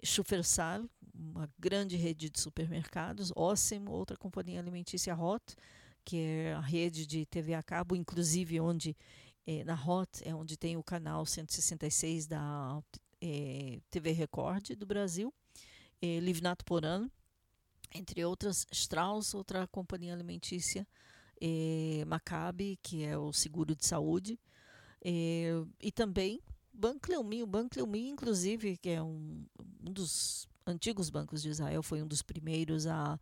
Schufersal, 0.02 0.88
uma 1.14 1.48
grande 1.58 1.96
rede 1.96 2.28
de 2.28 2.40
supermercados, 2.40 3.32
Ossem, 3.34 3.88
outra 3.88 4.16
companhia 4.16 4.60
alimentícia 4.60 5.16
Hot, 5.16 5.56
que 6.04 6.18
é 6.18 6.52
a 6.54 6.60
rede 6.60 7.06
de 7.06 7.24
TV 7.24 7.54
a 7.54 7.62
cabo, 7.62 7.96
inclusive 7.96 8.60
onde 8.60 8.96
eh, 9.46 9.64
na 9.64 9.74
Hot 9.74 10.22
é 10.24 10.34
onde 10.34 10.56
tem 10.56 10.76
o 10.76 10.82
canal 10.82 11.24
166 11.24 12.26
da 12.26 12.82
TV 13.90 14.12
Record 14.12 14.76
do 14.76 14.84
Brasil, 14.84 15.32
eh, 16.02 16.20
Livnato 16.20 16.64
Poran, 16.64 17.08
entre 17.94 18.24
outras, 18.24 18.66
Strauss, 18.72 19.34
outra 19.34 19.66
companhia 19.68 20.12
alimentícia, 20.12 20.86
eh, 21.40 22.04
Maccabi, 22.06 22.78
que 22.82 23.04
é 23.04 23.16
o 23.16 23.32
seguro 23.32 23.74
de 23.74 23.86
saúde, 23.86 24.38
eh, 25.02 25.64
e 25.80 25.92
também 25.92 26.40
Banco 26.72 27.08
Leumi, 27.08 27.42
o 27.42 27.46
Banco 27.46 27.76
Leumi, 27.76 28.08
inclusive, 28.08 28.76
que 28.76 28.90
é 28.90 29.02
um, 29.02 29.46
um 29.80 29.92
dos 29.92 30.48
antigos 30.66 31.08
bancos 31.08 31.42
de 31.42 31.48
Israel, 31.48 31.82
foi 31.82 32.02
um 32.02 32.06
dos 32.06 32.20
primeiros 32.20 32.86
a 32.86 33.18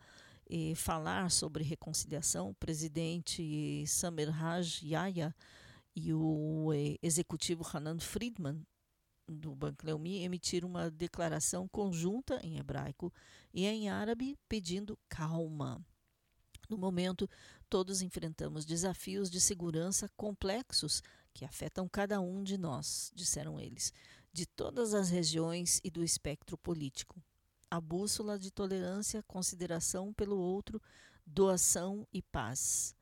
eh, 0.48 0.74
falar 0.74 1.30
sobre 1.30 1.62
reconciliação. 1.62 2.50
O 2.50 2.54
presidente 2.54 3.84
Samer 3.86 4.30
Haj 4.30 4.82
Yaya 4.84 5.34
e 5.94 6.12
o 6.14 6.72
eh, 6.74 6.98
executivo 7.02 7.62
Hanan 7.72 7.98
Friedman 7.98 8.64
do 9.28 9.54
Banco 9.54 9.86
Leumi 9.86 10.22
emitiram 10.22 10.68
uma 10.68 10.90
declaração 10.90 11.68
conjunta 11.68 12.40
em 12.42 12.58
hebraico 12.58 13.12
e 13.52 13.66
em 13.66 13.88
árabe 13.88 14.38
pedindo 14.48 14.98
calma. 15.08 15.84
No 16.68 16.78
momento, 16.78 17.28
todos 17.68 18.02
enfrentamos 18.02 18.64
desafios 18.64 19.30
de 19.30 19.40
segurança 19.40 20.08
complexos 20.16 21.02
que 21.34 21.44
afetam 21.44 21.88
cada 21.88 22.20
um 22.20 22.42
de 22.42 22.56
nós, 22.56 23.10
disseram 23.14 23.58
eles, 23.60 23.92
de 24.32 24.46
todas 24.46 24.94
as 24.94 25.10
regiões 25.10 25.80
e 25.84 25.90
do 25.90 26.02
espectro 26.02 26.56
político. 26.56 27.22
a 27.70 27.80
bússola 27.80 28.38
de 28.38 28.50
tolerância, 28.50 29.22
consideração 29.22 30.12
pelo 30.12 30.36
outro, 30.36 30.78
doação 31.26 32.06
e 32.12 32.20
paz. 32.20 32.94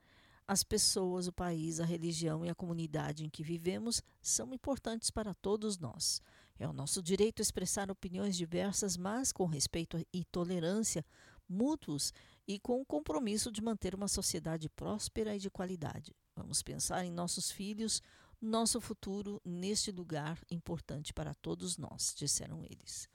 As 0.50 0.64
pessoas, 0.64 1.28
o 1.28 1.32
país, 1.32 1.78
a 1.78 1.84
religião 1.84 2.44
e 2.44 2.50
a 2.50 2.54
comunidade 2.56 3.24
em 3.24 3.30
que 3.30 3.44
vivemos 3.44 4.02
são 4.20 4.52
importantes 4.52 5.08
para 5.08 5.32
todos 5.32 5.78
nós. 5.78 6.20
É 6.58 6.66
o 6.66 6.72
nosso 6.72 7.00
direito 7.00 7.40
expressar 7.40 7.88
opiniões 7.88 8.36
diversas, 8.36 8.96
mas 8.96 9.30
com 9.30 9.46
respeito 9.46 10.04
e 10.12 10.24
tolerância 10.24 11.06
mútuos 11.48 12.12
e 12.48 12.58
com 12.58 12.80
o 12.80 12.84
compromisso 12.84 13.52
de 13.52 13.62
manter 13.62 13.94
uma 13.94 14.08
sociedade 14.08 14.68
próspera 14.68 15.36
e 15.36 15.38
de 15.38 15.48
qualidade. 15.48 16.12
Vamos 16.34 16.64
pensar 16.64 17.04
em 17.04 17.12
nossos 17.12 17.52
filhos, 17.52 18.02
nosso 18.40 18.80
futuro 18.80 19.40
neste 19.44 19.92
lugar 19.92 20.36
importante 20.50 21.14
para 21.14 21.32
todos 21.32 21.78
nós, 21.78 22.12
disseram 22.18 22.64
eles. 22.64 23.08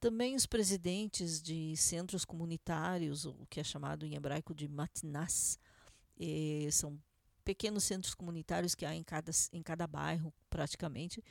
Também 0.00 0.34
os 0.34 0.46
presidentes 0.46 1.40
de 1.40 1.76
centros 1.76 2.24
comunitários, 2.24 3.24
o 3.24 3.46
que 3.48 3.60
é 3.60 3.64
chamado 3.64 4.04
em 4.04 4.16
hebraico 4.16 4.52
de 4.52 4.66
matnas, 4.66 5.60
eh, 6.18 6.68
são 6.70 6.98
pequenos 7.44 7.84
centros 7.84 8.14
comunitários 8.14 8.74
que 8.74 8.84
há 8.84 8.94
em 8.94 9.02
cada, 9.02 9.30
em 9.52 9.62
cada 9.62 9.86
bairro, 9.86 10.32
praticamente, 10.50 11.22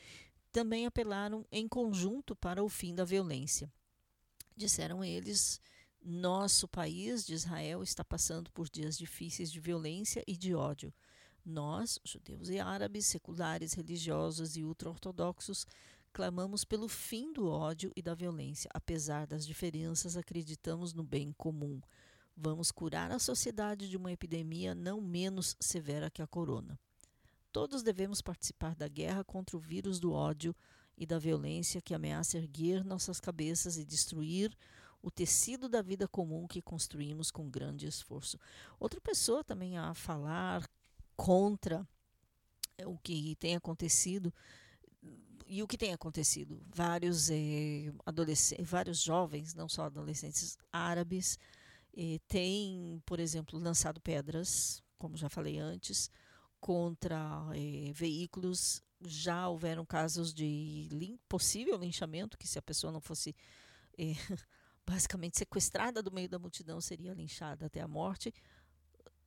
também 0.52 0.86
apelaram 0.86 1.46
em 1.52 1.68
conjunto 1.68 2.36
para 2.36 2.64
o 2.64 2.70
fim 2.70 2.96
da 2.96 3.04
violência. 3.04 3.72
Disseram 4.56 5.04
eles, 5.04 5.60
nosso 6.02 6.68
país 6.68 7.26
de 7.26 7.34
Israel 7.34 7.84
está 7.84 8.06
passando 8.06 8.50
por 8.52 8.70
dias 8.70 8.98
difíceis 8.98 9.52
de 9.52 9.60
violência 9.60 10.24
e 10.26 10.38
de 10.38 10.56
ódio. 10.56 10.94
Nós, 11.44 12.00
judeus 12.06 12.48
e 12.48 12.60
árabes, 12.60 13.06
seculares, 13.06 13.74
religiosos 13.74 14.56
e 14.56 14.64
ultra-ortodoxos, 14.64 15.68
clamamos 16.14 16.64
pelo 16.64 16.88
fim 16.88 17.34
do 17.34 17.48
ódio 17.50 17.92
e 17.96 18.02
da 18.02 18.16
violência. 18.16 18.70
Apesar 18.74 19.28
das 19.28 19.46
diferenças, 19.46 20.16
acreditamos 20.16 20.94
no 20.94 21.04
bem 21.04 21.34
comum. 21.34 21.82
Vamos 22.38 22.72
curar 22.72 23.12
a 23.12 23.20
sociedade 23.20 23.90
de 23.90 23.96
uma 23.96 24.12
epidemia 24.12 24.76
não 24.76 25.00
menos 25.00 25.56
severa 25.60 26.10
que 26.10 26.22
a 26.22 26.28
corona. 26.28 26.78
Todos 27.52 27.82
devemos 27.82 28.22
participar 28.22 28.76
da 28.76 28.88
guerra 28.88 29.24
contra 29.24 29.56
o 29.56 29.60
vírus 29.60 30.00
do 30.00 30.12
ódio 30.12 30.54
e 30.98 31.06
da 31.06 31.18
violência 31.18 31.82
que 31.82 31.94
ameaça 31.94 32.38
erguer 32.38 32.84
nossas 32.84 33.20
cabeças 33.20 33.78
e 33.78 33.86
destruir 33.86 34.56
o 35.02 35.12
tecido 35.12 35.70
da 35.70 35.82
vida 35.82 36.08
comum 36.08 36.48
que 36.48 36.62
construímos 36.62 37.32
com 37.32 37.50
grande 37.50 37.88
esforço. 37.88 38.40
Outra 38.80 39.00
pessoa 39.00 39.44
também 39.44 39.78
a 39.78 39.94
falar 39.94 40.68
contra 41.16 41.88
o 42.86 42.98
que 42.98 43.36
tem 43.36 43.56
acontecido 43.56 44.34
e 45.48 45.62
o 45.62 45.68
que 45.68 45.78
tem 45.78 45.94
acontecido 45.94 46.62
vários 46.74 47.30
eh, 47.30 47.94
adolescentes 48.06 48.68
vários 48.68 49.00
jovens 49.00 49.54
não 49.54 49.70
só 49.70 49.84
adolescentes 49.84 50.58
árabes 50.74 51.38
eh, 51.96 52.20
têm 52.28 53.02
por 53.06 53.20
exemplo 53.20 53.60
lançado 53.60 54.02
pedras 54.02 54.84
como 54.98 55.18
já 55.18 55.30
falei 55.30 55.58
antes 55.58 56.10
contra 56.60 57.20
eh, 57.54 57.92
veículos 57.94 58.82
já 59.02 59.48
houveram 59.48 59.86
casos 59.86 60.34
de 60.34 60.88
lin 60.92 61.18
possível 61.30 61.78
linchamento 61.78 62.38
que 62.38 62.48
se 62.48 62.58
a 62.58 62.62
pessoa 62.62 62.92
não 62.92 63.02
fosse 63.02 63.36
eh, 63.98 64.14
basicamente 64.86 65.38
sequestrada 65.38 66.02
do 66.02 66.12
meio 66.12 66.30
da 66.30 66.40
multidão 66.40 66.80
seria 66.82 67.14
linchada 67.14 67.66
até 67.66 67.82
a 67.82 67.88
morte 67.88 68.34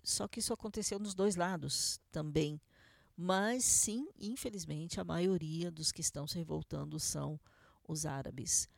só 0.02 0.26
que 0.26 0.40
isso 0.40 0.52
aconteceu 0.52 0.98
nos 0.98 1.14
dois 1.14 1.36
lados 1.36 2.00
também. 2.10 2.60
Mas 3.16 3.64
sim, 3.64 4.08
infelizmente, 4.18 5.00
a 5.00 5.04
maioria 5.04 5.70
dos 5.70 5.92
que 5.92 6.00
estão 6.00 6.26
se 6.26 6.38
revoltando 6.38 6.98
são 6.98 7.38
os 7.86 8.06
árabes. 8.06 8.68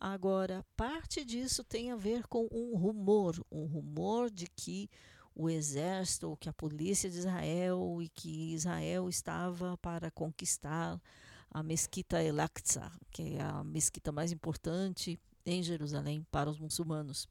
Agora, 0.00 0.64
parte 0.74 1.22
disso 1.26 1.62
tem 1.62 1.92
a 1.92 1.96
ver 1.96 2.26
com 2.26 2.48
um 2.50 2.74
rumor, 2.74 3.44
um 3.52 3.66
rumor 3.66 4.30
de 4.30 4.46
que 4.46 4.88
o 5.34 5.50
exército, 5.50 6.30
ou 6.30 6.36
que 6.38 6.48
a 6.48 6.54
polícia 6.54 7.10
de 7.10 7.18
Israel 7.18 7.98
e 8.00 8.08
que 8.08 8.54
Israel 8.54 9.10
estava 9.10 9.76
para 9.76 10.10
conquistar 10.10 10.98
a 11.50 11.62
mesquita 11.62 12.22
El-Aqsa, 12.22 12.90
que 13.10 13.34
é 13.34 13.42
a 13.42 13.62
mesquita 13.62 14.10
mais 14.10 14.32
importante 14.32 15.20
em 15.44 15.62
Jerusalém 15.62 16.26
para 16.30 16.48
os 16.48 16.58
muçulmanos. 16.58 17.28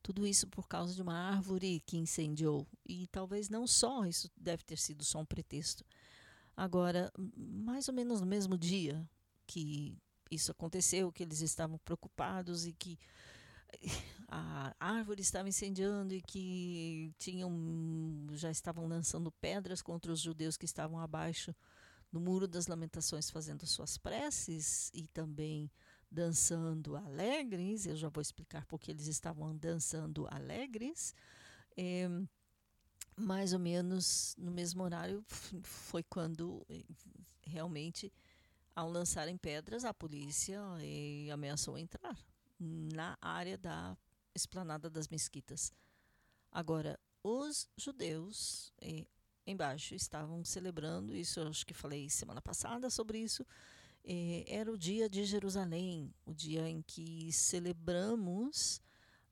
Tudo 0.00 0.24
isso 0.24 0.46
por 0.46 0.68
causa 0.68 0.94
de 0.94 1.02
uma 1.02 1.14
árvore 1.14 1.80
que 1.80 1.96
incendiou. 1.96 2.68
E 2.86 3.08
talvez 3.08 3.48
não 3.48 3.66
só, 3.66 4.04
isso 4.04 4.30
deve 4.36 4.62
ter 4.62 4.78
sido 4.78 5.02
só 5.02 5.20
um 5.20 5.26
pretexto. 5.26 5.84
Agora, 6.56 7.12
mais 7.36 7.88
ou 7.88 7.94
menos 7.94 8.20
no 8.20 8.26
mesmo 8.26 8.56
dia 8.56 9.08
que 9.44 9.96
isso 10.34 10.50
aconteceu, 10.50 11.12
que 11.12 11.22
eles 11.22 11.40
estavam 11.40 11.78
preocupados 11.78 12.66
e 12.66 12.72
que 12.72 12.98
a 14.28 14.74
árvore 14.78 15.22
estava 15.22 15.48
incendiando 15.48 16.14
e 16.14 16.20
que 16.20 17.12
tinham 17.18 17.50
já 18.32 18.50
estavam 18.50 18.86
lançando 18.86 19.30
pedras 19.32 19.82
contra 19.82 20.12
os 20.12 20.20
judeus 20.20 20.56
que 20.56 20.64
estavam 20.64 20.98
abaixo 20.98 21.54
do 22.10 22.20
muro 22.20 22.46
das 22.46 22.66
lamentações 22.66 23.30
fazendo 23.30 23.66
suas 23.66 23.96
preces 23.96 24.90
e 24.92 25.06
também 25.08 25.70
dançando 26.10 26.94
alegres, 26.94 27.86
eu 27.86 27.96
já 27.96 28.08
vou 28.10 28.20
explicar 28.20 28.66
porque 28.66 28.90
eles 28.90 29.06
estavam 29.06 29.56
dançando 29.56 30.28
alegres. 30.30 31.14
É, 31.74 32.06
mais 33.16 33.52
ou 33.52 33.58
menos 33.58 34.34
no 34.38 34.50
mesmo 34.50 34.82
horário 34.82 35.24
foi 35.62 36.02
quando 36.02 36.64
eh, 36.68 36.84
realmente, 37.46 38.12
ao 38.74 38.90
lançarem 38.90 39.36
pedras, 39.36 39.84
a 39.84 39.92
polícia 39.92 40.60
eh, 40.80 41.30
ameaçou 41.30 41.78
entrar 41.78 42.18
na 42.58 43.16
área 43.20 43.58
da 43.58 43.96
esplanada 44.34 44.88
das 44.88 45.08
mesquitas. 45.08 45.72
Agora, 46.50 46.98
os 47.22 47.68
judeus 47.76 48.72
eh, 48.80 49.06
embaixo 49.46 49.94
estavam 49.94 50.44
celebrando, 50.44 51.14
isso 51.14 51.40
acho 51.42 51.66
que 51.66 51.74
falei 51.74 52.08
semana 52.08 52.40
passada 52.40 52.88
sobre 52.90 53.18
isso, 53.18 53.46
eh, 54.04 54.44
era 54.46 54.72
o 54.72 54.78
dia 54.78 55.08
de 55.08 55.24
Jerusalém, 55.24 56.12
o 56.24 56.34
dia 56.34 56.68
em 56.68 56.82
que 56.82 57.32
celebramos 57.32 58.80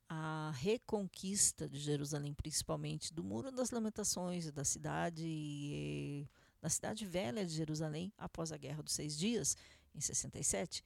a 0.08 0.50
reconquista 0.56 1.68
de 1.68 1.78
Jerusalém, 1.78 2.34
principalmente 2.34 3.14
do 3.14 3.22
Muro 3.22 3.52
das 3.52 3.70
Lamentações 3.70 4.50
da 4.50 4.64
cidade, 4.64 6.28
da 6.61 6.69
cidade 6.69 7.07
velha 7.07 7.45
de 7.45 7.53
Jerusalém, 7.53 8.12
após 8.19 8.53
a 8.53 8.57
Guerra 8.57 8.82
dos 8.82 8.93
Seis 8.93 9.16
Dias, 9.16 9.57
em 9.95 10.01
67. 10.01 10.85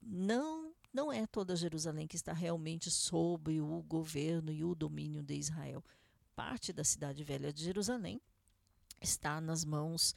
Não, 0.00 0.72
não 0.92 1.12
é 1.12 1.26
toda 1.26 1.56
Jerusalém 1.56 2.06
que 2.06 2.16
está 2.16 2.32
realmente 2.32 2.90
sob 2.90 3.60
o 3.60 3.82
governo 3.82 4.50
e 4.50 4.64
o 4.64 4.74
domínio 4.74 5.22
de 5.22 5.34
Israel. 5.34 5.84
Parte 6.34 6.72
da 6.72 6.84
cidade 6.84 7.22
velha 7.22 7.52
de 7.52 7.62
Jerusalém 7.64 8.20
está 9.00 9.40
nas 9.40 9.64
mãos 9.64 10.14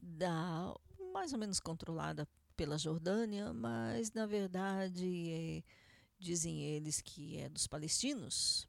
da 0.00 0.74
mais 1.12 1.32
ou 1.32 1.38
menos 1.38 1.58
controlada 1.58 2.28
pela 2.56 2.78
Jordânia, 2.78 3.52
mas 3.52 4.12
na 4.12 4.26
verdade 4.26 5.30
é, 5.30 5.62
dizem 6.18 6.62
eles 6.62 7.00
que 7.00 7.38
é 7.38 7.48
dos 7.48 7.66
palestinos. 7.66 8.68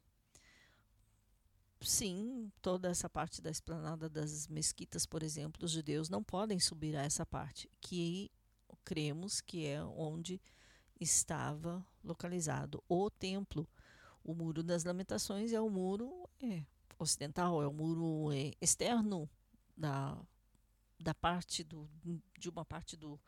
Sim, 1.84 2.50
toda 2.60 2.88
essa 2.88 3.08
parte 3.08 3.40
da 3.40 3.50
esplanada 3.50 4.08
das 4.08 4.46
mesquitas, 4.48 5.06
por 5.06 5.22
exemplo, 5.22 5.64
os 5.64 5.72
judeus 5.72 6.08
não 6.08 6.22
podem 6.22 6.58
subir 6.60 6.96
a 6.96 7.02
essa 7.02 7.26
parte, 7.26 7.70
que 7.80 8.30
cremos 8.84 9.40
que 9.40 9.66
é 9.66 9.82
onde 9.82 10.40
estava 11.00 11.84
localizado 12.02 12.82
o 12.88 13.10
templo. 13.10 13.68
O 14.24 14.34
muro 14.34 14.62
das 14.62 14.84
lamentações 14.84 15.52
é 15.52 15.60
o 15.60 15.68
muro 15.68 16.28
é, 16.40 16.62
ocidental, 16.98 17.62
é 17.62 17.66
o 17.66 17.72
muro 17.72 18.32
é, 18.32 18.52
externo 18.60 19.28
da 19.76 20.18
da 21.02 21.12
parte 21.12 21.64
do, 21.64 21.90
de 22.38 22.48
uma 22.48 22.64
parte 22.64 22.96
do, 22.96 23.20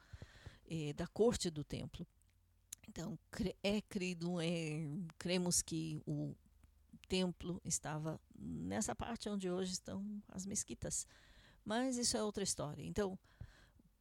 eh, 0.66 0.92
da 0.92 1.06
corte 1.06 1.50
do 1.50 1.64
templo. 1.64 2.06
Então, 2.88 3.18
é 3.62 3.80
crido, 3.82 4.40
é, 4.40 4.86
cremos 5.18 5.60
que 5.60 6.00
o 6.06 6.34
templo 7.14 7.60
estava 7.64 8.20
nessa 8.36 8.92
parte 8.92 9.28
onde 9.28 9.48
hoje 9.48 9.72
estão 9.74 10.20
as 10.26 10.44
mesquitas. 10.44 11.06
Mas 11.64 11.96
isso 11.96 12.16
é 12.16 12.22
outra 12.24 12.42
história. 12.42 12.82
Então, 12.82 13.16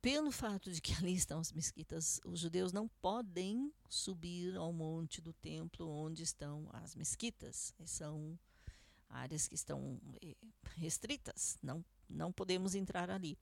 pelo 0.01 0.31
fato 0.31 0.71
de 0.71 0.81
que 0.81 0.93
ali 0.95 1.13
estão 1.13 1.39
as 1.39 1.51
mesquitas, 1.51 2.19
os 2.25 2.39
judeus 2.39 2.73
não 2.73 2.87
podem 3.03 3.71
subir 3.87 4.57
ao 4.57 4.73
monte 4.73 5.21
do 5.21 5.31
templo 5.31 5.87
onde 5.87 6.23
estão 6.23 6.67
as 6.73 6.95
mesquitas. 6.95 7.71
São 7.85 8.37
áreas 9.07 9.47
que 9.47 9.53
estão 9.53 10.01
eh, 10.23 10.35
restritas, 10.75 11.59
não 11.61 11.85
não 12.09 12.31
podemos 12.31 12.75
entrar 12.75 13.09
ali. 13.09 13.37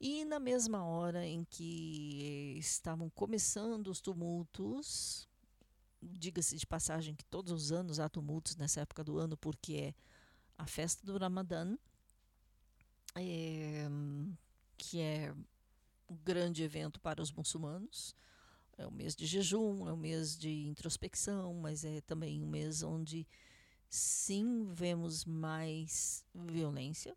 E 0.00 0.24
na 0.24 0.38
mesma 0.38 0.84
hora 0.84 1.24
em 1.24 1.44
que 1.44 2.56
estavam 2.58 3.08
começando 3.10 3.88
os 3.88 4.00
tumultos, 4.00 5.25
diga-se 6.06 6.56
de 6.56 6.66
passagem 6.66 7.14
que 7.14 7.24
todos 7.24 7.52
os 7.52 7.72
anos 7.72 8.00
há 8.00 8.08
tumultos 8.08 8.56
nessa 8.56 8.80
época 8.80 9.02
do 9.04 9.18
ano, 9.18 9.36
porque 9.36 9.74
é 9.74 9.94
a 10.58 10.66
festa 10.66 11.06
do 11.06 11.18
Ramadã, 11.18 11.76
é, 13.14 13.86
que 14.76 15.00
é 15.00 15.34
um 16.08 16.16
grande 16.16 16.62
evento 16.62 17.00
para 17.00 17.22
os 17.22 17.32
muçulmanos. 17.32 18.14
é 18.78 18.86
o 18.86 18.92
mês 18.92 19.16
de 19.16 19.24
jejum, 19.24 19.88
é 19.88 19.92
o 19.92 19.96
mês 19.96 20.36
de 20.36 20.66
introspecção, 20.66 21.54
mas 21.54 21.84
é 21.84 22.00
também 22.02 22.42
um 22.42 22.46
mês 22.46 22.82
onde 22.82 23.26
sim 23.88 24.66
vemos 24.72 25.24
mais 25.24 26.24
violência 26.34 27.16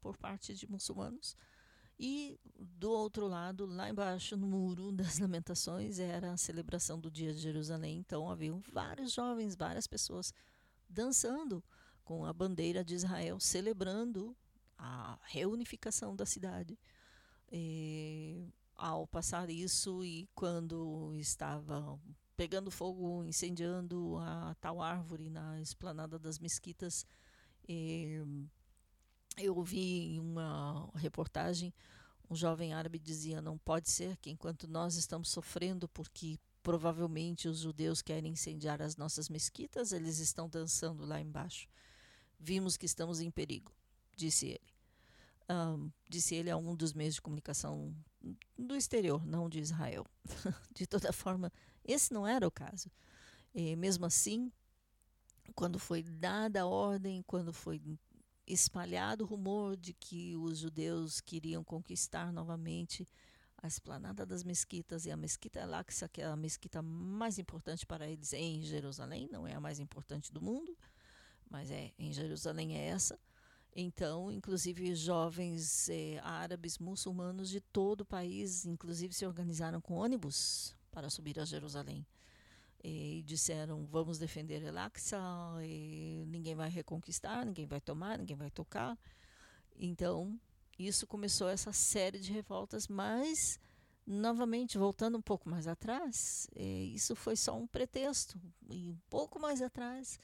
por 0.00 0.16
parte 0.16 0.54
de 0.54 0.70
muçulmanos. 0.70 1.36
E 2.02 2.40
do 2.58 2.90
outro 2.90 3.28
lado, 3.28 3.66
lá 3.66 3.90
embaixo 3.90 4.34
no 4.34 4.46
muro 4.46 4.90
das 4.90 5.18
lamentações, 5.18 5.98
era 5.98 6.32
a 6.32 6.36
celebração 6.38 6.98
do 6.98 7.10
Dia 7.10 7.34
de 7.34 7.40
Jerusalém. 7.40 7.98
Então 7.98 8.30
haviam 8.30 8.58
vários 8.72 9.12
jovens, 9.12 9.54
várias 9.54 9.86
pessoas 9.86 10.32
dançando 10.88 11.62
com 12.02 12.24
a 12.24 12.32
bandeira 12.32 12.82
de 12.82 12.94
Israel, 12.94 13.38
celebrando 13.38 14.34
a 14.78 15.18
reunificação 15.24 16.16
da 16.16 16.24
cidade. 16.24 16.78
E, 17.52 18.48
ao 18.74 19.06
passar 19.06 19.50
isso 19.50 20.02
e 20.02 20.26
quando 20.34 21.12
estava 21.16 22.00
pegando 22.34 22.70
fogo, 22.70 23.22
incendiando 23.24 24.16
a 24.18 24.56
tal 24.58 24.80
árvore 24.80 25.28
na 25.28 25.60
esplanada 25.60 26.18
das 26.18 26.38
mesquitas, 26.38 27.04
eu 29.42 29.56
ouvi 29.56 30.14
em 30.14 30.20
uma 30.20 30.90
reportagem 30.94 31.72
um 32.30 32.36
jovem 32.36 32.72
árabe 32.72 32.98
dizia 32.98 33.42
não 33.42 33.58
pode 33.58 33.90
ser 33.90 34.16
que 34.18 34.30
enquanto 34.30 34.68
nós 34.68 34.94
estamos 34.94 35.30
sofrendo 35.30 35.88
porque 35.88 36.38
provavelmente 36.62 37.48
os 37.48 37.58
judeus 37.58 38.00
querem 38.00 38.32
incendiar 38.32 38.80
as 38.80 38.96
nossas 38.96 39.28
mesquitas, 39.28 39.90
eles 39.90 40.18
estão 40.18 40.48
dançando 40.48 41.04
lá 41.04 41.20
embaixo. 41.20 41.68
Vimos 42.38 42.76
que 42.76 42.86
estamos 42.86 43.20
em 43.20 43.30
perigo, 43.30 43.72
disse 44.16 44.46
ele. 44.46 44.70
Um, 45.50 45.90
disse 46.08 46.36
ele 46.36 46.48
a 46.48 46.56
um 46.56 46.76
dos 46.76 46.92
meios 46.92 47.16
de 47.16 47.22
comunicação 47.22 47.92
do 48.56 48.76
exterior, 48.76 49.26
não 49.26 49.48
de 49.48 49.58
Israel. 49.58 50.06
de 50.72 50.86
toda 50.86 51.12
forma, 51.12 51.52
esse 51.84 52.12
não 52.12 52.24
era 52.24 52.46
o 52.46 52.50
caso. 52.50 52.88
E 53.52 53.74
mesmo 53.74 54.06
assim, 54.06 54.52
quando 55.56 55.80
foi 55.80 56.04
dada 56.04 56.60
a 56.60 56.66
ordem, 56.66 57.24
quando 57.26 57.52
foi 57.52 57.82
espalhado 58.46 59.24
o 59.24 59.26
rumor 59.26 59.76
de 59.76 59.92
que 59.92 60.36
os 60.36 60.58
judeus 60.58 61.20
queriam 61.20 61.62
conquistar 61.62 62.32
novamente 62.32 63.06
a 63.62 63.66
esplanada 63.66 64.24
das 64.24 64.42
mesquitas 64.42 65.04
e 65.04 65.10
a 65.10 65.16
mesquita 65.16 65.62
Al-Aqsa, 65.62 66.08
que 66.08 66.22
é 66.22 66.26
a 66.26 66.36
mesquita 66.36 66.80
mais 66.82 67.38
importante 67.38 67.84
para 67.86 68.08
eles 68.08 68.32
em 68.32 68.62
Jerusalém, 68.62 69.28
não 69.30 69.46
é 69.46 69.54
a 69.54 69.60
mais 69.60 69.78
importante 69.78 70.32
do 70.32 70.40
mundo, 70.40 70.76
mas 71.48 71.70
é 71.70 71.92
em 71.98 72.12
Jerusalém 72.12 72.76
é 72.76 72.86
essa. 72.86 73.18
Então, 73.74 74.32
inclusive 74.32 74.94
jovens 74.96 75.88
eh, 75.88 76.18
árabes 76.22 76.78
muçulmanos 76.78 77.48
de 77.50 77.60
todo 77.60 78.00
o 78.00 78.06
país, 78.06 78.64
inclusive 78.64 79.14
se 79.14 79.26
organizaram 79.26 79.80
com 79.80 79.94
ônibus 79.94 80.74
para 80.90 81.08
subir 81.08 81.38
a 81.38 81.44
Jerusalém 81.44 82.04
e 82.82 83.22
disseram 83.26 83.84
vamos 83.86 84.18
defender 84.18 84.62
El-Aqsa, 84.62 85.18
ninguém 86.26 86.54
vai 86.54 86.68
reconquistar, 86.68 87.44
ninguém 87.44 87.66
vai 87.66 87.80
tomar, 87.80 88.18
ninguém 88.18 88.36
vai 88.36 88.50
tocar. 88.50 88.98
Então, 89.76 90.38
isso 90.78 91.06
começou 91.06 91.48
essa 91.48 91.72
série 91.72 92.18
de 92.18 92.32
revoltas, 92.32 92.88
mas 92.88 93.60
novamente 94.06 94.78
voltando 94.78 95.18
um 95.18 95.22
pouco 95.22 95.48
mais 95.48 95.66
atrás, 95.68 96.48
isso 96.56 97.14
foi 97.14 97.36
só 97.36 97.56
um 97.56 97.66
pretexto 97.66 98.40
e 98.68 98.90
um 98.90 98.98
pouco 99.08 99.38
mais 99.38 99.60
atrás, 99.62 100.18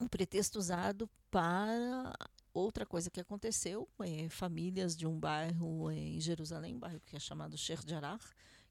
um 0.00 0.06
pretexto 0.08 0.58
usado 0.58 1.10
para 1.30 2.14
outra 2.54 2.86
coisa 2.86 3.10
que 3.10 3.20
aconteceu, 3.20 3.88
famílias 4.30 4.96
de 4.96 5.06
um 5.06 5.18
bairro 5.18 5.90
em 5.90 6.18
Jerusalém, 6.20 6.76
um 6.76 6.78
bairro 6.78 7.00
que 7.00 7.16
é 7.16 7.20
chamado 7.20 7.58
Sheikh 7.58 7.82
Jarrah, 7.86 8.20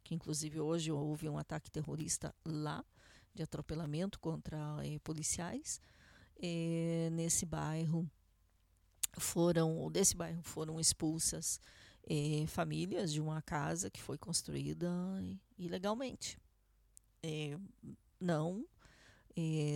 que 0.05 0.13
inclusive 0.13 0.59
hoje 0.61 0.91
houve 0.91 1.27
um 1.27 1.37
ataque 1.37 1.69
terrorista 1.69 2.33
lá, 2.45 2.85
de 3.33 3.41
atropelamento 3.43 4.19
contra 4.19 4.57
eh, 4.85 4.99
policiais. 4.99 5.81
Eh, 6.41 7.09
nesse 7.11 7.45
bairro 7.45 8.09
foram, 9.17 9.91
desse 9.91 10.15
bairro 10.15 10.43
foram 10.43 10.79
expulsas 10.79 11.59
eh, 12.07 12.45
famílias 12.47 13.11
de 13.11 13.19
uma 13.19 13.41
casa 13.41 13.89
que 13.89 14.01
foi 14.01 14.17
construída 14.17 14.89
ilegalmente. 15.57 16.37
não 18.21 18.63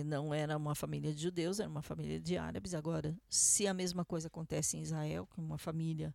não 0.06 0.32
era 0.32 0.56
uma 0.56 0.74
família 0.74 1.12
de 1.12 1.20
judeus, 1.20 1.60
era 1.60 1.68
uma 1.68 1.82
família 1.82 2.18
de 2.18 2.38
árabes. 2.38 2.72
Agora, 2.72 3.14
se 3.28 3.66
a 3.66 3.74
mesma 3.74 4.06
coisa 4.06 4.28
acontece 4.28 4.78
em 4.78 4.80
Israel, 4.80 5.26
que 5.26 5.38
uma 5.38 5.58
família 5.58 6.14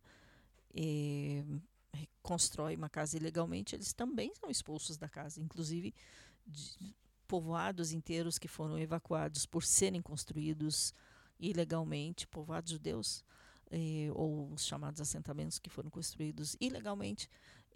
constrói 2.22 2.76
uma 2.76 2.88
casa 2.88 3.16
ilegalmente, 3.16 3.74
eles 3.74 3.92
também 3.92 4.32
são 4.34 4.50
expulsos 4.50 4.96
da 4.96 5.08
casa. 5.08 5.40
Inclusive, 5.40 5.94
povoados 7.26 7.92
inteiros 7.92 8.38
que 8.38 8.48
foram 8.48 8.78
evacuados 8.78 9.46
por 9.46 9.64
serem 9.64 10.02
construídos 10.02 10.92
ilegalmente, 11.38 12.26
povoados 12.26 12.72
judeus, 12.72 13.24
eh, 13.70 14.10
ou 14.14 14.52
os 14.52 14.64
chamados 14.64 15.00
assentamentos 15.00 15.58
que 15.58 15.68
foram 15.68 15.90
construídos 15.90 16.56
ilegalmente 16.60 17.28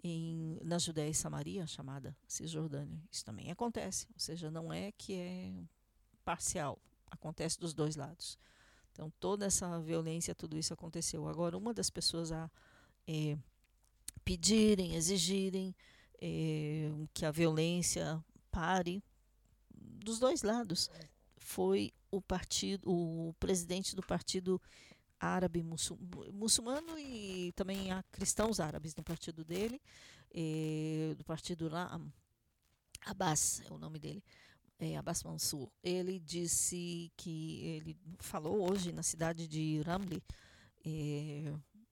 em, 0.03 0.57
na 0.63 0.77
Judéia 0.77 1.09
e 1.09 1.13
Samaria, 1.13 1.67
chamada 1.67 2.15
Cisjordânia. 2.27 3.01
Isso 3.11 3.23
também 3.23 3.51
acontece, 3.51 4.07
ou 4.13 4.19
seja, 4.19 4.49
não 4.49 4.71
é 4.71 4.91
que 4.93 5.13
é 5.13 5.53
parcial, 6.23 6.79
acontece 7.09 7.59
dos 7.59 7.73
dois 7.73 7.95
lados. 7.95 8.37
Então, 8.91 9.11
toda 9.19 9.45
essa 9.45 9.79
violência, 9.79 10.35
tudo 10.35 10.57
isso 10.57 10.73
aconteceu. 10.73 11.27
Agora, 11.27 11.57
uma 11.57 11.73
das 11.73 11.89
pessoas 11.89 12.31
a 12.31 12.49
eh, 13.07 13.37
pedirem, 14.23 14.95
exigirem 14.95 15.75
eh, 16.21 16.91
que 17.13 17.25
a 17.25 17.31
violência 17.31 18.23
pare 18.49 19.03
dos 19.69 20.19
dois 20.19 20.43
lados. 20.43 20.89
Foi 21.37 21.91
o 22.11 22.21
partido, 22.21 22.89
o 22.89 23.33
presidente 23.39 23.95
do 23.95 24.01
partido 24.01 24.61
árabe 25.19 25.63
muçulmano 26.33 26.97
e 26.97 27.51
também 27.55 27.91
há 27.91 28.03
cristãos 28.11 28.59
árabes 28.59 28.95
no 28.95 29.03
partido 29.03 29.45
dele, 29.45 29.81
eh, 30.33 31.13
do 31.17 31.23
partido 31.23 31.69
lá, 31.69 31.99
Abbas 33.05 33.61
é 33.65 33.73
o 33.73 33.77
nome 33.77 33.99
dele, 33.99 34.23
é, 34.79 34.95
Abbas 34.97 35.23
Mansur. 35.23 35.71
Ele 35.83 36.19
disse 36.19 37.11
que 37.17 37.61
ele 37.63 37.97
falou 38.19 38.69
hoje 38.69 38.91
na 38.91 39.03
cidade 39.03 39.47
de 39.47 39.81
Ramli, 39.81 40.23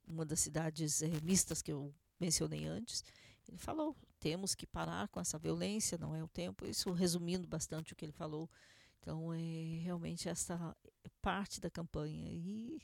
uma 0.07 0.25
das 0.25 0.39
cidades 0.39 1.01
mistas 1.23 1.61
que 1.61 1.71
eu 1.71 1.93
mencionei 2.19 2.65
antes, 2.65 3.03
ele 3.47 3.57
falou: 3.57 3.95
temos 4.19 4.53
que 4.55 4.67
parar 4.67 5.07
com 5.07 5.19
essa 5.19 5.39
violência, 5.39 5.97
não 5.97 6.15
é 6.15 6.23
o 6.23 6.27
tempo. 6.27 6.65
Isso 6.65 6.91
resumindo 6.91 7.47
bastante 7.47 7.93
o 7.93 7.95
que 7.95 8.05
ele 8.05 8.11
falou. 8.11 8.49
Então, 8.99 9.33
é 9.33 9.79
realmente 9.81 10.27
essa 10.27 10.75
parte 11.21 11.59
da 11.59 11.69
campanha. 11.69 12.29
E 12.29 12.81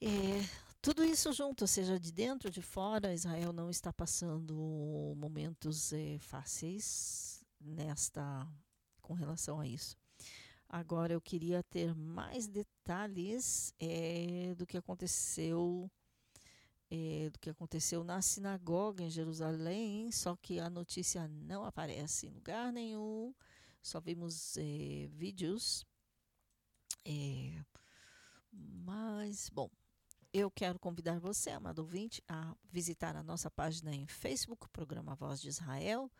é, 0.00 0.40
tudo 0.82 1.04
isso 1.04 1.32
junto, 1.32 1.66
seja, 1.66 1.98
de 1.98 2.12
dentro, 2.12 2.50
de 2.50 2.62
fora, 2.62 3.14
Israel 3.14 3.52
não 3.52 3.70
está 3.70 3.92
passando 3.92 5.14
momentos 5.16 5.92
é, 5.92 6.18
fáceis 6.18 7.44
nesta 7.60 8.46
com 9.02 9.14
relação 9.14 9.60
a 9.60 9.66
isso. 9.66 9.96
Agora 10.68 11.12
eu 11.12 11.20
queria 11.20 11.62
ter 11.64 11.94
mais 11.94 12.46
detalhes 12.46 13.74
é, 13.78 14.54
do 14.56 14.66
que 14.66 14.78
aconteceu 14.78 15.90
é, 16.90 17.30
do 17.30 17.38
que 17.38 17.50
aconteceu 17.50 18.02
na 18.02 18.20
sinagoga 18.20 19.02
em 19.04 19.10
Jerusalém, 19.10 20.10
só 20.10 20.34
que 20.36 20.58
a 20.58 20.68
notícia 20.68 21.28
não 21.28 21.64
aparece 21.64 22.26
em 22.26 22.30
lugar 22.30 22.72
nenhum, 22.72 23.32
só 23.80 24.00
vimos 24.00 24.56
é, 24.56 25.08
vídeos. 25.12 25.86
É, 27.04 27.62
mas, 28.52 29.48
bom, 29.48 29.70
eu 30.32 30.50
quero 30.50 30.78
convidar 30.78 31.20
você, 31.20 31.50
amado 31.50 31.80
ouvinte, 31.80 32.22
a 32.28 32.54
visitar 32.70 33.16
a 33.16 33.22
nossa 33.22 33.50
página 33.50 33.94
em 33.94 34.06
Facebook, 34.06 34.68
Programa 34.70 35.14
Voz 35.14 35.40
de 35.40 35.48
Israel, 35.48 36.10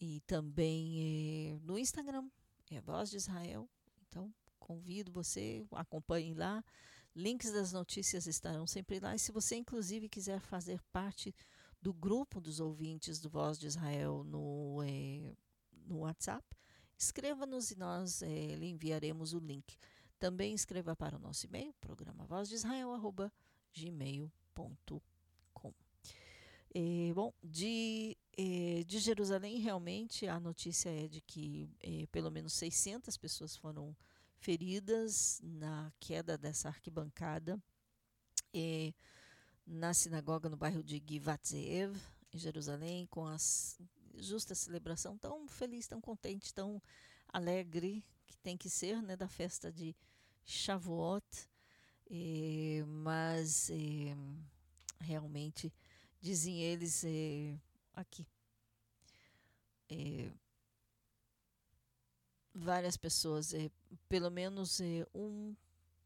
e 0.00 0.20
também 0.20 1.58
no 1.64 1.78
Instagram, 1.78 2.28
é 2.70 2.80
Voz 2.80 3.10
de 3.10 3.16
Israel. 3.16 3.68
Então, 4.08 4.32
convido 4.58 5.12
você, 5.12 5.64
acompanhe 5.72 6.34
lá. 6.34 6.64
Links 7.16 7.50
das 7.50 7.72
notícias 7.72 8.26
estarão 8.26 8.66
sempre 8.66 9.00
lá. 9.00 9.14
E 9.14 9.18
se 9.18 9.32
você, 9.32 9.56
inclusive, 9.56 10.06
quiser 10.06 10.38
fazer 10.38 10.82
parte 10.92 11.34
do 11.80 11.94
grupo 11.94 12.42
dos 12.42 12.60
ouvintes 12.60 13.18
do 13.18 13.30
Voz 13.30 13.58
de 13.58 13.66
Israel 13.66 14.22
no, 14.22 14.82
é, 14.82 15.34
no 15.86 16.00
WhatsApp, 16.00 16.44
escreva-nos 16.98 17.70
e 17.70 17.78
nós 17.78 18.20
é, 18.20 18.54
lhe 18.54 18.66
enviaremos 18.66 19.32
o 19.32 19.38
link. 19.38 19.78
Também 20.18 20.52
escreva 20.52 20.94
para 20.94 21.16
o 21.16 21.18
nosso 21.18 21.46
e-mail, 21.46 21.72
programa 21.80 22.26
voz 22.26 22.50
de 22.50 22.54
Israel, 22.54 22.92
arroba, 22.92 23.32
gmail.com. 23.74 25.00
É, 26.74 27.14
bom, 27.14 27.32
de, 27.42 28.14
de 28.86 28.98
Jerusalém, 28.98 29.58
realmente, 29.58 30.26
a 30.28 30.38
notícia 30.38 30.90
é 30.90 31.08
de 31.08 31.22
que 31.22 31.70
pelo 32.12 32.30
menos 32.30 32.52
600 32.52 33.16
pessoas 33.16 33.56
foram 33.56 33.96
feridas 34.38 35.40
na 35.42 35.92
queda 35.98 36.36
dessa 36.36 36.68
arquibancada 36.68 37.60
é, 38.54 38.92
na 39.66 39.92
sinagoga 39.92 40.48
no 40.48 40.56
bairro 40.56 40.82
de 40.82 41.02
Givat 41.06 41.48
Zeev, 41.48 41.96
em 42.32 42.38
Jerusalém, 42.38 43.06
com 43.06 43.26
a 43.26 43.36
justa 44.14 44.54
celebração 44.54 45.18
tão 45.18 45.48
feliz, 45.48 45.86
tão 45.86 46.00
contente, 46.00 46.54
tão 46.54 46.80
alegre 47.28 48.04
que 48.26 48.36
tem 48.38 48.56
que 48.56 48.70
ser, 48.70 49.02
né, 49.02 49.16
da 49.16 49.28
festa 49.28 49.72
de 49.72 49.94
Shavuot. 50.44 51.24
Eh, 52.08 52.84
mas 52.86 53.68
eh, 53.70 54.16
realmente 55.00 55.72
dizem 56.20 56.62
eles 56.62 57.02
eh, 57.04 57.58
aqui 57.92 58.24
várias 62.56 62.96
pessoas, 62.96 63.52
pelo 64.08 64.30
menos 64.30 64.80
um 65.14 65.54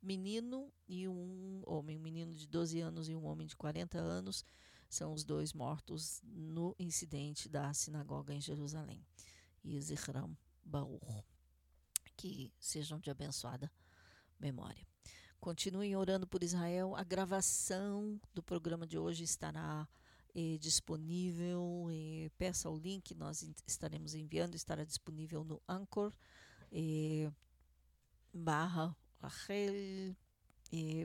menino 0.02 0.72
e 0.88 1.06
um 1.06 1.62
homem, 1.66 1.96
um 1.96 2.02
menino 2.02 2.34
de 2.34 2.46
12 2.46 2.80
anos 2.80 3.08
e 3.08 3.14
um 3.14 3.24
homem 3.24 3.46
de 3.46 3.56
40 3.56 3.98
anos, 3.98 4.44
são 4.88 5.12
os 5.12 5.22
dois 5.22 5.52
mortos 5.52 6.20
no 6.24 6.74
incidente 6.78 7.48
da 7.48 7.72
sinagoga 7.72 8.34
em 8.34 8.40
Jerusalém. 8.40 9.06
E 9.62 9.80
Zichram 9.80 10.36
Baruch. 10.64 11.24
Que 12.16 12.52
sejam 12.58 12.98
de 12.98 13.10
abençoada 13.10 13.70
memória. 14.38 14.84
Continuem 15.38 15.96
orando 15.96 16.26
por 16.26 16.42
Israel. 16.42 16.94
A 16.96 17.04
gravação 17.04 18.20
do 18.34 18.42
programa 18.42 18.86
de 18.86 18.98
hoje 18.98 19.22
estará 19.22 19.88
eh, 20.34 20.58
disponível. 20.58 21.88
Eh, 21.90 22.30
peça 22.36 22.68
o 22.68 22.76
link, 22.76 23.14
nós 23.14 23.48
estaremos 23.66 24.14
enviando, 24.14 24.54
estará 24.54 24.84
disponível 24.84 25.44
no 25.44 25.62
Anchor. 25.68 26.12
Eh, 26.72 27.30
barra 28.32 28.96
Rachel. 29.20 30.16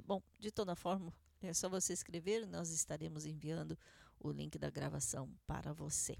bom, 0.06 0.22
de 0.40 0.52
toda 0.52 0.76
forma, 0.76 1.14
é 1.42 1.54
só 1.54 1.68
você 1.68 1.94
escrever, 1.94 2.46
nós 2.48 2.70
estaremos 2.70 3.26
enviando 3.26 3.78
o 4.20 4.32
link 4.32 4.58
da 4.58 4.70
gravação 4.70 5.30
para 5.46 5.74
você. 5.74 6.18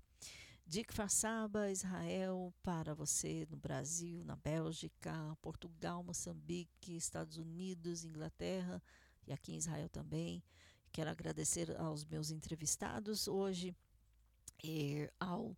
Dick 0.68 0.94
Farsaba, 0.94 1.70
Israel, 1.70 2.52
para 2.64 2.96
você 2.96 3.48
no 3.50 3.56
Brasil, 3.56 4.24
na 4.24 4.36
Bélgica, 4.36 5.38
Portugal, 5.42 6.04
Moçambique, 6.04 6.96
Estados 6.96 7.38
Unidos, 7.38 8.04
Inglaterra 8.04 8.82
e 9.28 9.32
aqui 9.32 9.54
em 9.54 9.58
Israel 9.58 9.88
também. 9.90 10.44
Quero 10.92 11.10
agradecer 11.10 11.76
aos 11.78 12.04
meus 12.04 12.32
entrevistados 12.32 13.28
hoje, 13.28 13.76
e 14.64 15.10
ao 15.20 15.56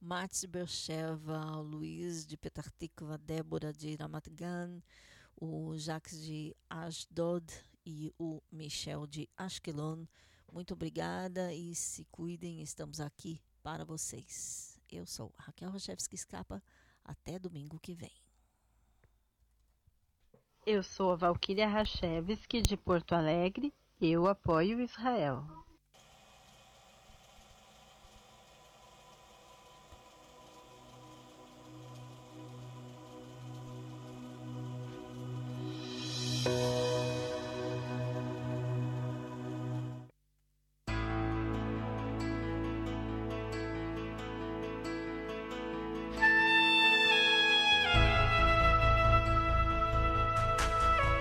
Mats 0.00 0.46
Bercheva, 0.46 1.60
Luiz 1.60 2.24
de 2.24 2.34
Petar 2.34 2.70
Tikva, 2.72 3.18
Débora 3.18 3.70
de 3.70 3.96
Ramat 3.96 4.30
Gan, 4.30 4.80
o 5.36 5.76
Jacques 5.76 6.24
de 6.24 6.56
Ashdod 6.70 7.44
e 7.84 8.10
o 8.18 8.42
Michel 8.50 9.06
de 9.06 9.28
Ashkelon. 9.36 10.06
Muito 10.50 10.72
obrigada 10.72 11.52
e 11.52 11.74
se 11.74 12.06
cuidem, 12.06 12.62
estamos 12.62 12.98
aqui 12.98 13.42
para 13.62 13.84
vocês. 13.84 14.80
Eu 14.90 15.04
sou 15.04 15.34
Raquel 15.36 15.70
Rochevski 15.70 16.14
Escapa. 16.14 16.62
Até 17.04 17.38
domingo 17.38 17.78
que 17.78 17.94
vem. 17.94 18.14
Eu 20.64 20.82
sou 20.82 21.12
a 21.12 21.16
Valquíria 21.16 21.68
Rachevski 21.68 22.62
de 22.62 22.76
Porto 22.76 23.14
Alegre. 23.14 23.72
Eu 24.00 24.26
apoio 24.26 24.80
Israel. 24.80 25.44